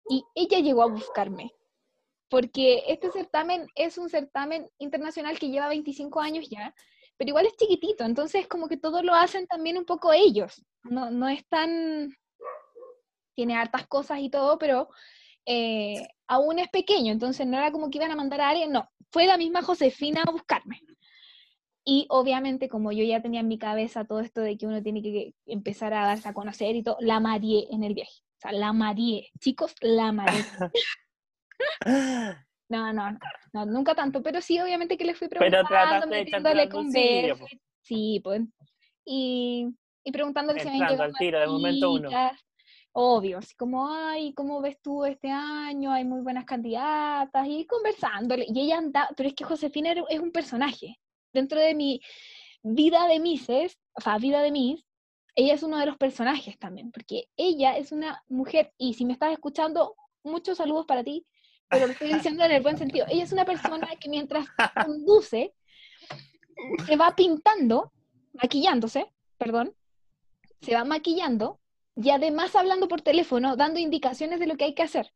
[0.10, 1.52] y ella llegó a buscarme.
[2.30, 6.76] porque este certamen es un certamen internacional que lleva 25 años ya,
[7.18, 11.10] pero igual es chiquitito, entonces como que todo lo hacen también un poco ellos, no,
[11.10, 12.16] no es tan,
[13.36, 14.90] tiene hartas cosas y todo, pero
[15.52, 18.88] eh, aún es pequeño, entonces no era como que iban a mandar a alguien, no,
[19.12, 20.80] fue la misma Josefina a buscarme.
[21.84, 25.02] Y obviamente, como yo ya tenía en mi cabeza todo esto de que uno tiene
[25.02, 28.14] que empezar a darse a conocer y todo, la marié en el viaje.
[28.38, 29.32] O sea, la marié.
[29.40, 30.46] Chicos, la marié.
[32.72, 33.18] No, no,
[33.52, 37.44] no, nunca tanto, pero sí, obviamente que le fui preguntando, metiéndole conversa.
[37.82, 38.44] Sí, pues.
[39.04, 39.68] Y,
[40.04, 42.10] y preguntándole si me al tiro, de momento uno.
[42.92, 45.92] Obvio, así como, ay, ¿cómo ves tú este año?
[45.92, 48.46] Hay muy buenas candidatas, y conversándole.
[48.48, 51.00] Y ella anda, pero es que Josefina es un personaje.
[51.32, 52.02] Dentro de mi
[52.64, 54.84] vida de Mises, o sea, vida de Miss,
[55.36, 59.14] ella es uno de los personajes también, porque ella es una mujer, y si me
[59.14, 61.26] estás escuchando, muchos saludos para ti,
[61.70, 63.06] pero lo estoy diciendo en el buen sentido.
[63.08, 64.48] Ella es una persona que mientras
[64.84, 65.54] conduce,
[66.86, 67.94] se va pintando,
[68.34, 69.76] maquillándose, perdón,
[70.62, 71.60] se va maquillando
[72.02, 75.12] y además hablando por teléfono, dando indicaciones de lo que hay que hacer.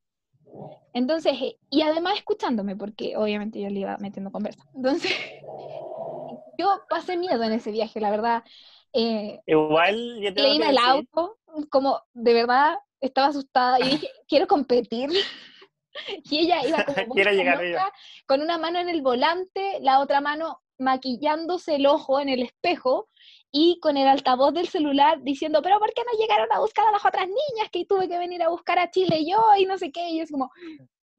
[0.94, 4.66] Entonces, eh, y además escuchándome, porque obviamente yo le iba metiendo conversa.
[4.76, 5.12] Entonces,
[6.58, 8.44] yo pasé miedo en ese viaje, la verdad.
[8.92, 11.38] Eh, Igual, yo leí el auto,
[11.70, 15.10] como de verdad estaba asustada y dije, quiero competir.
[16.24, 17.92] y ella iba como llegar
[18.26, 23.10] con una mano en el volante, la otra mano maquillándose el ojo en el espejo
[23.52, 26.92] y con el altavoz del celular diciendo, pero ¿por qué no llegaron a buscar a
[26.92, 29.92] las otras niñas que tuve que venir a buscar a Chile yo y no sé
[29.92, 30.10] qué?
[30.10, 30.52] Y es como,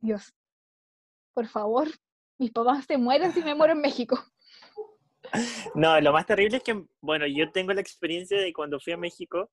[0.00, 0.32] Dios,
[1.32, 1.88] por favor,
[2.38, 4.18] mis papás se mueren si me muero en México.
[5.74, 8.98] No, lo más terrible es que, bueno, yo tengo la experiencia de cuando fui a
[8.98, 9.50] México,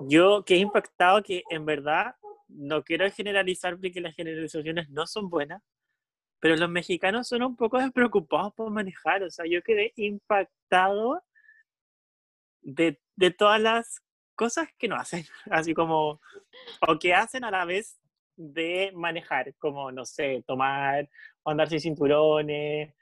[0.00, 2.14] yo que he impactado que en verdad
[2.48, 5.62] no quiero generalizar porque las generalizaciones no son buenas,
[6.40, 9.22] pero los mexicanos son un poco despreocupados por manejar.
[9.22, 11.22] O sea, yo quedé impactado
[12.62, 14.02] de, de todas las
[14.34, 16.20] cosas que no hacen, así como,
[16.86, 17.98] o que hacen a la vez
[18.36, 21.08] de manejar, como, no sé, tomar
[21.42, 22.94] o andar sin cinturones,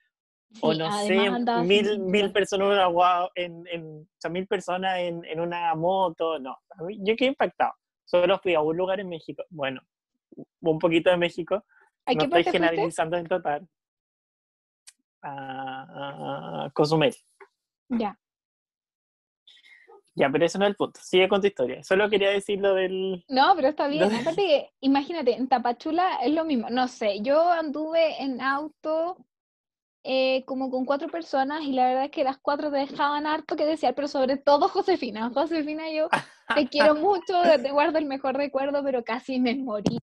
[0.61, 1.29] o no sé,
[1.65, 2.89] mil, mil personas
[3.35, 6.57] en, en, o sea, mil personas en, en una moto, no,
[7.01, 7.73] yo quedé impactado.
[8.05, 9.81] Solo fui a un lugar en México, bueno,
[10.61, 11.65] un poquito de México,
[12.07, 13.69] no estoy generalizando en total,
[15.23, 17.15] a, a Cozumel.
[17.89, 18.19] Ya.
[20.17, 21.01] Ya, pero eso no es el punto.
[21.03, 21.83] Sigue con tu historia.
[21.83, 23.25] Solo quería decir lo del...
[23.29, 24.05] No, pero está bien.
[24.05, 26.71] Aparte que, imagínate, en Tapachula es lo mismo.
[26.71, 29.17] No sé, yo anduve en auto
[30.05, 33.57] eh, como con cuatro personas y la verdad es que las cuatro te dejaban harto
[33.57, 35.31] que desear, pero sobre todo Josefina.
[35.35, 36.09] Josefina, yo
[36.55, 39.99] te quiero mucho, te guardo el mejor recuerdo, pero casi me morí.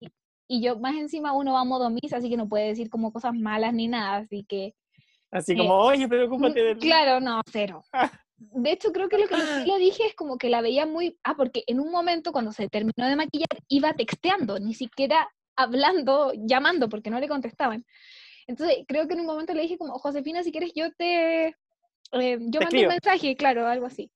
[0.48, 3.12] Y yo, más encima, uno va a modo misa, así que no puede decir como
[3.12, 4.74] cosas malas ni nada, así que...
[5.30, 6.76] Así como, eh, oye, pero ¿cómo te...
[6.76, 7.82] Claro, no, cero.
[8.36, 11.16] De hecho, creo que lo que le dije es como que la veía muy...
[11.22, 16.32] Ah, porque en un momento cuando se terminó de maquillar, iba texteando, ni siquiera hablando,
[16.34, 17.86] llamando, porque no le contestaban.
[18.46, 21.56] Entonces, creo que en un momento le dije como, Josefina, si quieres yo te...
[22.12, 24.10] Eh, yo mando un mensaje, claro, algo así.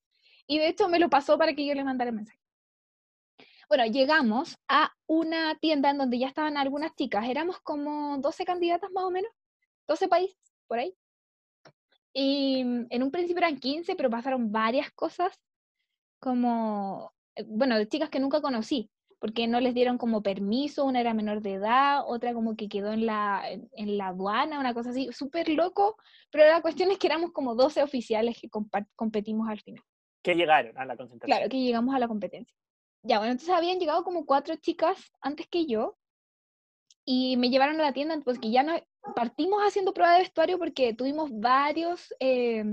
[0.47, 2.39] Y de hecho me lo pasó para que yo le mandara el mensaje.
[3.69, 8.91] Bueno, llegamos a una tienda en donde ya estaban algunas chicas, éramos como 12 candidatas
[8.93, 9.31] más o menos,
[9.89, 10.95] 12 países, por ahí.
[12.13, 15.37] Y mm, en un principio eran 15, pero pasaron varias cosas,
[16.21, 21.01] como, eh, bueno, de chicas que nunca conocí porque no les dieron como permiso, una
[21.01, 24.91] era menor de edad, otra como que quedó en la, en la aduana, una cosa
[24.91, 25.97] así, súper loco,
[26.31, 28.49] pero la cuestión es que éramos como 12 oficiales que
[28.95, 29.83] competimos al final.
[30.23, 31.37] Que llegaron a la concentración.
[31.37, 32.55] Claro, que llegamos a la competencia.
[33.07, 35.97] Ya, bueno, entonces habían llegado como cuatro chicas antes que yo
[37.05, 38.73] y me llevaron a la tienda, pues que ya no,
[39.15, 42.65] partimos haciendo prueba de vestuario porque tuvimos varios eh,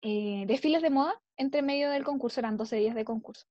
[0.00, 3.46] eh, desfiles de moda entre medio del concurso, eran 12 días de concurso.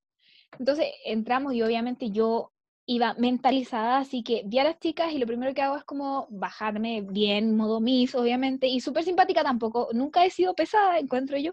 [0.57, 2.51] Entonces entramos y obviamente yo
[2.87, 6.27] iba mentalizada, así que vi a las chicas y lo primero que hago es como
[6.31, 11.51] bajarme bien, modo Miss, obviamente, y súper simpática tampoco, nunca he sido pesada, encuentro yo.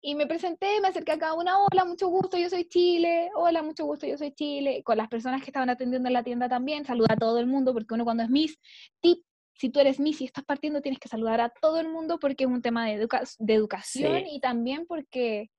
[0.00, 3.62] Y me presenté, me acerqué a cada una, hola, mucho gusto, yo soy Chile, hola,
[3.62, 6.84] mucho gusto, yo soy Chile, con las personas que estaban atendiendo en la tienda también,
[6.84, 8.58] saluda a todo el mundo, porque uno cuando es Miss,
[9.00, 9.22] tip,
[9.54, 12.44] si tú eres Miss y estás partiendo, tienes que saludar a todo el mundo porque
[12.44, 13.08] es un tema de,
[13.38, 15.50] de educación y también porque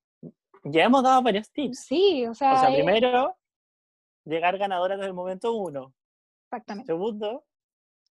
[0.63, 1.85] ya hemos dado varios tips.
[1.85, 2.53] Sí, o sea.
[2.53, 3.35] O sea, primero,
[4.25, 5.93] llegar ganadora desde el momento uno.
[6.45, 6.91] Exactamente.
[6.91, 7.45] Segundo,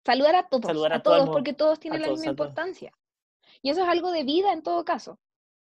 [0.04, 0.66] saludar a todos.
[0.66, 2.92] Saludar a, todos, porque todos tienen la misma importancia.
[3.62, 5.18] Y eso es algo de vida en todo caso.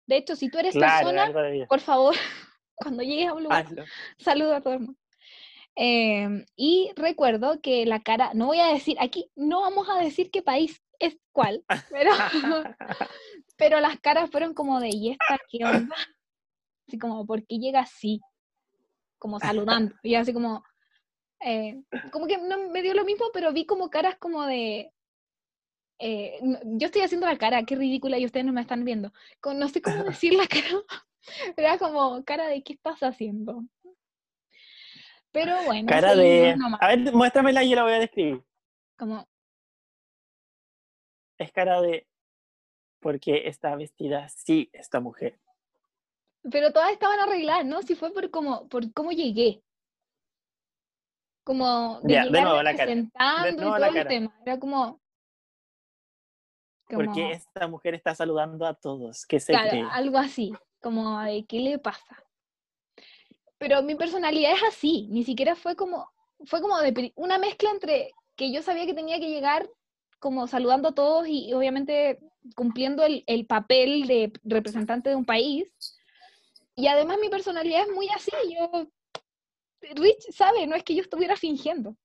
[0.08, 1.30] De hecho, si tú eres persona,
[1.68, 2.14] por favor,
[2.74, 3.66] cuando llegues a un lugar,
[4.16, 4.98] saluda a todo el mundo.
[5.76, 10.30] Em, y recuerdo que la cara, no voy a decir, aquí no vamos a decir
[10.30, 12.10] qué país es cuál, pero,
[13.58, 15.94] pero las caras fueron como de, ¿y esta qué onda?
[16.88, 18.20] Así como, ¿por qué llega así?
[19.18, 19.94] Como saludando.
[20.02, 20.64] Y así como,
[21.40, 24.90] eh, como que no me dio lo mismo, pero vi como caras como de,
[25.98, 29.12] eh, yo estoy haciendo la cara, qué ridícula, y ustedes no me están viendo.
[29.44, 30.82] no sé cómo decir la cara,
[31.56, 33.64] era como cara de, ¿qué estás haciendo?
[35.32, 35.88] Pero bueno.
[35.88, 36.56] Cara de.
[36.80, 38.42] A ver, muéstramela y yo la voy a describir.
[38.96, 39.26] Como.
[41.38, 42.06] Es cara de.
[43.00, 45.38] ¿Por qué está vestida así esta mujer?
[46.50, 47.82] Pero todas estaban arregladas, ¿no?
[47.82, 49.62] Si fue por cómo, por cómo llegué.
[51.44, 52.90] Como de, ya, de nuevo la cara.
[52.90, 54.40] De nuevo y todo el tema.
[54.44, 55.00] Era como.
[56.88, 57.04] Como...
[57.04, 59.26] ¿Por qué esta mujer está saludando a todos?
[59.26, 60.52] ¿Qué se claro, Algo así.
[60.80, 62.16] Como de qué le pasa
[63.58, 66.08] pero mi personalidad es así, ni siquiera fue como,
[66.46, 69.68] fue como de, una mezcla entre que yo sabía que tenía que llegar
[70.20, 72.18] como saludando a todos y, obviamente
[72.54, 75.70] cumpliendo el, el, papel de representante de un país.
[76.74, 78.88] Y además mi personalidad es muy así, yo,
[79.80, 81.96] Rich sabe, no es que yo estuviera fingiendo.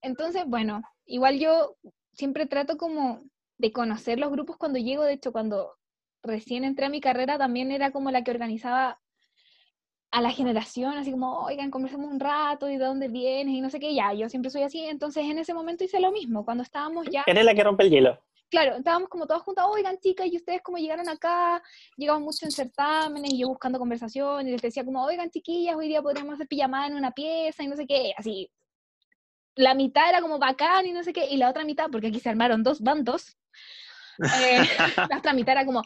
[0.00, 1.76] Entonces, bueno, igual yo
[2.12, 3.24] siempre trato como
[3.58, 5.76] de conocer los grupos cuando llego, de hecho cuando
[6.22, 9.00] recién entré a mi carrera también era como la que organizaba
[10.10, 13.68] a la generación, así como, oigan, conversemos un rato y de dónde vienes y no
[13.68, 16.62] sé qué, ya, yo siempre soy así, entonces en ese momento hice lo mismo, cuando
[16.62, 17.24] estábamos ya...
[17.26, 18.20] Eres la que rompe el hielo.
[18.48, 21.60] Claro, estábamos como todas juntas, oigan chicas, ¿y ustedes cómo llegaron acá?
[21.96, 25.88] Llegamos mucho en certámenes y yo buscando conversación y les decía como, oigan chiquillas, hoy
[25.88, 28.48] día podríamos hacer pijamada en una pieza y no sé qué, así.
[29.56, 32.20] La mitad era como bacán y no sé qué, y la otra mitad, porque aquí
[32.20, 33.36] se armaron dos bandos,
[34.18, 34.18] eh,
[35.10, 35.82] la otra mitad era como,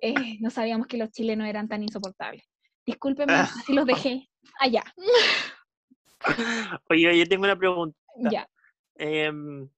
[0.00, 2.44] eh, no sabíamos que los chilenos eran tan insoportables.
[2.84, 3.42] Discúlpeme, ah.
[3.42, 4.82] así los dejé allá.
[6.90, 7.96] Oye, yo tengo una pregunta.
[8.30, 8.48] Ya.
[8.96, 9.68] Em,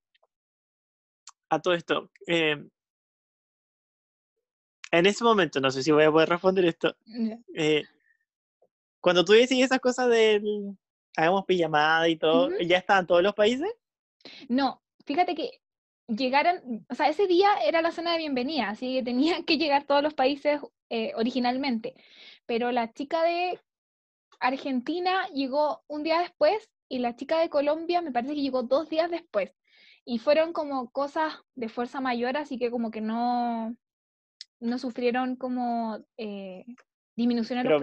[1.50, 2.10] a todo esto.
[2.26, 2.68] Em,
[4.90, 6.96] en ese momento, no sé si voy a poder responder esto.
[7.54, 7.84] Eh,
[9.00, 10.76] cuando tú decís esas cosas del
[11.16, 13.70] hagamos pijamada y todo, ¿ya estaban todos los países?
[14.48, 15.60] No, fíjate que
[16.08, 19.84] llegaron, o sea, ese día era la zona de bienvenida, así que tenían que llegar
[19.84, 21.94] todos los países eh, originalmente
[22.46, 23.58] pero la chica de
[24.40, 28.88] Argentina llegó un día después y la chica de Colombia me parece que llegó dos
[28.88, 29.52] días después.
[30.04, 33.74] Y fueron como cosas de fuerza mayor, así que como que no,
[34.60, 36.66] no sufrieron como eh,
[37.16, 37.80] disminución en los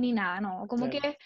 [0.00, 0.66] ni nada, no.
[0.66, 1.18] Como que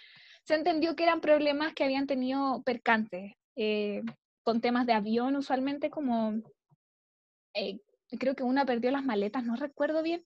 [0.45, 4.03] se entendió que eran problemas que habían tenido percantes, eh,
[4.47, 6.41] con temas de avión usualmente como,
[7.53, 7.81] eh,
[8.17, 10.25] creo que una perdió las maletas, no recuerdo bien,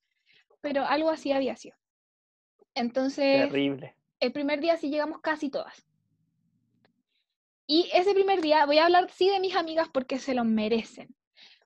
[0.60, 1.74] pero algo así había sido.
[2.74, 3.96] Entonces, Terrible.
[4.20, 5.86] el primer día sí llegamos casi todas.
[7.66, 11.08] Y ese primer día voy a hablar sí de mis amigas porque se lo merecen.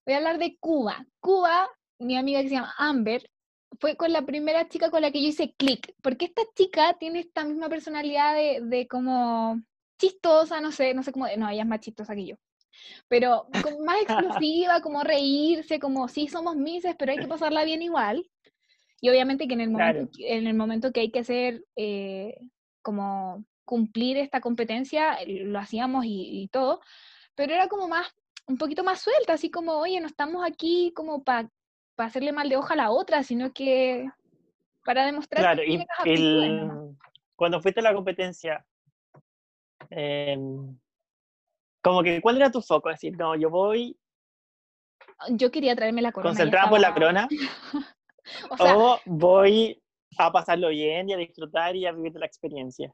[0.07, 1.05] Voy a hablar de Cuba.
[1.19, 3.33] Cuba, mi amiga que se llama Amber,
[3.81, 7.19] fue con la primera chica con la que yo hice clic, porque esta chica tiene
[7.19, 9.61] esta misma personalidad de, de como
[10.05, 12.37] chistosa, no sé, no sé cómo, no, ella es más chistosa que yo,
[13.09, 17.83] pero como más explosiva, como reírse, como sí somos mises, pero hay que pasarla bien
[17.83, 18.29] igual.
[19.01, 22.39] Y obviamente que en el momento, en el momento que hay que hacer eh,
[22.81, 26.81] como cumplir esta competencia, lo hacíamos y, todo,
[27.35, 28.07] pero era como más,
[28.47, 31.51] un poquito más suelta, así como, oye, no estamos aquí como para
[31.97, 34.09] hacerle mal de hoja a la otra, sino que
[34.85, 35.85] para demostrar claro, y
[37.37, 38.65] cuando fuiste a la competencia,
[39.91, 40.79] em,
[41.83, 42.91] como que, ¿cuál era tu foco?
[42.91, 43.97] Es decir, no, yo voy...
[45.31, 46.31] Yo quería traerme la corona.
[46.31, 47.29] ¿Concentrada por la corona?
[48.59, 49.79] O, voy
[50.17, 52.91] a pasarlo bien y a disfrutar y a vivir la experiencia.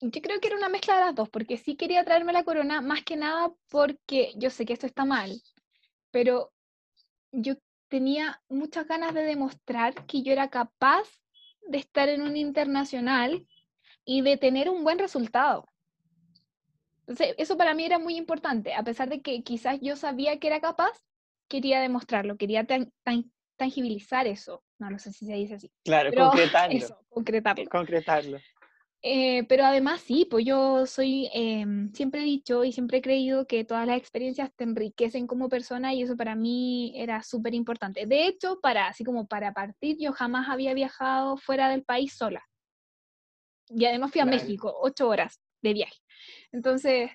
[0.00, 2.80] Yo creo que era una mezcla de las dos, porque sí quería traerme la corona,
[2.80, 5.40] más que nada porque yo sé que esto está mal,
[6.10, 6.52] pero
[7.30, 7.54] yo
[7.88, 11.08] tenía muchas ganas de demostrar que yo era capaz
[11.68, 13.46] de estar en un internacional
[14.04, 15.66] y de tener un buen resultado.
[17.06, 20.46] Entonces, eso para mí era muy importante, a pesar de que quizás yo sabía que
[20.46, 20.92] era capaz,
[21.48, 22.66] quería demostrarlo, quería
[23.56, 24.62] tangibilizar eso.
[24.78, 25.70] No, no sé si se dice así.
[25.84, 26.76] Claro, concretarlo.
[26.76, 27.68] Eso, concretarlo.
[27.68, 28.38] Concretarlo.
[29.04, 33.48] Eh, pero además sí, pues yo soy, em, siempre he dicho y siempre he creído
[33.48, 38.06] que todas las experiencias te enriquecen como persona y eso para mí era súper importante.
[38.06, 42.44] De hecho, para, así como para partir, yo jamás había viajado fuera del país sola.
[43.70, 45.96] Y además fui a México, ocho horas de viaje.
[46.52, 47.10] Entonces,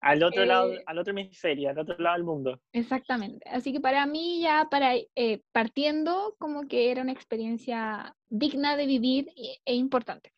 [0.00, 2.60] al otro lado, eh, al otro hemisferio, al otro lado del mundo.
[2.72, 3.48] Exactamente.
[3.50, 8.86] Así que para mí ya, para eh, partiendo, como que era una experiencia digna de
[8.86, 10.32] vivir e, e importante.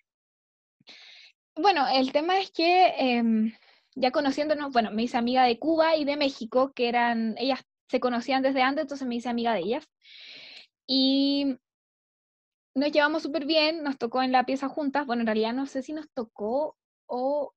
[1.55, 3.53] Bueno, el tema es que em,
[3.95, 8.01] ya conociéndonos, bueno, me hice amiga de Cuba y de México, que eran, ellas se
[8.01, 9.89] conocían desde antes, entonces me hice amiga de ellas.
[10.87, 11.59] Y
[12.75, 15.83] nos llevamos súper bien, nos tocó en la pieza juntas, bueno, en realidad no sé
[15.83, 17.53] si nos tocó o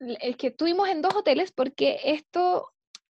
[0.00, 2.70] es que estuvimos en dos hoteles porque esto,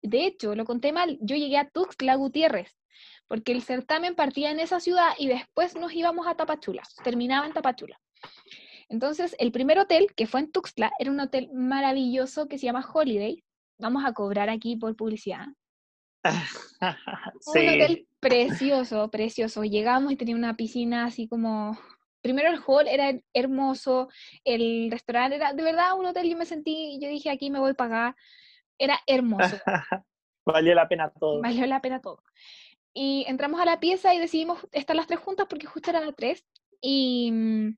[0.02, 2.76] de hecho, lo conté mal, yo llegué a Tuxtla Gutiérrez,
[3.28, 7.54] porque el certamen partía en esa ciudad y después nos íbamos a Tapachula, terminaba en
[7.54, 8.00] Tapachula.
[8.90, 12.86] Entonces, el primer hotel, que fue en Tuxtla, era un hotel maravilloso que se llama
[12.92, 13.44] Holiday.
[13.78, 15.46] Vamos a cobrar aquí por publicidad.
[16.26, 16.32] sí.
[17.60, 19.64] Un hotel precioso, precioso.
[19.64, 21.78] Llegamos y tenía una piscina así como...
[22.22, 24.10] Primero el hall era hermoso,
[24.44, 27.72] el restaurante era, de verdad, un hotel, yo me sentí, yo dije, aquí me voy
[27.72, 28.16] a pagar.
[28.78, 29.58] Era hermoso.
[30.46, 31.42] Valió la pena todo.
[31.42, 32.24] Valió la pena todo.
[32.94, 36.16] Y entramos a la pieza y decidimos estar las tres juntas porque justo eran las
[36.16, 36.46] tres.
[36.82, 37.78] Y mm,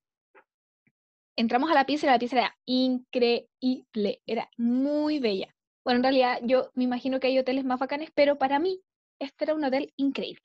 [1.35, 5.55] entramos a la pieza y la pieza era increíble, era muy bella.
[5.83, 8.81] Bueno, en realidad yo me imagino que hay hoteles más bacanes, pero para mí
[9.19, 10.43] este era un hotel increíble.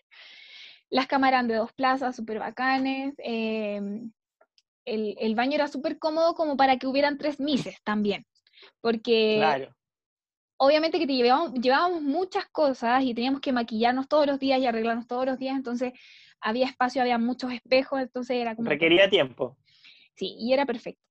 [0.90, 3.14] Las camas eran de dos plazas, súper bacanes.
[3.18, 4.12] Em,
[4.84, 8.24] el, el, baño era súper cómodo como para que hubieran tres mises también.
[8.80, 9.74] Porque Claro.
[10.58, 14.66] obviamente que te llevábamos, llevábamos muchas cosas y teníamos que maquillarnos todos los días y
[14.66, 15.92] arreglarnos todos los días, entonces
[16.40, 18.68] había espacio, había muchos espejos, entonces era como...
[18.68, 19.56] Requería tiempo.
[20.14, 21.02] Sí, y era perfecto.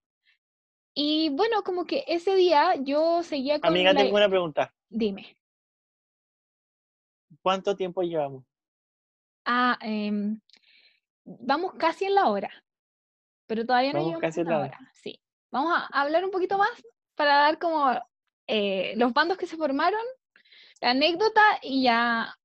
[0.93, 4.73] Y bueno, como que ese día yo seguía con Amiga, la- tengo una pregunta.
[4.89, 5.35] Dime.
[7.41, 8.45] ¿Cuánto tiempo llevamos?
[9.81, 10.39] Em,
[11.23, 12.49] vamos casi en la hora,
[13.47, 14.67] pero todavía no Vamos llegamos casi a la hora.
[14.67, 14.91] hora.
[14.93, 15.21] Sí.
[15.51, 16.69] Vamos a hablar un poquito más
[17.15, 17.91] para dar como
[18.47, 20.01] eh, los bandos que se formaron,
[20.81, 22.35] la anécdota y ya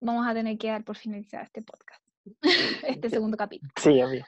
[0.00, 2.02] vamos a tener que dar por finalizado este podcast,
[2.82, 3.72] este segundo capítulo.
[3.80, 4.26] Sí, amiga.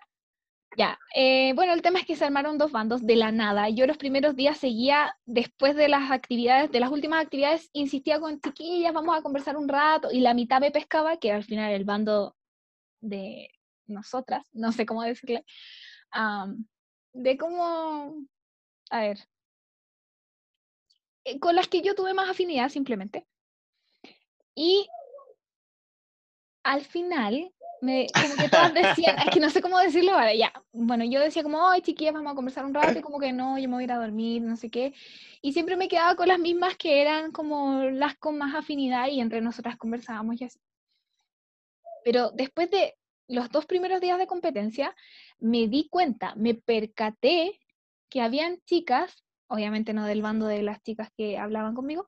[0.77, 3.69] Ya, eh, bueno, el tema es que se armaron dos bandos de la nada.
[3.69, 8.41] Yo los primeros días seguía, después de las actividades, de las últimas actividades, insistía con
[8.41, 11.85] chiquillas, vamos a conversar un rato, y la mitad me pescaba, que al final el
[11.85, 12.35] bando
[13.01, 13.51] de
[13.87, 15.45] nosotras, no sé cómo decirle,
[17.13, 18.17] de cómo,
[18.91, 19.19] a ver,
[21.25, 23.27] eh, con las que yo tuve más afinidad simplemente.
[24.57, 24.89] Y
[26.65, 30.53] al final, me, como que todas decían, es que no sé cómo decirlo ahora, ya.
[30.73, 33.59] Bueno, yo decía como, ay, chiquillas, vamos a conversar un rato, y como que no,
[33.59, 34.95] yo me voy a ir a dormir, no sé qué.
[35.43, 39.21] Y siempre me quedaba con las mismas que eran como las con más afinidad y
[39.21, 40.59] entre nosotras conversábamos y así.
[42.05, 42.95] Pero después de
[43.29, 44.95] los dos primeros días de competencia,
[45.39, 47.61] me di cuenta, me percaté
[48.09, 52.07] que habían chicas, obviamente no del bando de las chicas que hablaban conmigo,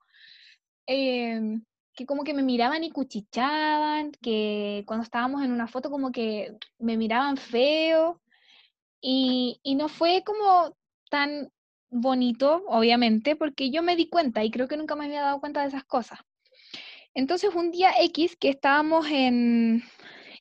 [0.86, 1.64] em,
[1.97, 6.57] que como que me miraban y cuchichaban, que cuando estábamos en una foto como que
[6.78, 8.20] me miraban feo,
[9.01, 10.76] y, y no fue como
[11.11, 11.51] tan
[11.90, 15.62] bonito, obviamente, porque yo me di cuenta y creo que nunca me había dado cuenta
[15.62, 16.18] de esas cosas.
[17.14, 19.82] Entonces un día X que estábamos en,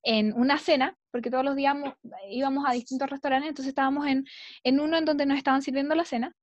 [0.04, 1.96] en una cena, porque todos los días mo-
[2.30, 4.26] íbamos a distintos restaurantes, entonces estábamos en,
[4.64, 6.36] en uno en donde nos estaban sirviendo la cena,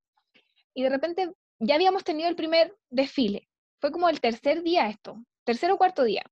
[0.73, 3.47] y de repente ya habíamos tenido el primer desfile.
[3.83, 6.23] Fue como el tercer día esto, tercer o cuarto día.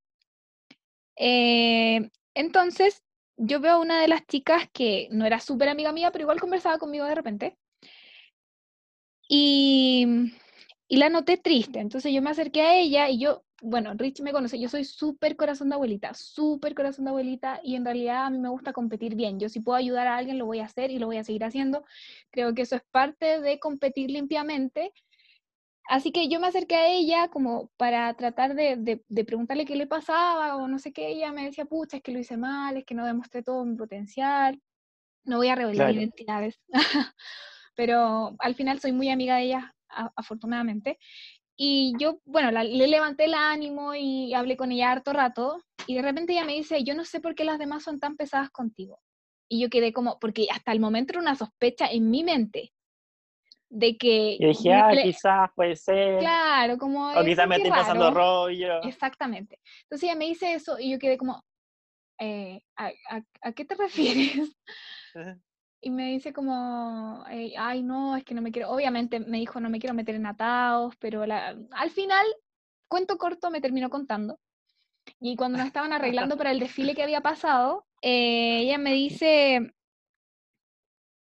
[1.16, 3.02] Eh, entonces
[3.36, 6.40] yo veo a una de las chicas que no era súper amiga mía, pero igual
[6.40, 7.58] conversaba conmigo de repente.
[9.28, 10.32] Y,
[10.88, 11.78] y la noté triste.
[11.78, 15.36] Entonces yo me acerqué a ella y yo, bueno, Rich me conoce, yo soy súper
[15.36, 19.14] corazón de abuelita, súper corazón de abuelita y en realidad a mí me gusta competir
[19.14, 19.38] bien.
[19.38, 21.44] Yo si puedo ayudar a alguien lo voy a hacer y lo voy a seguir
[21.44, 21.84] haciendo.
[22.30, 24.94] Creo que eso es parte de competir limpiamente.
[25.88, 29.76] Así que yo me acerqué a ella como para tratar de, de- de preguntarle qué
[29.76, 31.08] le pasaba o no sé qué.
[31.08, 33.76] Ella me decía, pucha, es que lo hice mal, es que no demostré todo mi
[33.76, 34.60] potencial.
[35.24, 36.00] No voy a revelar Claro.
[36.00, 36.60] identidades.
[37.74, 39.74] Pero al final soy muy amiga de ella,
[40.16, 40.98] afortunadamente.
[41.56, 45.62] Y yo, bueno, la- le levanté el ánimo y hablé con ella harto rato.
[45.86, 48.16] Y de repente ella me dice, yo no sé por qué las demás son tan
[48.16, 49.00] pesadas contigo.
[49.48, 52.72] Y yo quedé como, porque hasta el momento era una sospecha en mi mente
[53.72, 54.36] de que...
[54.38, 56.18] Y dije, ah, le- quizás puede ser.
[56.18, 57.10] Claro, como...
[57.10, 58.82] o quizás me estoy pasando rollo.
[58.82, 59.58] Exactamente.
[59.84, 61.42] Entonces ella me dice eso y yo quedé como,
[62.20, 64.54] eh, ¿a, a- a qué te refieres?
[65.80, 69.58] Y me dice como, eh, ay, no, es que no me quiero, obviamente me dijo,
[69.58, 72.26] no me quiero meter en atados, pero la- al final,
[72.88, 74.38] cuento corto, me terminó contando.
[75.18, 79.72] Y cuando nos estaban arreglando para el desfile que había pasado, eh, ella me dice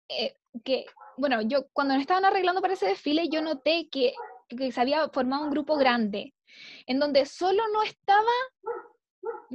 [0.09, 0.85] eh, que,
[1.17, 4.13] bueno, yo cuando nos estaban arreglando para ese desfile, yo noté que,
[4.49, 6.33] que se había formado un grupo grande,
[6.85, 8.31] en donde solo no estaba,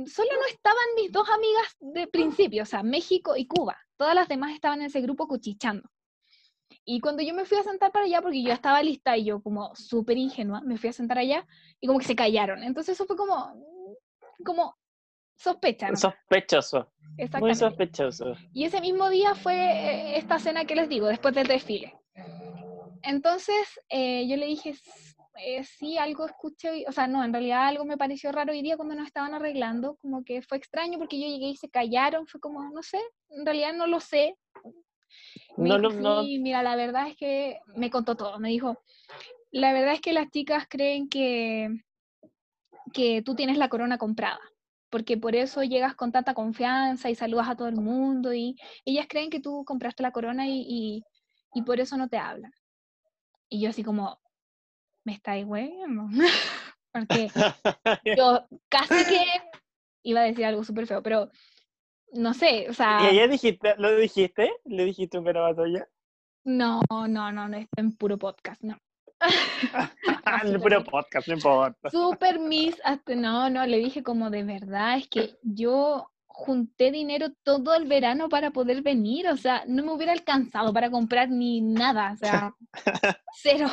[0.06, 3.76] solo no estaban mis dos amigas de principio, o sea, México y Cuba.
[3.96, 5.88] Todas las demás estaban en ese grupo cuchichando.
[6.84, 9.42] Y cuando yo me fui a sentar para allá, porque yo estaba lista y yo
[9.42, 11.46] como súper ingenua, me fui a sentar allá
[11.78, 12.62] y como que se callaron.
[12.62, 13.54] Entonces eso fue como,
[14.44, 14.76] como
[15.40, 15.90] sospecha.
[15.90, 15.96] ¿no?
[15.96, 16.92] Sospechoso.
[17.38, 18.36] Muy sospechoso.
[18.52, 21.94] Y ese mismo día fue eh, esta cena que les digo, después del desfile.
[23.02, 27.66] Entonces eh, yo le dije, "S- eh, sí, algo escuché, o sea, no, en realidad
[27.66, 31.18] algo me pareció raro hoy día cuando nos estaban arreglando, como que fue extraño porque
[31.20, 32.98] yo llegué y se callaron, fue como, no sé,
[33.30, 34.36] en realidad no lo sé.
[35.56, 36.22] Me No, dijo, no, no.
[36.22, 38.82] sí, mira, la verdad es que me contó todo, me dijo,
[39.50, 41.70] la verdad es que las chicas creen que,
[42.92, 44.40] que tú tienes la corona comprada,
[44.90, 49.06] porque por eso llegas con tanta confianza y saludas a todo el mundo y ellas
[49.08, 51.04] creen que tú compraste la corona y, y,
[51.54, 52.52] y por eso no te hablan.
[53.48, 54.20] Y yo así como,
[55.04, 56.06] me estáis hueviando.
[56.92, 57.28] porque
[58.16, 59.24] yo casi que
[60.02, 61.30] iba a decir algo súper feo, pero
[62.12, 64.52] no sé, o sea, ¿Y ella dijiste, lo dijiste?
[64.64, 65.86] ¿Le dijiste un ya?
[66.44, 68.76] no, no, no, no, está en puro podcast, no.
[70.24, 70.84] Ah, puro bien.
[70.84, 71.90] podcast, no importa.
[71.90, 77.28] Super Miss, hasta, no, no, le dije como de verdad, es que yo junté dinero
[77.42, 81.60] todo el verano para poder venir, o sea, no me hubiera alcanzado para comprar ni
[81.60, 82.54] nada, o sea,
[83.34, 83.68] cero,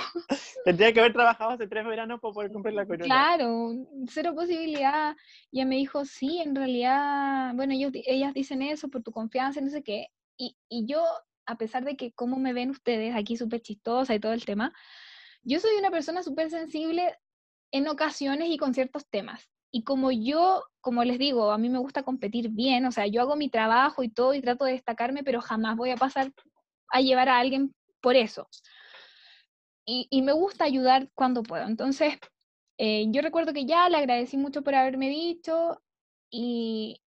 [0.65, 3.05] Tendría que haber trabajado hace tres veranos para poder comprar la corona.
[3.05, 3.73] claro,
[4.09, 5.15] cero posibilidad.
[5.51, 9.61] Y ella me dijo, sí, en realidad, bueno, ellos, ellas dicen eso por tu confianza,
[9.61, 10.07] no sé qué.
[10.37, 11.05] Y, y yo,
[11.45, 14.73] a pesar de que cómo me ven ustedes aquí súper chistosa y todo el tema,
[15.47, 17.15] yo soy una persona súper sensible
[17.71, 19.49] en ocasiones y con ciertos temas.
[19.71, 23.21] Y como yo, como les digo, a mí me gusta competir bien, o sea, yo
[23.21, 26.31] hago mi trabajo y todo y trato de destacarme, pero jamás voy a pasar
[26.89, 28.49] a llevar a alguien por eso.
[29.85, 31.65] Y, me gusta ayudar cuando puedo.
[31.65, 32.15] Entonces,
[32.77, 35.81] eh, yo recuerdo que ya le agradecí mucho por haberme dicho
[36.29, 37.01] y,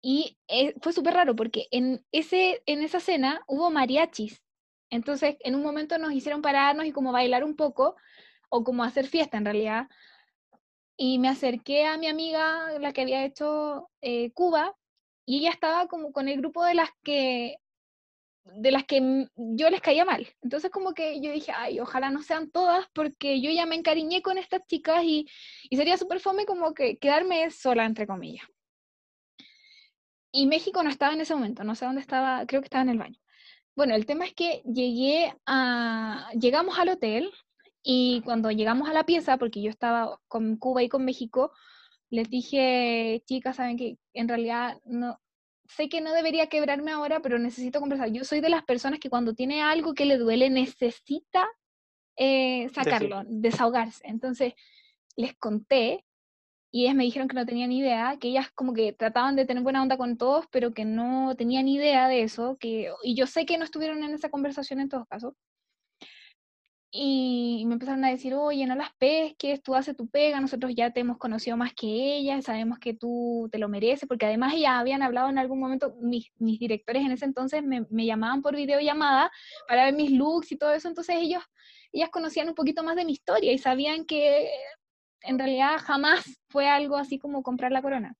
[0.00, 4.45] y eh, fue súper raro porque en, ese, en esa cena hubo mariachis.
[4.90, 7.96] Entonces, en un momento nos hicieron pararnos y como bailar un poco,
[8.48, 9.88] o como hacer fiesta en realidad.
[10.96, 14.74] Y me acerqué a mi amiga, la que había hecho eh, Cuba,
[15.26, 17.56] y ella estaba como con el grupo de las que
[18.54, 20.26] de las que yo les caía mal.
[20.40, 24.22] Entonces como que yo dije, ay, ojalá no sean todas, porque yo ya me encariñé
[24.22, 25.26] con estas chicas y,
[25.68, 28.46] y sería súper fome como que quedarme sola, entre comillas.
[30.32, 32.90] Y México no estaba en ese momento, no sé dónde estaba, creo que estaba en
[32.90, 33.18] el baño.
[33.76, 37.30] Bueno, el tema es que llegué a, llegamos al hotel
[37.82, 41.52] y cuando llegamos a la pieza, porque yo estaba con Cuba y con México,
[42.08, 45.20] les dije, chicas, saben que en realidad no,
[45.68, 48.10] sé que no debería quebrarme ahora, pero necesito conversar.
[48.10, 51.46] Yo soy de las personas que cuando tiene algo que le duele necesita
[52.16, 54.00] eh, sacarlo, desahogarse.
[54.06, 54.54] Entonces
[55.16, 56.05] les conté
[56.76, 59.62] y ellas me dijeron que no tenían idea, que ellas como que trataban de tener
[59.62, 63.46] buena onda con todos, pero que no tenían idea de eso, que, y yo sé
[63.46, 65.32] que no estuvieron en esa conversación en todos casos.
[66.90, 70.90] Y me empezaron a decir, oye, no las pesques, tú haces tu pega, nosotros ya
[70.92, 71.86] te hemos conocido más que
[72.18, 75.94] ellas, sabemos que tú te lo mereces, porque además ellas habían hablado en algún momento,
[76.02, 79.30] mis, mis directores en ese entonces me, me llamaban por videollamada
[79.66, 81.42] para ver mis looks y todo eso, entonces ellos,
[81.90, 84.50] ellas conocían un poquito más de mi historia y sabían que
[85.26, 88.16] en realidad jamás fue algo así como comprar la corona.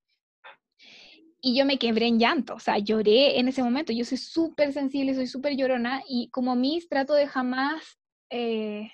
[1.40, 3.92] Y yo me quebré en llanto, o sea, lloré en ese momento.
[3.92, 7.98] Yo soy súper sensible, soy súper llorona y como Miss trato de jamás,
[8.30, 8.90] eh,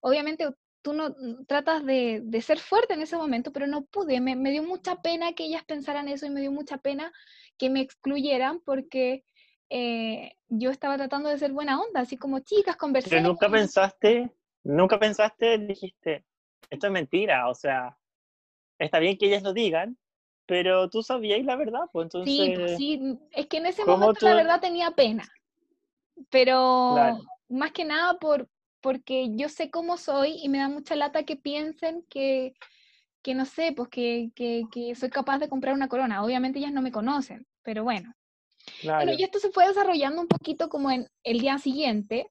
[0.00, 0.48] obviamente
[0.80, 1.14] tú no
[1.48, 4.20] tratas de, de, ser fuerte en ese momento, pero no pude.
[4.20, 7.12] Me, me, dio mucha pena que ellas pensaran eso y me dio mucha pena
[7.58, 9.24] que me excluyeran porque
[9.68, 13.16] eh, yo estaba tratando de ser buena onda, así como chicas, conversemos.
[13.16, 14.32] Pero nunca pensaste,
[14.62, 16.24] nunca pensaste, dijiste,
[16.70, 17.96] esto es mentira, o sea,
[18.78, 19.96] está bien que ellas lo digan,
[20.46, 22.34] pero tú sabías la verdad, pues entonces...
[22.34, 24.26] Sí, pues, sí, es que en ese momento tú...
[24.26, 25.26] la verdad tenía pena,
[26.30, 27.18] pero claro.
[27.48, 28.48] más que nada por,
[28.80, 32.54] porque yo sé cómo soy y me da mucha lata que piensen que,
[33.22, 36.22] que no sé, pues que, que, que, soy capaz de comprar una corona.
[36.22, 38.14] Obviamente ellas no me conocen, pero bueno.
[38.80, 39.04] Claro.
[39.04, 42.30] Bueno, y esto se fue desarrollando un poquito como en el día siguiente.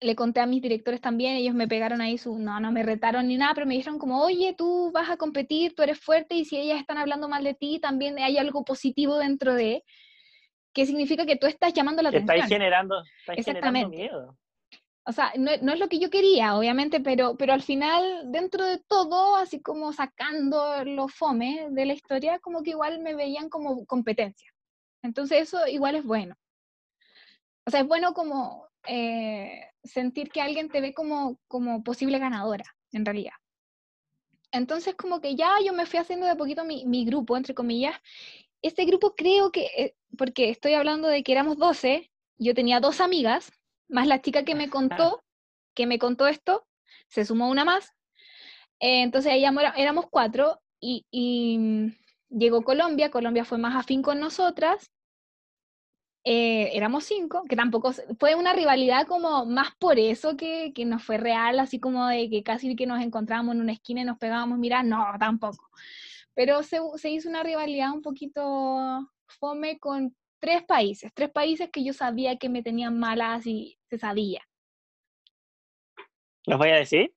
[0.00, 3.28] Le conté a mis directores también, ellos me pegaron ahí su, no, no me retaron
[3.28, 6.44] ni nada, pero me dijeron como, oye, tú vas a competir, tú eres fuerte y
[6.44, 9.82] si ellas están hablando mal de ti, también hay algo positivo dentro de,
[10.74, 12.36] que significa que tú estás llamando la atención.
[12.36, 13.96] Estás generando, estás Exactamente.
[13.96, 14.38] generando miedo.
[15.06, 18.64] O sea, no, no, es lo que yo quería, obviamente, pero, pero al final, dentro
[18.64, 23.50] de todo, así como sacando los fome de la historia, como que igual me veían
[23.50, 24.50] como competencia.
[25.02, 26.36] Entonces eso igual es bueno.
[27.66, 32.64] O sea, es bueno como eh, sentir que alguien te ve como, como posible ganadora,
[32.92, 33.34] en realidad.
[34.50, 37.96] Entonces, como que ya yo me fui haciendo de poquito mi, mi grupo, entre comillas.
[38.62, 43.00] Este grupo creo que, eh, porque estoy hablando de que éramos 12, yo tenía dos
[43.00, 43.52] amigas,
[43.88, 45.22] más la chica que me contó,
[45.74, 46.66] que me contó esto,
[47.08, 47.92] se sumó una más.
[48.80, 49.44] Eh, entonces ahí
[49.76, 51.96] éramos cuatro y, y mm,
[52.30, 54.93] llegó Colombia, Colombia fue más afín con nosotras
[56.24, 60.98] eh, éramos cinco, que tampoco fue una rivalidad como más por eso que, que no
[60.98, 64.18] fue real, así como de que casi que nos encontrábamos en una esquina y nos
[64.18, 65.68] pegábamos, mira, no, tampoco.
[66.34, 71.84] Pero se, se hizo una rivalidad un poquito fome con tres países, tres países que
[71.84, 74.42] yo sabía que me tenían malas y se sabía.
[76.46, 77.14] ¿Los voy a decir?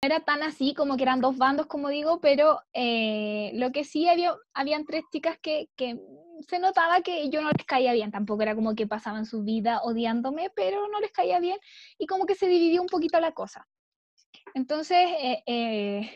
[0.00, 4.08] Era tan así como que eran dos bandos, como digo, pero eh, lo que sí
[4.08, 5.98] había, habían tres chicas que, que
[6.48, 9.80] se notaba que yo no les caía bien, tampoco era como que pasaban su vida
[9.82, 11.58] odiándome, pero no les caía bien
[11.98, 13.66] y como que se dividió un poquito la cosa.
[14.54, 16.10] Entonces, eh, eh,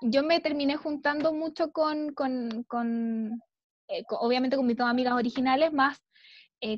[0.00, 3.40] yo me terminé juntando mucho con, con, con,
[3.88, 5.98] eh, obviamente con mis dos amigas originales, más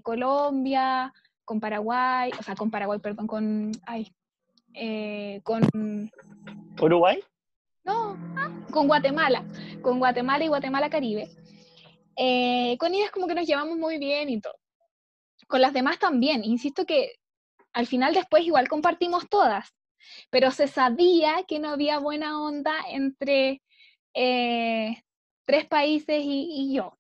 [0.02, 1.12] Colombia,
[1.44, 4.10] con Paraguay, o sea, con Paraguay, perdón, con, ay,
[5.42, 6.10] con...
[6.80, 7.22] ¿Uruguay?
[7.84, 9.44] No, ah, con Guatemala,
[9.82, 11.28] con Guatemala y Guatemala Caribe.
[12.16, 14.56] Eh, con ellas como que nos llevamos muy bien y todo.
[15.46, 16.44] Con las demás también.
[16.44, 17.16] Insisto que
[17.72, 19.74] al final después igual compartimos todas,
[20.30, 23.62] pero se sabía que no había buena onda entre
[24.14, 25.02] eh,
[25.44, 26.96] tres países y, yo.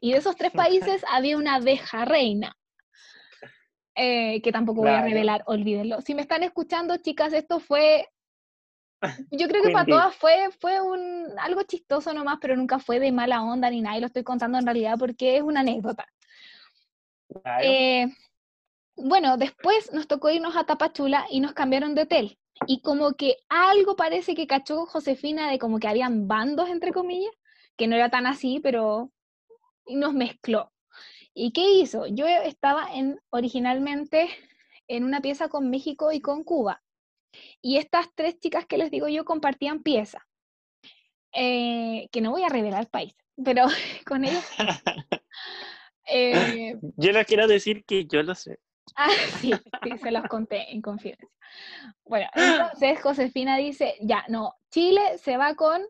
[0.00, 2.54] Y de esos tres países había una abeja reina.
[4.00, 6.00] Eh, que tampoco voy a revelar, olvídenlo.
[6.02, 8.08] Si me están escuchando, chicas, esto fue
[9.30, 13.12] yo creo que para todas fue, fue un, algo chistoso nomás, pero nunca fue de
[13.12, 16.06] mala onda ni nada, y lo estoy contando en realidad porque es una anécdota.
[17.62, 18.06] Eh,
[18.96, 22.38] bueno, después nos tocó irnos a Tapachula y nos cambiaron de hotel.
[22.66, 27.32] Y como que algo parece que cachó Josefina de como que habían bandos, entre comillas,
[27.76, 29.12] que no era tan así, pero
[29.86, 30.72] nos mezcló.
[31.32, 32.06] ¿Y qué hizo?
[32.06, 34.28] Yo estaba en, originalmente
[34.88, 36.82] en una pieza con México y con Cuba.
[37.60, 40.26] Y estas tres chicas que les digo yo compartían pieza,
[41.32, 43.66] eh, que no voy a revelar el país, pero
[44.06, 44.44] con ellos...
[46.10, 48.58] Eh, yo no quiero decir que yo lo sé.
[48.96, 49.08] Ah,
[49.40, 49.52] sí,
[49.82, 51.28] sí, se los conté en confidencia.
[52.04, 55.82] Bueno, entonces Josefina dice, ya, no, Chile se va con...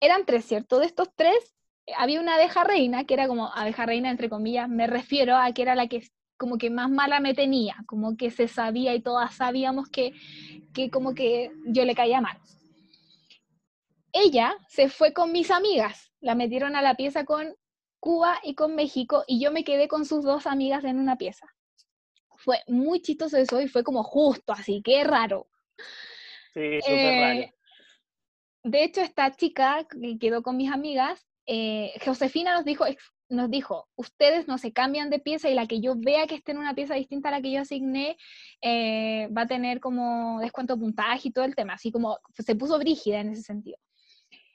[0.00, 0.80] Eran tres, ¿cierto?
[0.80, 1.54] De estos tres,
[1.96, 5.62] había una abeja reina, que era como abeja reina, entre comillas, me refiero a que
[5.62, 6.06] era la que
[6.36, 10.12] como que más mala me tenía, como que se sabía y todas sabíamos que,
[10.72, 12.38] que como que yo le caía mal.
[14.12, 17.54] Ella se fue con mis amigas, la metieron a la pieza con
[17.98, 21.46] Cuba y con México y yo me quedé con sus dos amigas en una pieza.
[22.36, 25.48] Fue muy chistoso eso y fue como justo así, qué raro.
[26.52, 27.40] Sí, súper raro.
[27.40, 27.54] Eh,
[28.64, 32.84] de hecho, esta chica que quedó con mis amigas, eh, Josefina nos dijo
[33.28, 36.52] nos dijo, ustedes no se cambian de pieza y la que yo vea que esté
[36.52, 38.16] en una pieza distinta a la que yo asigné
[38.60, 42.78] eh, va a tener como descuento puntaje y todo el tema, así como se puso
[42.78, 43.78] brígida en ese sentido.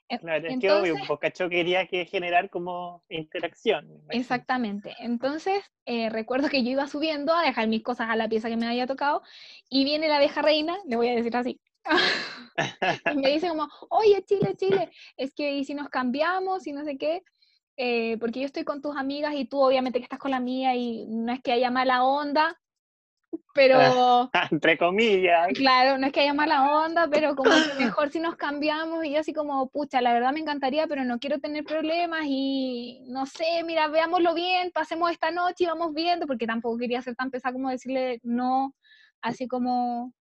[0.07, 4.01] E, claro, es que obvio, Bocacho quería que generar como interacción.
[4.09, 4.95] Exactamente.
[4.99, 8.57] Entonces, eh, recuerdo que yo iba subiendo a dejar mis cosas a la pieza que
[8.57, 9.21] me había tocado
[9.69, 11.61] y viene la abeja reina, le voy a decir así,
[13.13, 16.83] y me dice como, oye, Chile, Chile, es que y si nos cambiamos y no
[16.83, 17.23] sé qué,
[17.81, 20.76] eh, porque yo estoy con tus amigas y tú obviamente que estás con la mía
[20.76, 22.60] y no es que haya mala onda,
[23.53, 24.30] pero...
[24.51, 25.47] Entre comillas.
[25.53, 29.14] Claro, no es que haya mala onda, pero como que mejor si nos cambiamos y
[29.14, 33.26] yo así como, pucha, la verdad me encantaría, pero no quiero tener problemas y no
[33.26, 37.31] sé, mira, veámoslo bien, pasemos esta noche y vamos viendo, porque tampoco quería ser tan
[37.31, 38.76] pesada como decirle no,
[39.22, 40.11] así como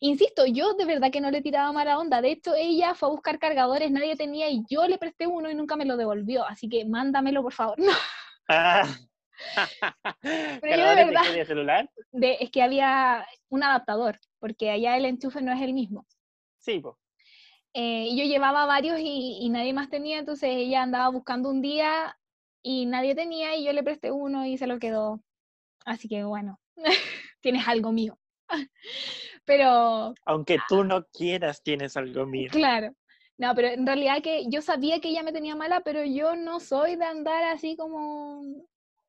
[0.00, 2.20] Insisto, yo de verdad que no le tiraba mala onda.
[2.20, 5.54] De hecho, ella fue a buscar cargadores, nadie tenía y yo le presté uno y
[5.54, 6.44] nunca me lo devolvió.
[6.46, 7.76] Así que mándamelo, por favor.
[8.50, 8.82] Ah.
[10.22, 11.90] Pero yo de verdad, de celular?
[12.12, 16.06] es que había un adaptador, porque allá el enchufe no es el mismo.
[16.58, 16.96] Sí, pues.
[17.74, 22.18] y yo llevaba varios y, y, nadie más tenía, entonces ella andaba buscando un día
[22.62, 25.20] y nadie tenía y yo le presté uno y se lo quedó.
[25.84, 26.58] Así que bueno,
[27.40, 28.18] tienes algo mío.
[29.48, 30.14] Pero...
[30.26, 32.50] Aunque tú no quieras, tienes algo mío.
[32.52, 32.94] Claro.
[33.38, 36.60] No, pero en realidad que yo sabía que ella me tenía mala, pero yo no
[36.60, 38.42] soy de andar así como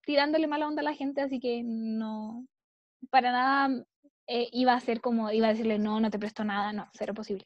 [0.06, 2.48] tirándole mala onda a la gente, así que no,
[3.10, 3.84] para nada
[4.28, 7.14] eh, iba a ser como, iba a decirle, no, no te presto nada, no, cero
[7.14, 7.46] posible.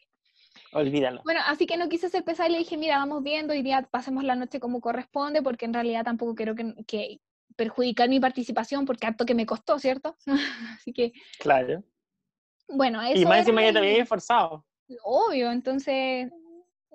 [0.73, 1.21] Olvídalo.
[1.23, 3.81] Bueno, así que no quise ser pesada y le dije, mira, vamos viendo y ya
[3.89, 7.21] pasemos la noche como corresponde, porque en realidad tampoco quiero que, que
[7.55, 10.15] perjudicar mi participación, porque harto que me costó, ¿cierto?
[10.77, 11.13] así que...
[11.39, 11.83] Claro.
[12.67, 14.65] Bueno, eso Y más encima ya te había esforzado.
[15.03, 16.31] Obvio, entonces,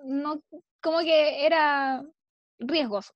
[0.05, 0.43] no,
[0.81, 2.05] como que era
[2.59, 3.13] riesgoso.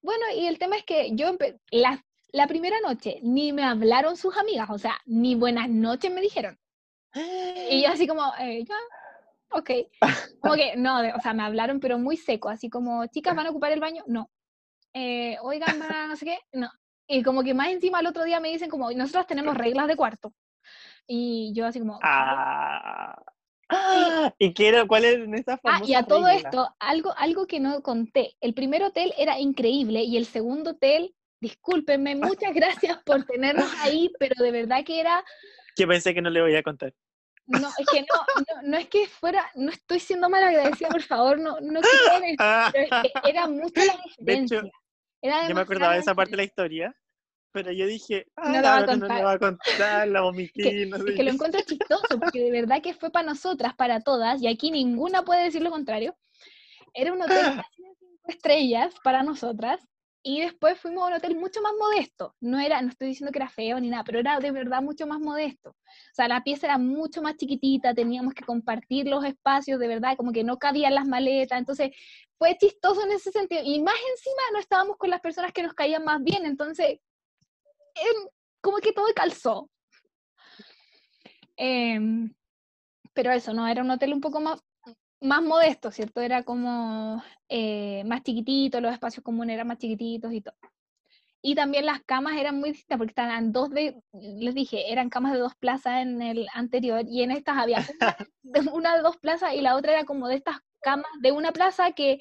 [0.00, 1.36] Bueno, y el tema es que yo,
[1.70, 2.00] las,
[2.32, 6.58] la primera noche ni me hablaron sus amigas, o sea, ni buenas noches me dijeron.
[7.70, 8.74] Y yo así como, eh, ya,
[9.50, 9.70] ok.
[10.40, 13.50] Como que, no, o sea, me hablaron, pero muy seco, así como, chicas, ¿van a
[13.50, 14.02] ocupar el baño?
[14.06, 14.30] No.
[14.94, 15.78] Eh, oigan,
[16.08, 16.70] no sé qué, no.
[17.06, 19.96] Y como que más encima el otro día me dicen como, nosotros tenemos reglas de
[19.96, 20.32] cuarto.
[21.06, 21.98] Y yo así como...
[22.02, 23.14] Ah.
[24.38, 27.82] ¿Y qué era, cuál es esta Ah, y a todo esto, algo, algo que no
[27.82, 28.36] conté.
[28.40, 34.10] El primer hotel era increíble y el segundo hotel, discúlpenme, muchas gracias por tenernos ahí,
[34.18, 35.24] pero de verdad que era...
[35.76, 36.92] Yo pensé que no le voy a contar.
[37.46, 41.38] No, es que no, no, es que fuera, no estoy siendo mal agradecida, por favor,
[41.38, 41.80] no, no
[42.72, 44.62] pero es que era mucho la diferencia.
[44.62, 46.94] yo me acordaba de esa parte de la historia,
[47.52, 50.86] pero yo dije, ah, no, la no le va a contar, la vomité.
[50.86, 51.10] no sé.
[51.10, 54.48] Es que lo encuentro chistoso, porque de verdad que fue para nosotras, para todas, y
[54.48, 56.16] aquí ninguna puede decir lo contrario.
[56.94, 59.80] Era un hotel de cinco estrellas para nosotras,
[60.24, 62.36] y después fuimos a un hotel mucho más modesto.
[62.40, 65.06] No era, no estoy diciendo que era feo ni nada, pero era de verdad mucho
[65.06, 65.70] más modesto.
[65.70, 70.16] O sea, la pieza era mucho más chiquitita, teníamos que compartir los espacios, de verdad,
[70.16, 71.58] como que no cabían las maletas.
[71.58, 71.90] Entonces,
[72.38, 73.62] fue chistoso en ese sentido.
[73.64, 77.00] Y más encima no estábamos con las personas que nos caían más bien, entonces,
[77.94, 78.28] em,
[78.60, 79.68] como que todo calzó.
[81.56, 82.32] Em,
[83.12, 84.60] pero eso, no, era un hotel un poco más,
[85.20, 86.20] más modesto, ¿cierto?
[86.20, 90.56] Era como eh, más chiquitito, los espacios comunes eran más chiquititos y todo.
[91.44, 95.32] Y también las camas eran muy distintas porque estaban dos de, les dije, eran camas
[95.32, 97.78] de dos plazas en el anterior y en estas había
[98.72, 101.92] una de, dos plazas y la otra era como de estas camas de una plaza
[101.92, 102.20] que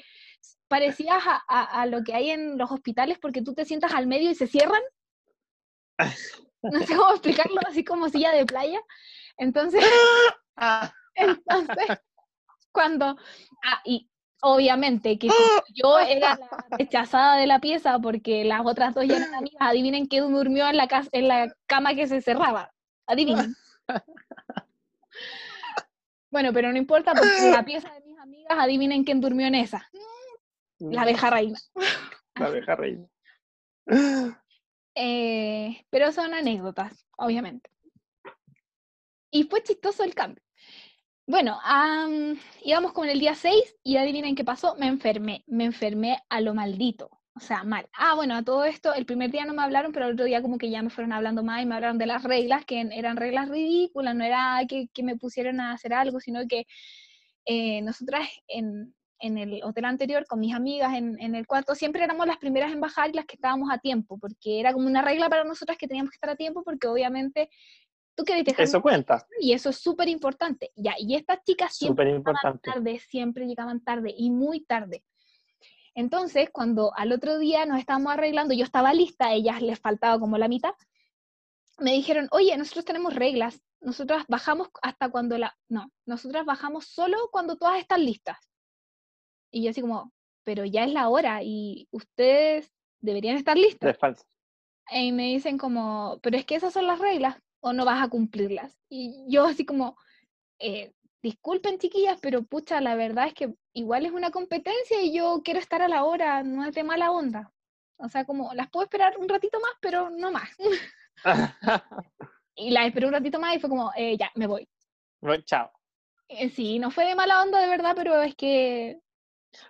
[0.67, 4.35] parecías a, lo que hay en los hospitales porque tú te sientas al medio y
[4.35, 4.81] se cierran.
[6.63, 8.79] No sé cómo explicarlo, así como silla de playa.
[9.37, 9.83] Entonces,
[10.57, 10.93] ah.
[11.15, 11.85] entonces
[12.71, 13.17] cuando,
[13.65, 14.07] ah, y
[14.43, 15.29] obviamente que
[15.73, 20.05] yo era la rechazada de la pieza porque las otras dos ya eran amigas, adivinen
[20.05, 22.71] quién durmió en la, casa, en la cama que se cerraba,
[23.07, 23.55] adivinen.
[26.31, 29.89] Bueno, pero no importa porque la pieza de mis amigas, adivinen quién durmió en esa.
[30.79, 31.59] La abeja reina.
[32.35, 33.07] La abeja reina.
[34.95, 37.69] Eh, pero son anécdotas, obviamente.
[39.31, 40.43] Y fue chistoso el cambio.
[41.27, 41.59] Bueno,
[42.63, 46.53] íbamos con el día 6 y adivinen qué pasó, me enfermé, me enfermé a lo
[46.53, 47.87] maldito, o sea, mal.
[47.93, 50.41] Ah, bueno, a todo esto, el primer día no me hablaron, pero el otro día
[50.41, 53.15] como que ya me fueron hablando más y me hablaron de las reglas, que eran
[53.15, 56.65] reglas ridículas, no era que, me pusieran a hacer algo, sino que
[57.45, 58.93] eh, nosotras en,
[59.37, 62.81] el hotel anterior con mis amigas en, en, el cuarto, siempre éramos las primeras en
[62.81, 65.87] bajar y las que estábamos a tiempo, porque era como una regla para nosotras que
[65.87, 67.49] teníamos que estar a tiempo, porque obviamente
[68.15, 68.25] Tú
[68.57, 69.25] Eso cuenta.
[69.39, 70.71] Y eso es súper importante.
[70.75, 75.03] Ya, y estas chicas siempre llegaban tarde, siempre llegaban tarde y muy tarde.
[75.93, 80.19] Entonces, cuando al otro día nos estábamos arreglando, yo estaba lista, a ellas les faltaba
[80.19, 80.73] como la mitad,
[81.79, 85.57] me dijeron, oye, nosotros tenemos reglas, nosotras bajamos hasta cuando la...
[85.67, 88.37] No, nosotras bajamos solo cuando todas están listas.
[89.51, 90.11] Y yo así como,
[90.43, 93.97] pero ya es la hora y ustedes deberían estar listas.
[94.89, 98.09] Y me dicen como, pero es que esas son las reglas o no vas a
[98.09, 98.77] cumplirlas.
[98.89, 99.95] Y yo así como,
[100.59, 105.41] eh, disculpen chiquillas, pero pucha, la verdad es que igual es una competencia y yo
[105.43, 107.51] quiero estar a la hora, no es de mala onda.
[107.97, 110.49] O sea, como las puedo esperar un ratito más, pero no más.
[112.55, 114.67] y la esperé un ratito más y fue como, eh, ya, me voy.
[115.21, 115.71] Bueno, chao.
[116.27, 118.99] Eh, sí, no fue de mala onda de verdad, pero es que...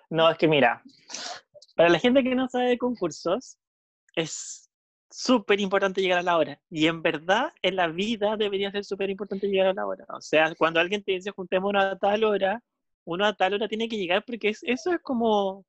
[0.10, 0.84] No, es que mira,
[1.76, 3.58] para la gente que no sabe de concursos,
[4.16, 4.70] es
[5.10, 6.62] súper importante llegar a la hora.
[6.70, 10.06] Y en verdad, en la vida debería ser súper importante llegar a la hora.
[10.10, 12.64] O sea, cuando alguien te dice juntémonos a tal hora,
[13.06, 15.66] uno a tal hora tiene que llegar porque eso es como.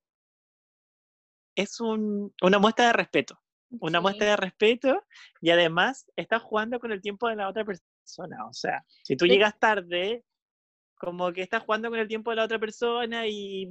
[1.54, 3.38] Es un, una muestra de respeto.
[3.80, 5.02] Una muestra de respeto
[5.40, 8.46] y además estás jugando con el tiempo de la otra persona.
[8.46, 10.24] O sea, si tú llegas tarde,
[10.96, 13.66] como que estás jugando con el tiempo de la otra persona y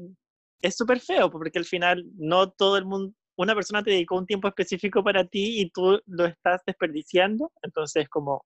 [0.61, 4.25] es súper feo porque al final no todo el mundo una persona te dedicó un
[4.25, 8.45] tiempo específico para ti y tú lo estás desperdiciando, entonces es como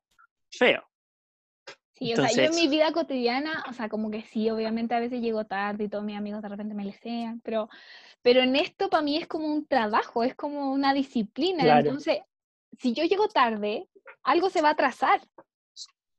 [0.49, 0.83] feo.
[1.93, 4.99] Sí, o sea, yo en mi vida cotidiana, o sea, como que sí, obviamente a
[4.99, 7.69] veces llego tarde y todos mis amigos de repente me lesean, pero,
[8.21, 11.79] pero en esto para mí es como un trabajo, es como una disciplina.
[11.79, 12.19] Entonces,
[12.79, 13.87] si yo llego tarde,
[14.23, 15.21] algo se va a atrasar.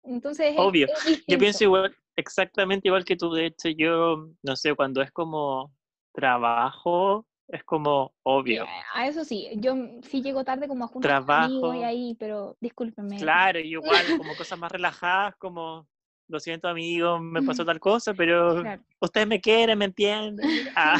[0.03, 0.87] Entonces, obvio.
[1.29, 3.31] yo pienso igual, exactamente igual que tú.
[3.33, 5.76] De hecho, yo, no sé, cuando es como
[6.17, 8.67] trabajo, es como obvio.
[8.95, 11.75] a eso sí, yo sí llego tarde como a juntar Trabajo.
[11.75, 13.19] y ahí, pero discúlpenme.
[13.19, 15.87] Claro, igual como cosas más relajadas, como
[16.29, 18.65] lo siento amigo, me pasó tal cosa, pero
[19.01, 20.45] ustedes me quieren, me entienden.
[20.75, 20.99] Ah.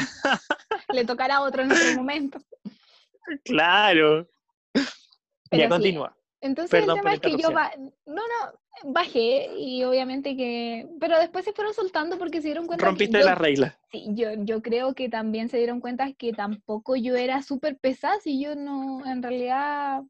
[0.93, 2.39] Le tocará a otro en otro momento.
[3.43, 4.27] Claro.
[4.73, 6.15] Pero ya sí, continúa.
[6.39, 7.73] Entonces Perdón el tema es que yo ba-
[8.05, 12.83] no, no, bajé y obviamente que, pero después se fueron soltando porque se dieron cuenta
[12.83, 13.77] que Rompiste yo, la regla.
[13.91, 18.19] sí, yo, yo creo que también se dieron cuenta que tampoco yo era súper pesada,
[18.21, 20.03] si yo no, en realidad,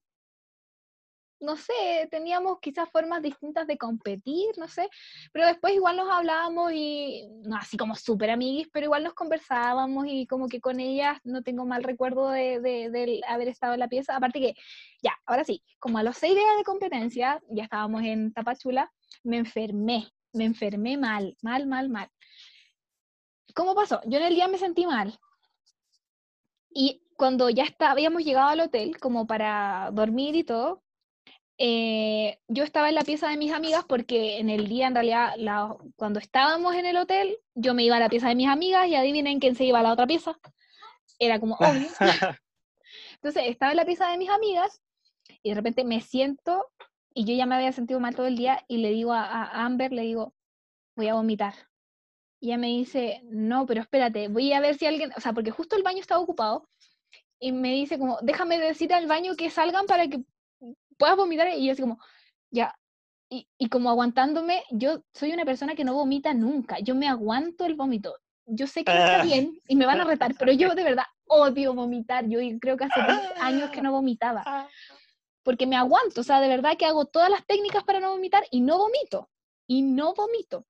[1.40, 4.90] no sé, teníamos quizás formas distintas de competir, no sé,
[5.32, 10.06] pero después igual nos hablábamos y, no así como súper amiguis, pero igual nos conversábamos
[10.08, 13.80] y como que con ellas no tengo mal recuerdo de, de, del haber estado en
[13.80, 14.56] la pieza, aparte que,
[15.02, 18.92] ya, ahora sí, como a los seis días de competencia, ya estábamos en Tapachula,
[19.24, 22.10] me enfermé, me enfermé mal, mal, mal, mal.
[23.54, 24.02] ¿Cómo pasó?
[24.06, 25.18] Yo en el día me sentí mal.
[26.70, 30.84] Y cuando ya está, habíamos llegado al hotel, como para dormir y todo,
[31.58, 35.34] eh, yo estaba en la pieza de mis amigas porque en el día, en realidad,
[35.38, 38.88] la- cuando estábamos en el hotel, yo me iba a la pieza de mis amigas
[38.88, 40.38] y adivinen quién se iba a la otra pieza.
[41.20, 41.88] Era como obvio.
[43.16, 44.82] Entonces estaba en la pieza de mis amigas
[45.44, 46.68] y de repente me siento
[47.14, 49.66] y yo ya me había sentido mal todo el día y le digo a, a
[49.66, 50.34] Amber, le digo,
[50.96, 51.54] voy a vomitar.
[52.40, 55.50] Y ella me dice, no, pero espérate, voy a ver si alguien, o sea, porque
[55.50, 56.70] justo el baño estaba ocupado
[57.40, 60.22] y me dice como, déjame decir al baño que salgan para que
[60.98, 61.48] puedas vomitar.
[61.50, 62.00] Y yo así como,
[62.52, 62.76] ya.
[63.30, 67.66] Y, y como aguantándome, yo soy una persona que no vomita nunca, yo me aguanto
[67.66, 68.16] el vómito.
[68.46, 69.26] Yo sé que no está Ah.
[69.26, 72.26] bien y me van a retar, pero yo de verdad odio vomitar.
[72.30, 74.42] Yo creo que hace 10 años que no vomitaba
[75.44, 78.44] porque me aguanto, o sea, de verdad que hago todas las técnicas para no vomitar
[78.52, 79.30] y no vomito,
[79.66, 80.66] y no vomito.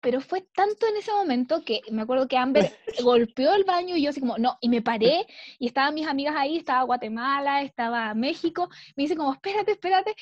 [0.00, 2.72] Pero fue tanto en ese momento que me acuerdo que Amber
[3.02, 5.26] golpeó el baño y yo así como, no, y me paré
[5.58, 10.14] y estaban mis amigas ahí, estaba Guatemala, estaba México, me dice como, espérate, espérate,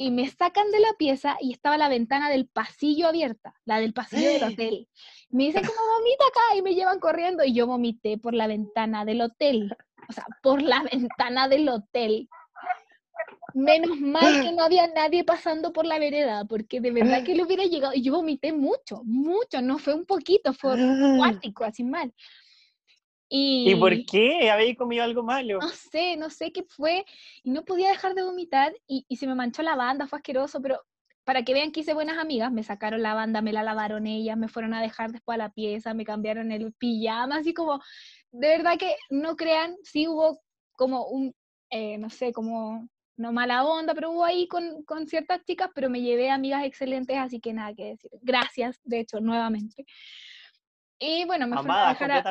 [0.00, 3.92] y me sacan de la pieza y estaba la ventana del pasillo abierta, la del
[3.92, 4.88] pasillo del hotel.
[5.28, 9.04] Me dicen como, vomita acá y me llevan corriendo y yo vomité por la ventana
[9.04, 9.76] del hotel,
[10.08, 12.30] o sea, por la ventana del hotel.
[13.54, 17.42] Menos mal que no había nadie pasando por la vereda, porque de verdad que le
[17.42, 17.94] hubiera llegado.
[17.94, 20.76] Y yo vomité mucho, mucho, no fue un poquito, fue
[21.16, 22.12] cuático, así mal.
[23.28, 24.50] Y, ¿Y por qué?
[24.50, 25.60] ¿Habéis comido algo malo?
[25.60, 27.04] no sé, no sé qué fue,
[27.44, 30.60] y no podía dejar de vomitar, y, y se me manchó la banda, fue asqueroso,
[30.60, 30.80] pero
[31.24, 34.36] para que vean que hice buenas amigas, me sacaron la banda, me la lavaron ellas,
[34.36, 37.80] me fueron a dejar después a la pieza, me cambiaron el pijama, así como,
[38.32, 40.40] de verdad que no crean, sí hubo
[40.72, 41.32] como un,
[41.70, 42.88] eh, no sé, como,
[43.20, 47.16] no mala onda, pero hubo ahí con, con ciertas chicas, pero me llevé amigas excelentes,
[47.18, 48.10] así que nada que decir.
[48.22, 49.84] Gracias, de hecho, nuevamente.
[50.98, 52.22] Y bueno, me fueron a dejar a.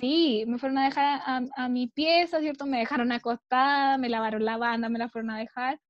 [0.00, 2.64] Sí, me fueron a dejar a, a- a mi pieza, ¿cierto?
[2.66, 5.80] Me dejaron acostada, me lavaron la banda, me la fueron a dejar.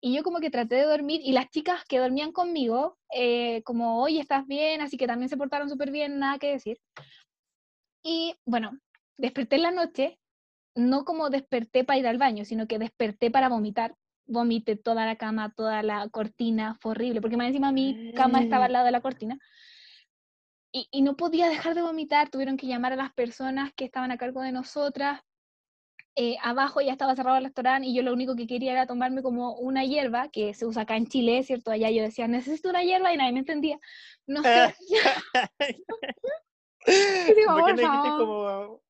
[0.00, 4.00] Y yo como que traté de dormir y las chicas que dormían conmigo, eh, como,
[4.02, 4.80] oye, ¿estás bien?
[4.80, 6.78] Así que también se portaron súper bien, nada que decir.
[8.04, 8.78] Y bueno,
[9.16, 10.18] desperté en la noche,
[10.76, 13.96] no como desperté para ir al baño, sino que desperté para vomitar.
[14.28, 18.64] Vomité toda la cama, toda la cortina, fue horrible, porque más encima mi cama estaba
[18.64, 19.38] al lado de la cortina
[20.76, 24.10] y, y no podía dejar de vomitar, tuvieron que llamar a las personas que estaban
[24.10, 25.20] a cargo de nosotras.
[26.16, 29.22] Eh, abajo ya estaba cerrado el restaurante y yo lo único que quería era tomarme
[29.22, 31.70] como una hierba, que se usa acá en Chile, ¿cierto?
[31.70, 33.78] Allá yo decía, necesito una hierba y nadie me entendía.
[34.26, 34.74] No sé,
[37.36, 38.80] digo, ¿Por qué no como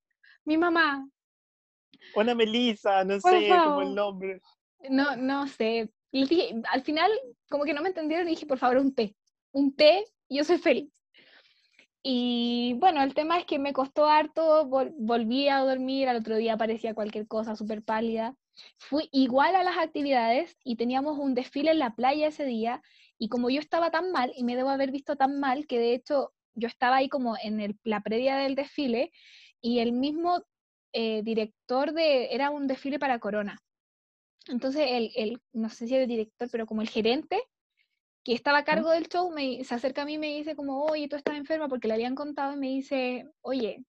[0.45, 1.09] mi mamá,
[2.15, 3.05] una Melissa?
[3.05, 3.83] No Por sé, como favor.
[3.85, 4.41] el nombre.
[4.91, 5.91] no, no sé.
[6.13, 7.11] Les dije, al final
[7.51, 9.15] como que no me entendieron y dije, por favor, un té.
[9.53, 10.91] Un té, yo soy feliz.
[12.03, 16.37] Y bueno, el tema es que me costó harto, vol- volví a dormir, al otro
[16.37, 18.37] día aparecía cualquier cosa súper pálida.
[18.79, 22.81] Fui igual a las actividades y teníamos un desfile en la playa ese día
[23.19, 25.95] y como yo estaba tan mal y me debo haber visto tan mal que de
[25.95, 29.11] hecho yo estaba ahí como en el- la previa del desfile
[29.61, 30.43] y el mismo
[30.99, 33.61] eh, director de, era un desfile para Corona.
[34.49, 37.39] Entonces el, el, no sé si era el director, pero como el gerente
[38.25, 40.85] que estaba a cargo del show, me, se acerca a mí y me dice como,
[40.87, 43.85] oye, tú estás enferma porque le habían contado y me dice, oye,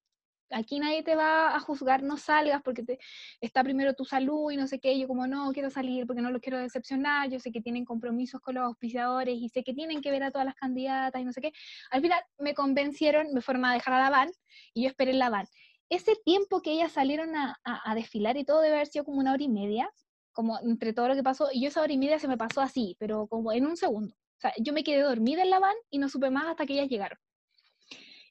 [0.49, 2.99] aquí nadie te va a juzgar, no salgas porque te,
[3.39, 6.21] está primero tu salud y no sé qué, y yo como, no, quiero salir porque
[6.21, 9.73] no los quiero decepcionar, yo sé que tienen compromisos con los auspiciadores y sé que
[9.73, 11.53] tienen que ver a todas las candidatas y no sé qué.
[11.89, 14.29] Al final me convencieron, me fueron a dejar a la van
[14.73, 15.47] y yo esperé en la van.
[15.89, 19.19] Ese tiempo que ellas salieron a, a, a desfilar y todo debe haber sido como
[19.19, 19.89] una hora y media,
[20.33, 22.61] como entre todo lo que pasó, y yo esa hora y media se me pasó
[22.61, 24.13] así, pero como en un segundo.
[24.13, 26.73] O sea, yo me quedé dormida en la van y no supe más hasta que
[26.73, 27.17] ellas llegaron.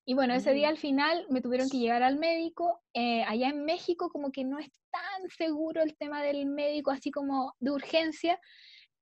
[0.05, 0.71] Y bueno, ese día Mm.
[0.71, 2.81] al final me tuvieron que llevar al médico.
[2.95, 7.11] Eh, allá en México como que no es tan seguro el tema del médico, así
[7.11, 8.39] como de urgencia,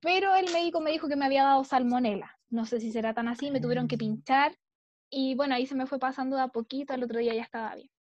[0.01, 2.35] pero el médico me dijo que me había dado salmonela.
[2.49, 3.99] No sé si será tan así, me tuvieron que Mm.
[3.99, 4.57] pinchar
[5.11, 7.75] y bueno, ahí se me fue pasando de a poquito, al otro día ya estaba
[7.75, 7.91] bien.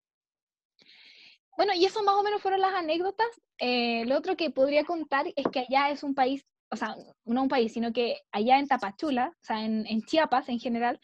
[1.56, 3.28] Bueno, y eso más o menos fueron las anécdotas.
[3.58, 7.42] Eh, lo otro que podría contar es que allá es un país, o sea, no
[7.42, 11.00] un país, sino que allá en Tapachula, o sea, en, en Chiapas en general,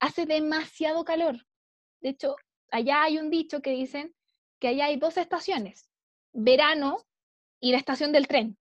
[0.00, 1.46] hace demasiado calor.
[2.00, 2.36] De hecho,
[2.70, 4.14] allá hay un dicho que dicen
[4.60, 5.88] que allá hay dos estaciones,
[6.32, 6.98] verano
[7.60, 8.58] y la estación del tren.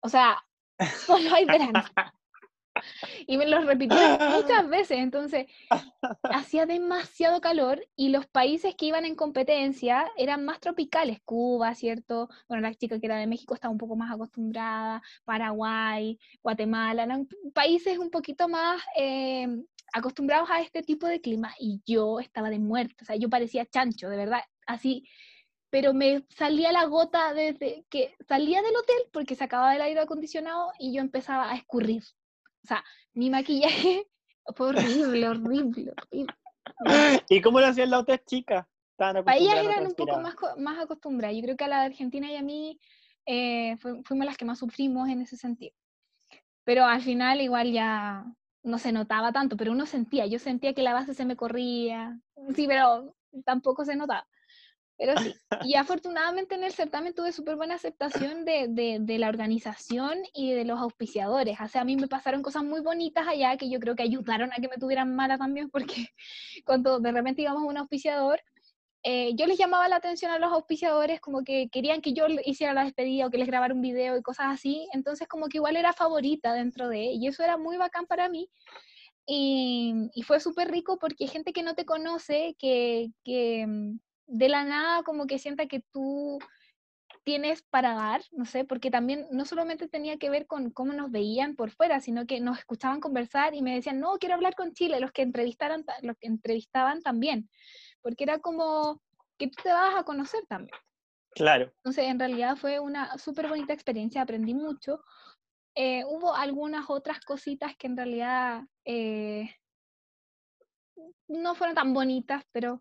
[0.00, 0.44] O sea,
[1.06, 1.82] solo hay verano.
[3.26, 5.46] Y me lo repitieron muchas veces, entonces
[6.22, 12.28] hacía demasiado calor y los países que iban en competencia eran más tropicales, Cuba, ¿cierto?
[12.48, 17.28] Bueno, la chica que era de México estaba un poco más acostumbrada, Paraguay, Guatemala, eran
[17.54, 19.48] países un poquito más eh,
[19.92, 23.66] acostumbrados a este tipo de clima y yo estaba de muerto, o sea, yo parecía
[23.66, 25.04] chancho, de verdad, así
[25.70, 30.00] pero me salía la gota desde que salía del hotel porque se acababa el aire
[30.00, 32.02] acondicionado y yo empezaba a escurrir.
[32.66, 32.84] O sea,
[33.14, 34.08] mi maquillaje
[34.56, 36.34] fue horrible, horrible, horrible.
[37.28, 38.66] ¿Y cómo lo hacían las otras chicas?
[38.96, 41.36] Para ellas eran un poco más, más acostumbradas.
[41.36, 42.80] Yo creo que a la de Argentina y a mí
[43.24, 45.74] eh, fuimos las que más sufrimos en ese sentido.
[46.64, 48.24] Pero al final igual ya
[48.64, 52.18] no se notaba tanto, pero uno sentía, yo sentía que la base se me corría,
[52.56, 53.14] sí, pero
[53.44, 54.26] tampoco se notaba.
[54.98, 59.28] Pero sí, y afortunadamente en el certamen tuve súper buena aceptación de, de, de, la
[59.28, 61.60] organización y de los auspiciadores.
[61.60, 64.52] O sea, a mí me pasaron cosas muy bonitas allá que yo creo que ayudaron
[64.52, 66.08] a que me tuvieran mala también, porque
[66.64, 68.40] cuando de repente íbamos a un auspiciador,
[69.02, 72.72] eh, yo les llamaba la atención a los auspiciadores como que querían que yo hiciera
[72.72, 74.88] la despedida o que les grabara un video y cosas así.
[74.92, 78.50] Entonces como que igual era favorita dentro de, y eso era muy bacán para mí.
[79.26, 84.48] Y, y fue súper rico porque gente que no te conoce, que, que mm, de
[84.48, 86.38] la nada como que sienta que tú
[87.24, 91.10] tienes para dar, no sé, porque también no solamente tenía que ver con cómo nos
[91.10, 94.74] veían por fuera, sino que nos escuchaban conversar y me decían, no, quiero hablar con
[94.74, 97.50] Chile, los que entrevistaron, los que entrevistaban también,
[98.00, 99.02] porque era como
[99.38, 100.78] que tú te vas a conocer también.
[101.34, 101.72] Claro.
[101.78, 105.02] Entonces, en realidad fue una súper bonita experiencia, aprendí mucho.
[105.74, 109.50] Eh, hubo algunas otras cositas que en realidad eh,
[111.26, 112.80] no fueron tan bonitas, pero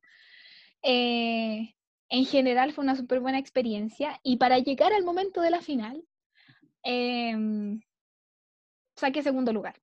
[0.86, 1.74] eh,
[2.10, 6.04] en general fue una súper buena experiencia y para llegar al momento de la final,
[6.84, 7.36] eh,
[8.96, 9.76] saqué segundo lugar.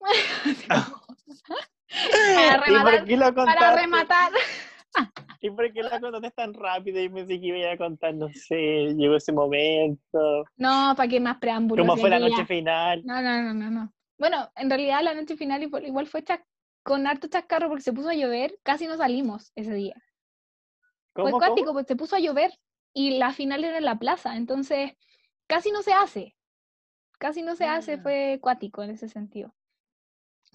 [2.34, 3.10] para rematar.
[3.10, 4.32] ¿Y por para rematar.
[5.40, 7.00] ¿Y por qué la contaste tan rápido?
[7.00, 10.44] Y pensé que iba a contar, no sé, llegó ese momento.
[10.56, 11.86] No, ¿para qué más preámbulos?
[11.86, 13.00] ¿Cómo fue la noche final?
[13.06, 13.94] No, no, no, no, no.
[14.18, 16.22] Bueno, en realidad la noche final igual, igual fue
[16.82, 19.94] con harto chascarro porque se puso a llover, casi no salimos ese día
[21.14, 22.52] fue cuático, porque se puso a llover
[22.92, 24.92] y la final era en la plaza, entonces
[25.46, 26.36] casi no se hace.
[27.18, 28.00] Casi no se hace, ah.
[28.02, 29.54] fue cuático en ese sentido.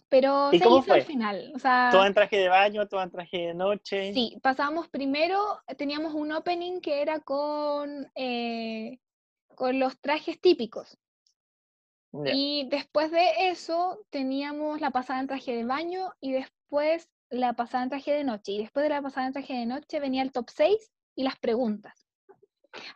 [0.10, 0.96] Pero ¿Y se hizo fue?
[0.96, 1.52] al final.
[1.56, 4.14] O sea, ¿Todo en traje de baño, todo en traje de noche?
[4.14, 9.00] Sí, pasábamos primero, teníamos un opening que era con, eh,
[9.56, 10.98] con los trajes típicos.
[12.12, 12.32] Ya.
[12.34, 17.84] Y después de eso teníamos la pasada en traje de baño y después la pasada
[17.84, 20.32] en traje de noche y después de la pasada en traje de noche venía el
[20.32, 22.08] top 6 y las preguntas.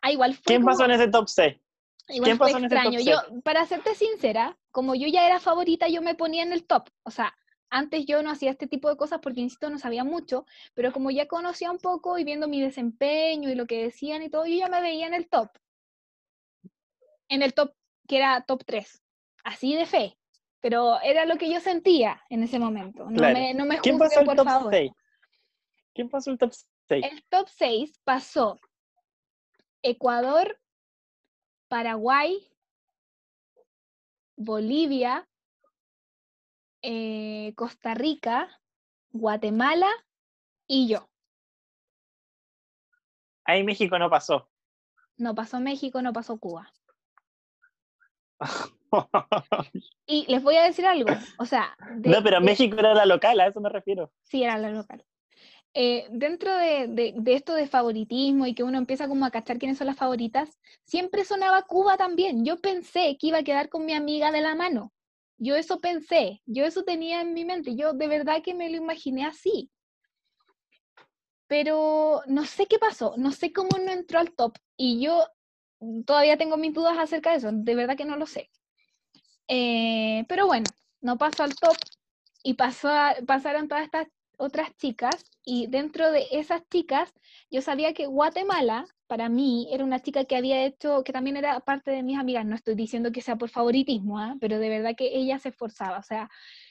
[0.02, 1.58] Ah, igual fue ¿Quién como- pasó en ese top 6?
[2.10, 3.00] igual quién fue pasó en ese top extraño.
[3.32, 6.90] Yo, para serte sincera, como yo ya era favorita, yo me ponía en el top.
[7.04, 7.36] O sea,
[7.70, 11.12] antes yo no hacía este tipo de cosas porque, insisto, no sabía mucho, pero como
[11.12, 14.56] ya conocía un poco y viendo mi desempeño y lo que decían y todo, yo
[14.56, 15.50] ya me veía en el top.
[17.30, 17.74] En el top,
[18.08, 19.02] que era top 3.
[19.44, 20.18] Así de fe.
[20.62, 23.06] Pero era lo que yo sentía en ese momento.
[23.06, 23.34] No Claro.
[23.34, 24.74] me, no me ¿Quién juzguen, pasó el por top favor.
[24.74, 24.92] 6?
[25.94, 26.52] ¿Quién pasó el top
[26.88, 27.06] 6?
[27.06, 28.60] El top 6 pasó
[29.82, 30.60] Ecuador,
[31.70, 32.46] Paraguay,
[34.36, 35.28] Bolivia,
[36.82, 38.50] eh, Costa Rica,
[39.12, 39.90] Guatemala
[40.68, 41.10] y yo.
[43.46, 44.50] Ahí México no pasó.
[45.18, 46.72] No pasó México, no pasó Cuba.
[50.06, 53.06] Y les voy a decir algo, o sea, de- no, pero de- México era la
[53.06, 54.12] local, a eso me refiero.
[54.24, 55.06] Sí, era la local.
[55.76, 59.60] Eh, dentro de, de- de esto de favoritismo y que uno empieza como a cachar
[59.60, 62.44] quiénes son las favoritas, siempre sonaba Cuba también.
[62.44, 64.92] Yo pensé que iba a quedar con mi amiga de la mano.
[65.38, 68.78] Yo eso pensé, yo eso tenía en mi mente, yo de verdad que me lo
[68.78, 69.70] imaginé así.
[71.48, 75.24] Pero no sé qué pasó, no sé cómo no entró al top y yo
[76.06, 78.50] todavía tengo mis dudas acerca de eso, de verdad que no lo sé.
[79.50, 80.68] Eh, pero bueno,
[81.02, 81.76] no pasó al top
[82.44, 84.08] y pasó a- pasaron todas estas
[84.38, 87.12] otras chicas y dentro de esas chicas
[87.52, 91.60] yo sabía que Guatemala para mí era una chica que había hecho, que también era
[91.62, 94.36] parte de mis amigas, no estoy diciendo que sea por favoritismo, ¿ah?
[94.40, 96.30] pero de verdad que ella se esforzaba, o sea,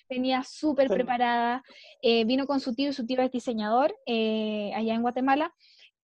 [0.08, 0.94] venía súper Sí.
[0.94, 1.62] preparada,
[2.00, 5.52] eh, vino con su tío y su tío es diseñador eh, allá en Guatemala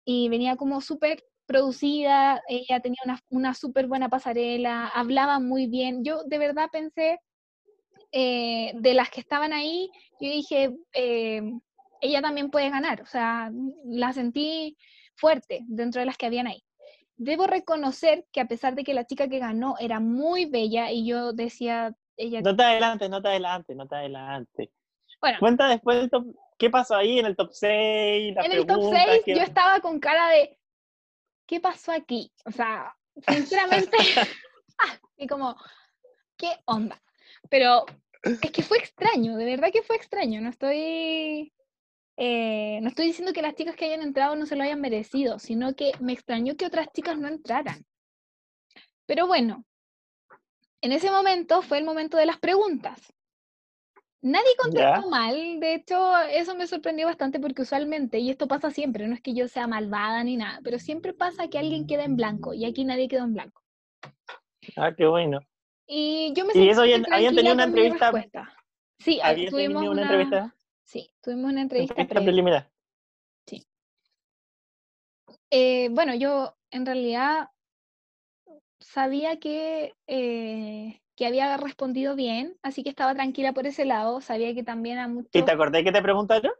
[0.04, 1.24] y venía como súper
[1.54, 6.04] producida, ella tenía una, una súper buena pasarela, hablaba muy bien.
[6.04, 7.20] Yo de verdad pensé,
[8.12, 11.44] eh, de las que estaban ahí, yo dije, eh,
[12.02, 13.52] ella también puede ganar, o sea,
[13.86, 14.78] la sentí
[15.16, 16.64] fuerte dentro de las que habían ahí.
[17.18, 21.06] Debo reconocer que a pesar de que la chica que ganó era muy bella y
[21.06, 22.42] yo decía, ella...
[22.42, 24.72] No te adelante, no te adelante, no te adelante.
[25.22, 25.38] Bueno.
[25.40, 26.10] Cuenta después
[26.58, 28.38] qué pasó ahí en el top 6.
[28.44, 30.58] en el top 6 yo estaba con cara de,
[31.45, 32.32] ¿qué pasó aquí?
[32.45, 32.95] O sea,
[33.28, 33.98] sinceramente,
[34.80, 35.56] ah, y como,
[36.38, 37.02] ¿qué onda?
[37.49, 37.86] Pero
[38.24, 41.53] es que fue extraño, de verdad que fue extraño, no estoy...
[42.15, 45.40] Eh, no estoy diciendo que las chicas que hayan entrado no se lo hayan merecido,
[45.40, 47.88] sino que me extrañó que otras chicas no entraran.
[49.07, 49.65] Pero bueno,
[50.82, 53.14] en ese momento fue el momento de las preguntas.
[54.24, 59.06] Nadie contestó mal, de hecho eso me sorprendió bastante porque usualmente, y esto pasa siempre,
[59.06, 62.16] no es que yo sea malvada ni nada, pero siempre pasa que alguien queda en
[62.16, 63.62] blanco y aquí nadie quedó en blanco.
[64.78, 65.41] Ah, qué bueno.
[65.86, 68.14] Y yo me ¿Y eso habían, tenido una entrevista?
[68.98, 69.20] Sí,
[69.50, 70.56] tuvimos una, entrevista.
[70.86, 72.06] Sí, tuvimos una entrevista.
[72.06, 72.72] preliminar.
[73.45, 73.68] Sí.
[75.52, 77.50] Eh, bueno, yo en realidad
[78.80, 84.53] sabía que eh, que había respondido bien, así que estaba tranquila por ese lado, sabía
[84.53, 85.30] que también a muchos...
[85.34, 86.52] ¿Y te acordé que te preguntaron?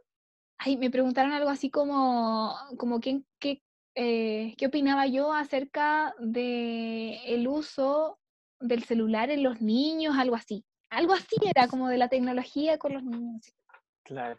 [0.58, 3.62] Ay, me preguntaron algo así como, como qué, qué,
[3.94, 8.18] eh, qué opinaba yo acerca del el uso
[8.60, 10.64] del celular en los niños, algo así.
[10.90, 13.52] Algo así era como de la tecnología con los niños.
[14.04, 14.38] Claro.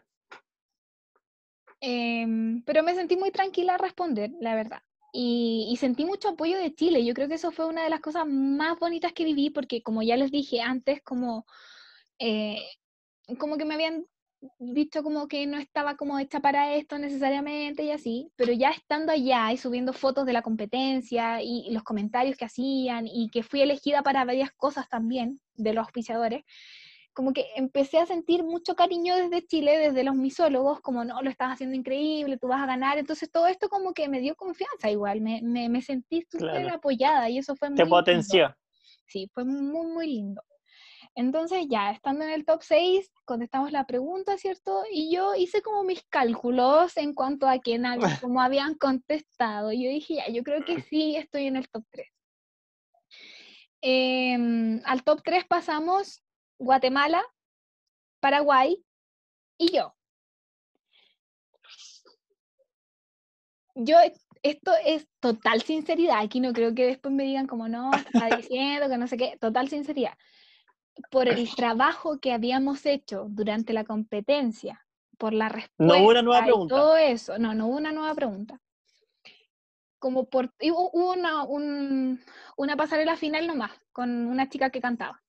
[1.80, 4.82] Em, pero me sentí muy tranquila a responder, la verdad
[5.18, 7.04] y, sentí mucho apoyo de Chile.
[7.04, 10.02] Yo creo que eso fue una de las cosas más bonitas que viví, porque como
[10.02, 11.46] ya les dije antes, como,
[12.18, 12.58] eh,
[13.38, 14.06] como que me habían
[14.58, 19.12] dicho como que no estaba como hecha para esto necesariamente y así, pero ya estando
[19.12, 23.62] allá y subiendo fotos de la competencia y los comentarios que hacían y que fui
[23.62, 26.44] elegida para varias cosas también de los auspiciadores,
[27.16, 31.30] como que empecé a sentir mucho cariño desde Chile, desde los misólogos, como no, lo
[31.30, 32.98] estás haciendo increíble, tú vas a ganar.
[32.98, 37.30] Entonces todo esto como que me dio confianza igual, me, me, me sentí súper apoyada
[37.30, 37.78] y eso fue muy...
[37.78, 38.54] Te potenció.
[39.06, 40.42] Sí, fue muy, muy lindo.
[41.14, 44.82] Entonces ya, estando en el top 6, contestamos la pregunta, ¿cierto?
[44.92, 47.98] Y yo hice como mis cálculos en cuanto a quién había,
[48.28, 49.72] cómo habían contestado.
[49.72, 52.06] Y yo dije, ya, yo creo que sí estoy en el top 3.
[53.80, 56.22] Em, al top 3 pasamos
[56.58, 57.22] Guatemala,
[58.20, 58.82] Paraguay
[59.58, 59.94] y yo.
[63.74, 63.98] Yo,
[64.42, 68.88] esto es total sinceridad, aquí no creo que después me digan como no, está diciendo
[68.88, 70.14] que no sé qué, total sinceridad.
[71.10, 74.86] Por el trabajo que habíamos hecho durante la competencia,
[75.18, 75.94] por la respuesta.
[75.94, 76.74] No hubo una nueva pregunta.
[76.74, 78.58] Todo eso, no, no hubo una nueva pregunta.
[79.98, 81.44] Como por, hubo una,
[82.56, 85.22] una pasarela final nomás, con una chica que cantaba.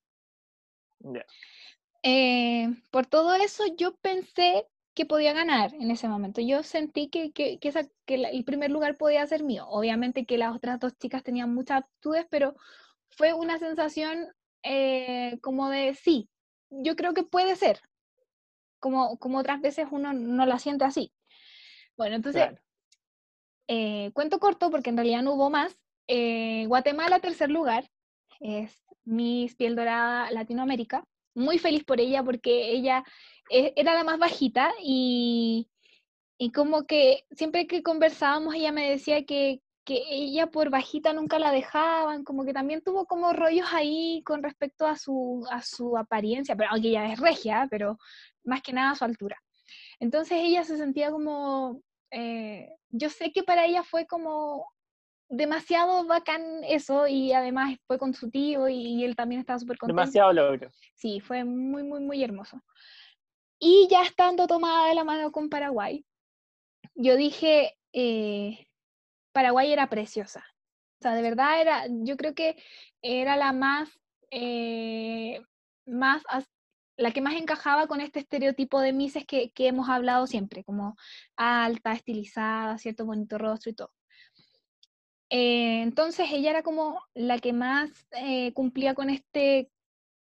[2.04, 6.42] Eh, por todo eso yo pensé que podía ganar en ese momento.
[6.42, 9.68] Yo sentí que, que, que, el primer lugar podía ser mío.
[9.68, 12.56] Obviamente que las otras dos chicas tenían muchas aptitudes, pero
[13.10, 14.28] fue una sensación
[14.64, 16.30] eh, como de sí,
[16.70, 17.80] yo creo que puede ser.
[18.80, 21.12] Como, como otras veces uno no la siente así.
[21.96, 22.48] Bueno, entonces,
[23.68, 25.78] eh, cuento corto porque en realidad no hubo más.
[26.68, 27.90] Guatemala, tercer lugar,
[28.40, 31.04] es Miss Piel Dorada Latinoamérica.
[31.36, 33.04] Muy feliz por ella porque ella
[33.50, 35.70] e, era la más bajita y,
[36.38, 41.40] y como que siempre que conversábamos ella me decía que, que ella por bajita nunca
[41.40, 45.98] la dejaban, como que también tuvo como rollos ahí con respecto a su, a su
[45.98, 47.98] apariencia, pero aunque ella es regia, pero
[48.44, 49.38] más que nada a su altura.
[50.00, 51.82] Entonces ella se sentía como,
[52.12, 54.68] eh, yo sé que para ella fue como
[55.30, 60.00] demasiado bacán eso y además fue con su tío y, él también estaba súper contento.
[60.00, 60.72] Demasiado logro.
[60.96, 62.62] Sí, fue muy, muy, muy hermoso.
[63.60, 66.06] Y ya estando tomada de la mano con Paraguay,
[66.96, 68.68] yo dije, eh,
[69.32, 70.46] Paraguay era preciosa.
[71.00, 72.56] O sea, de verdad era, yo creo que
[73.02, 73.90] era la más,
[74.32, 75.42] eh,
[75.86, 76.24] más,
[76.98, 80.96] la que más encajaba con este estereotipo de Mises que, que hemos hablado siempre, como
[81.36, 83.92] alta, estilizada, cierto bonito rostro y todo.
[85.30, 89.70] Eh, entonces ella era como la que más eh, cumplía con este,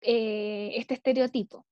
[0.02, 1.66] eh, este estereotipo.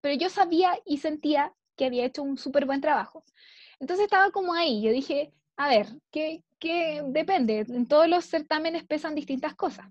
[0.00, 3.24] Pero yo sabía y sentía que había hecho un súper buen trabajo.
[3.78, 7.66] Entonces estaba como ahí, yo dije, a ver, ¿qué, qué depende?
[7.68, 9.86] En todos los certámenes pesan distintas cosas.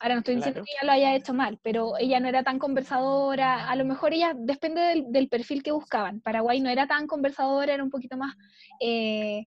[0.00, 2.58] Ahora no estoy diciendo que ella lo haya hecho mal, pero ella no era tan
[2.58, 6.20] conversadora, a lo mejor ella depende del, perfil que buscaban.
[6.20, 8.34] Paraguay no era tan conversadora, era un poquito más
[8.80, 9.46] eh,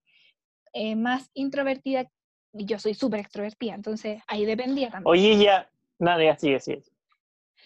[0.96, 2.06] más introvertida
[2.52, 5.12] yo soy súper extrovertida, entonces ahí dependía también.
[5.12, 6.82] Oye, ya, nada, sigue, sigue.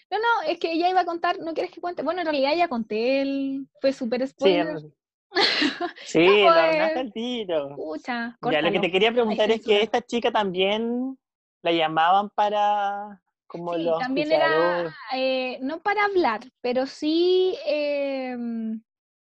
[0.09, 2.03] No, no, es que ella iba a contar, ¿no quieres que cuente?
[2.03, 4.79] Bueno, en realidad ya conté, él fue súper spoiler.
[4.79, 4.93] Sí,
[6.05, 7.69] sí no, pues, el tiro.
[7.71, 11.17] Escucha, ya, lo que te quería preguntar es que esta chica también
[11.61, 18.81] la llamaban para como sí, también era, eh, no para hablar, pero sí em,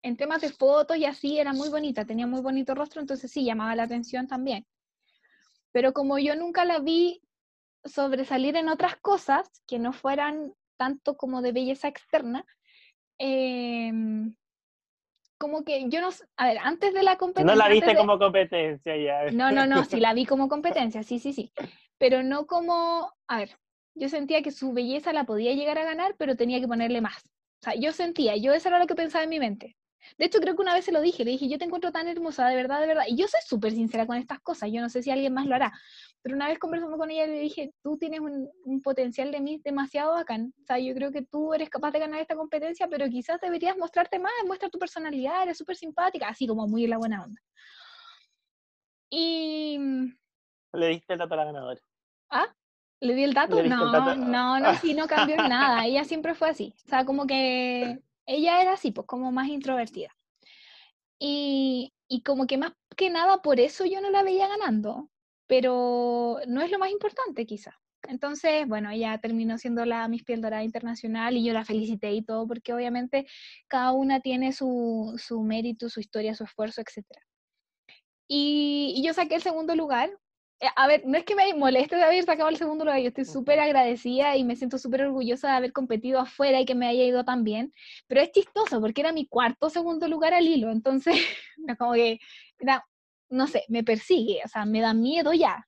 [0.02, 3.44] en temas de fotos y así era muy bonita, tenía muy bonito rostro, entonces sí,
[3.44, 4.66] llamaba la atención también.
[5.74, 7.20] Pero como yo nunca la vi
[7.84, 12.46] sobresalir en otras cosas que no fueran tanto como de belleza externa,
[13.18, 14.36] em,
[15.36, 17.52] como que yo no, a ver, antes de la competencia...
[17.52, 19.32] No la viste como competencia ya.
[19.32, 21.52] No, no, no, sí la vi como competencia, sí, sí, sí,
[21.98, 23.58] pero no como, a ver,
[23.96, 27.24] yo sentía que su belleza la podía llegar a ganar, pero tenía que ponerle más.
[27.62, 29.76] O sea, yo sentía, yo eso era lo que pensaba en mi mente.
[30.18, 32.08] De hecho, creo que una vez se lo dije, le dije, yo te encuentro tan
[32.08, 33.04] hermosa, de verdad, de verdad.
[33.08, 35.54] Y yo soy súper sincera con estas cosas, yo no sé si alguien más lo
[35.54, 35.72] hará.
[36.22, 40.12] Pero una vez conversando con ella le dije, tú tienes un, potencial de mí demasiado
[40.14, 40.54] bacán.
[40.62, 43.76] O sea, yo creo que tú eres capaz de ganar esta competencia, pero quizás deberías
[43.76, 47.40] mostrarte más, muestra tu personalidad, eres súper simpática, así como muy en la buena onda.
[49.10, 49.78] Y...
[50.72, 51.80] Le diste el dato a la ganadora.
[52.30, 52.46] ¿Ah?
[53.00, 53.62] ¿Le di el dato?
[53.62, 55.84] No, no, no, sí, no cambió nada.
[55.84, 56.74] Ella siempre fue así.
[56.86, 60.10] O sea, como que ella era así, pues como más introvertida.
[61.18, 65.10] Y, y como que más que nada por eso yo no la veía ganando,
[65.46, 67.72] pero no es lo más importante quizá.
[68.08, 72.22] Entonces, bueno, ella terminó siendo la Miss Piel Dorada Internacional y yo la felicité y
[72.22, 73.26] todo, porque obviamente
[73.68, 77.04] cada una tiene su, su mérito, su historia, su esfuerzo, etc.
[78.28, 80.10] Y, y, yo saqué el segundo lugar
[80.76, 83.24] a ver, no es que me moleste de haber sacado el segundo lugar, yo estoy
[83.24, 87.04] súper agradecida y me siento súper orgullosa de haber competido afuera y que me haya
[87.04, 87.72] ido tan bien,
[88.06, 91.14] pero es chistoso porque era mi cuarto segundo lugar al hilo, entonces,
[91.78, 92.18] como que,
[93.28, 95.66] no sé, me persigue, o sea, me da miedo ya.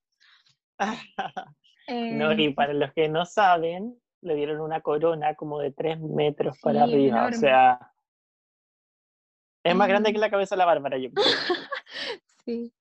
[1.88, 6.00] no, y em, para los que no saben, le dieron una corona como de tres
[6.00, 7.92] metros para arriba, o sea,
[9.66, 11.26] es más grande que la cabeza de la Bárbara, yo creo.
[12.44, 12.72] sí.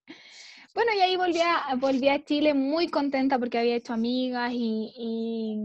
[0.76, 5.58] Bueno, y ahí volví a, volví a Chile muy contenta porque había hecho amigas y,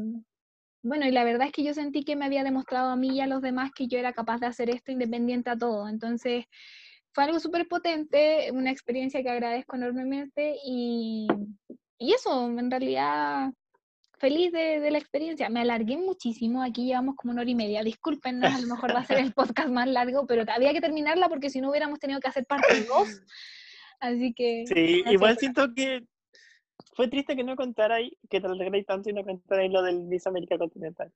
[0.83, 3.21] bueno, y la verdad es que yo sentí que me había demostrado a mí y
[3.21, 5.89] a los demás que yo era capaz de hacer esto independiente a todo.
[5.89, 6.45] Entonces,
[7.13, 11.27] fue algo súper potente, una experiencia que agradezco enormemente y,
[11.99, 13.51] y eso, en realidad,
[14.21, 15.49] feliz de, de, la experiencia.
[15.49, 17.83] Me alargué muchísimo, aquí llevamos como una hora y media.
[17.83, 21.29] Disculpen, a lo mejor va a ser el podcast más largo, pero había que terminarla
[21.29, 23.23] porque si no hubiéramos tenido que hacer parte 2
[24.01, 24.65] Así que...
[24.67, 26.05] Sí, igual siento que
[26.95, 29.83] fue triste que no contara ahí, que te lo tanto y no contara ahí lo
[29.83, 31.13] del Miss América Continental.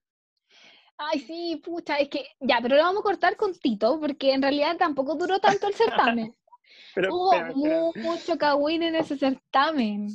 [0.96, 4.42] Ay, sí, pucha, es que ya, pero lo vamos a cortar con Tito, porque en
[4.42, 6.34] realidad tampoco duró tanto el certamen.
[6.94, 10.08] pero, Hubo mucho cagüín en ese certamen.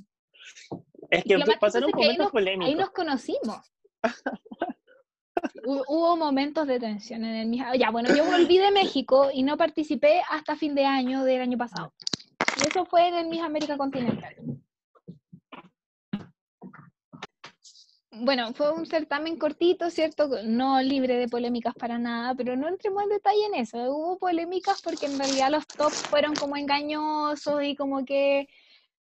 [1.10, 2.68] Es que, pasaron momentos polémicos.
[2.68, 3.74] Ahí nos conocimos.
[5.66, 7.74] Hubo momentos de tensión en el mismo.
[7.76, 11.58] Ya, bueno, yo volví de México y no participé hasta fin de año del año
[11.58, 11.94] pasado.
[12.58, 14.36] Y eso fue en el Miss América Continental.
[18.12, 20.30] Bueno, fue un certamen cortito, ¿cierto?
[20.44, 23.78] No libre de polémicas para nada, pero no entremos en detalle en eso.
[23.78, 28.42] Hubo polémicas porque en realidad los tops fueron como engañosos y como que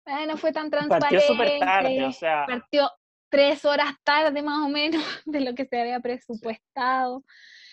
[0.06, 1.16] eh, no fue tan transparente.
[1.16, 2.46] Partió súper tarde, o sea.
[2.48, 2.90] Partió
[3.30, 7.24] tres horas tarde más o menos de lo que se había presupuestado.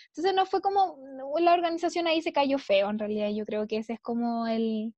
[0.07, 0.97] Entonces no fue como,
[1.39, 3.29] la organización ahí se cayó feo en realidad.
[3.29, 4.93] Yo creo que ese es como el,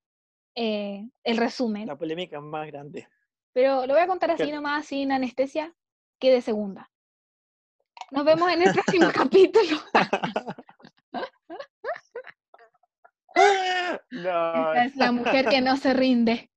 [0.55, 1.87] eh, el resumen.
[1.87, 3.07] La polémica más grande.
[3.53, 5.73] Pero lo voy a contar así nomás, sin anestesia,
[6.19, 6.89] que de segunda.
[8.11, 9.77] Nos vemos en el próximo capítulo.
[14.11, 14.73] no.
[14.73, 16.49] es la mujer que no se rinde.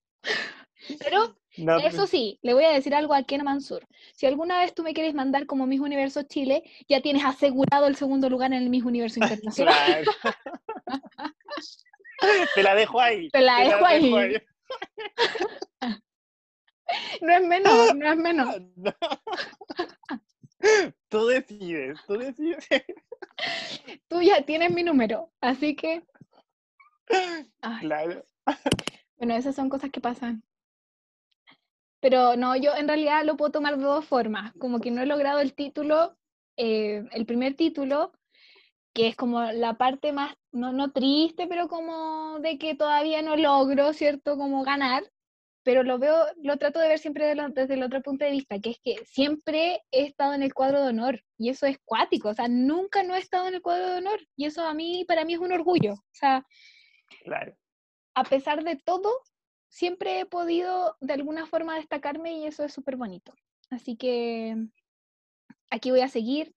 [0.99, 1.37] Pero
[1.83, 3.87] eso sí, le voy a decir algo a Ken Mansur.
[4.15, 7.97] Si alguna vez tú me quieres mandar como Miss Universo Chile, ya tienes asegurado el
[7.97, 10.05] segundo lugar en el Miss Universo Internacional.
[12.55, 13.31] Te la dejo ahí.
[13.31, 14.37] Te la, dejo, ahí.
[17.21, 18.57] No es menos, no es menos.
[21.09, 22.67] Tú decides, tú decides.
[24.09, 26.05] Tú ya tienes mi número, así que.
[27.81, 28.25] Claro.
[29.17, 30.43] Bueno, esas son cosas que pasan.
[32.01, 34.53] Pero no, yo en realidad lo puedo tomar de dos formas.
[34.55, 36.17] Como que no he logrado el título,
[36.57, 38.13] eh, el primer título,
[38.93, 43.37] que es como la parte más, no, no triste, pero como de que todavía no
[43.37, 44.37] logro, ¿cierto?
[44.37, 45.05] Como ganar,
[45.63, 48.71] pero lo veo, lo trato de ver siempre desde el otro punto de vista, que
[48.71, 52.35] es que siempre he estado en el cuadro de honor, y eso es cuático, o
[52.35, 55.25] sea, nunca no he estado en el cuadro de honor, y eso a mí, para
[55.25, 56.47] mí es un orgullo, o sea,
[57.25, 57.57] claro.
[58.15, 59.11] a pesar de todo,
[59.69, 63.35] siempre he podido de alguna forma destacarme y eso es súper bonito.
[63.71, 64.57] Así que
[65.71, 66.55] aquí voy a seguir,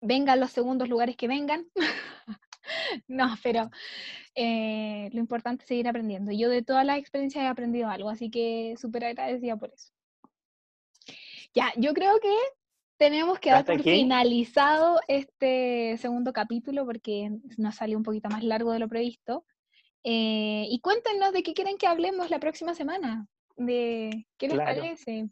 [0.00, 1.66] vengan los segundos lugares que vengan.
[3.08, 3.70] no, pero
[4.34, 6.32] eh, lo importante es seguir aprendiendo.
[6.32, 9.92] Yo de todas las experiencias he aprendido algo, así que súper agradecida por eso.
[11.54, 12.34] Ya, yo creo que
[12.98, 18.72] tenemos que dar por finalizado este segundo capítulo porque nos salió un poquito más largo
[18.72, 19.44] de lo previsto.
[20.04, 23.26] Eh, y cuéntenos de qué quieren que hablemos la próxima semana.
[23.56, 25.28] De qué les parece.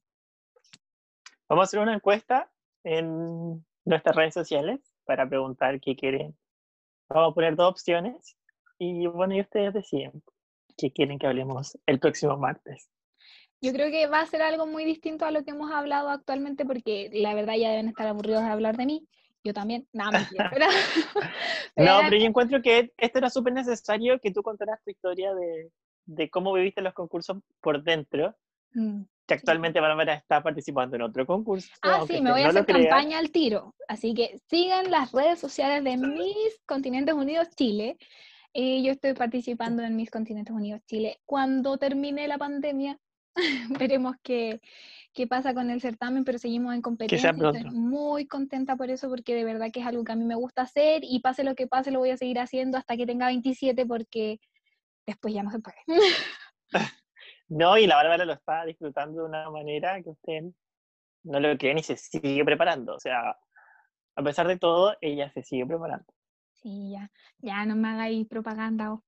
[1.49, 2.51] Vamos a hacer una encuesta
[2.83, 6.37] en nuestras redes sociales para preguntar qué quieren.
[7.09, 8.37] Vamos a poner dos opciones
[8.79, 10.23] y bueno, y ustedes deciden
[10.77, 12.89] qué quieren que hablemos el próximo martes.
[13.61, 16.65] Yo creo que va a ser algo muy distinto a lo que hemos hablado actualmente
[16.65, 19.09] porque la verdad ya deben estar aburridos de hablar de mí.
[19.43, 19.87] Yo también.
[19.93, 20.05] No,
[20.53, 20.67] pero,
[21.77, 25.71] no, pero yo encuentro que esto era súper necesario que tú contaras tu historia de,
[26.05, 28.35] de cómo viviste los concursos por dentro.
[28.75, 31.69] Mm, que actualmente Bárbara está participando en otro concurso.
[31.83, 33.75] Ah, sí, me voy a hacer campaña al tiro.
[33.89, 37.99] Así que sigan las redes sociales de Mis Continentes Unidos Chile.
[38.55, 41.19] Eh, yo estoy participando en Mis Continentes Unidos Chile.
[41.27, 42.99] Cuando termine la pandemia,
[43.91, 44.61] veremos qué,
[45.13, 47.31] qué pasa con el certamen, pero seguimos en competencia.
[47.31, 50.37] Estoy muy contenta por eso, porque de verdad que es algo que a mí me
[50.37, 53.27] gusta hacer y pase lo que pase, lo voy a seguir haciendo hasta que tenga
[53.27, 54.39] 27, porque
[55.05, 55.79] después ya no se puede.
[57.49, 60.43] no, y la Bárbara lo está disfrutando de una manera que usted
[61.25, 62.95] no lo cree ni se sigue preparando.
[62.95, 63.37] O sea,
[64.17, 66.07] a pesar de todo, ella se sigue preparando.
[66.63, 68.95] Sí, ya, ya no me hagáis propaganda.
[68.95, 69.05] Oh.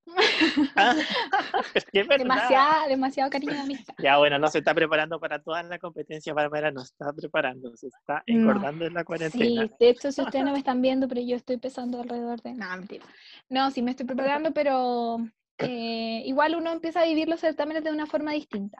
[0.76, 0.94] Ah,
[1.92, 3.94] demasiado, demasiado cariño de amistad.
[3.98, 7.88] Ya, bueno, no se está preparando para toda la competencia, Bárbara no está preparando, se
[7.88, 9.62] está engordando en la cuarentena.
[9.66, 12.54] Sí, de hecho, si ustedes no me están viendo, pero yo estoy pesando alrededor de...
[12.54, 13.04] No, mentira.
[13.48, 15.18] No, sí me estoy preparando, pero
[15.58, 18.78] eh, igual uno empieza a vivir los certámenes de una forma distinta.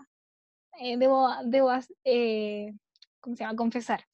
[0.80, 1.70] Eh, debo, debo
[2.04, 2.72] eh,
[3.20, 3.56] ¿cómo se llama?
[3.56, 4.04] Confesar.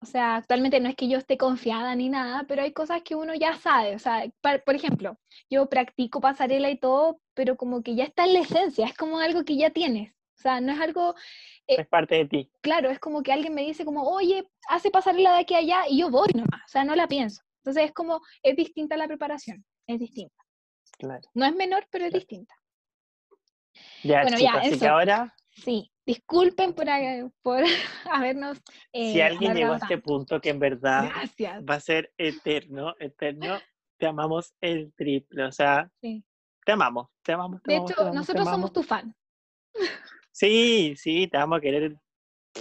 [0.00, 3.14] O sea, actualmente no es que yo esté confiada ni nada, pero hay cosas que
[3.14, 3.94] uno ya sabe.
[3.94, 5.16] O sea, por ejemplo,
[5.48, 9.20] yo practico pasarela y todo, pero como que ya está en la esencia, es como
[9.20, 10.12] algo que ya tienes.
[10.36, 11.14] O sea, no es algo...
[11.68, 12.50] Eh, es parte de ti.
[12.62, 15.82] Claro, es como que alguien me dice como, oye, hace pasarela de aquí a allá
[15.88, 16.62] y yo voy nomás.
[16.66, 17.42] O sea, no la pienso.
[17.58, 20.41] Entonces es como, es distinta la preparación, es distinta.
[21.02, 21.28] Claro.
[21.34, 22.54] No es menor, pero es distinta.
[24.04, 26.86] Ya, bueno, ya, así que ahora Sí, disculpen por,
[27.42, 27.62] por
[28.10, 28.58] habernos...
[28.92, 31.10] si eh, alguien llegó a este punto que en verdad
[31.68, 33.58] va a ser eterno, eterno,
[33.98, 37.60] te amamos el triple, o sea, te amamos, te amamos.
[37.64, 39.14] de hecho, nosotros somos tu fan.
[40.30, 41.96] Sí, sí, te vamos a querer.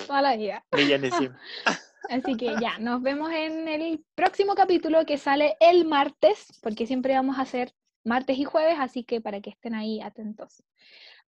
[0.08, 0.66] Toda la vida.
[2.10, 7.14] Así que ya, nos vemos en el próximo capítulo que sale el martes, porque siempre
[7.14, 10.64] vamos a hacer martes y jueves, así que para que estén ahí atentos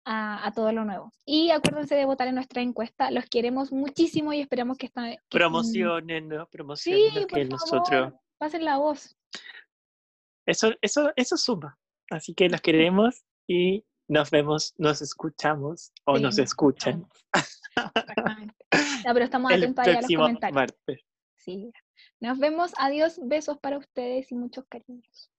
[0.04, 1.12] a, todo lo nuevo.
[1.24, 3.10] Y acuérdense de votar en nuestra encuesta.
[3.10, 5.16] Los queremos muchísimo y esperamos que esta...
[5.30, 6.46] promocionen, ¿no?
[6.48, 8.12] Promocionen sí, que nosotros...
[8.38, 9.16] Pasen la voz.
[10.46, 11.78] Eso, eso, eso suma.
[12.10, 17.06] Así que los queremos y nos vemos, nos escuchamos o nos escuchan.
[19.04, 20.74] pero estamos atentos a los comentarios.
[21.36, 21.72] Sí.
[22.20, 22.72] Nos vemos.
[22.78, 23.20] Adiós.
[23.22, 25.31] Besos para ustedes y muchos cariños.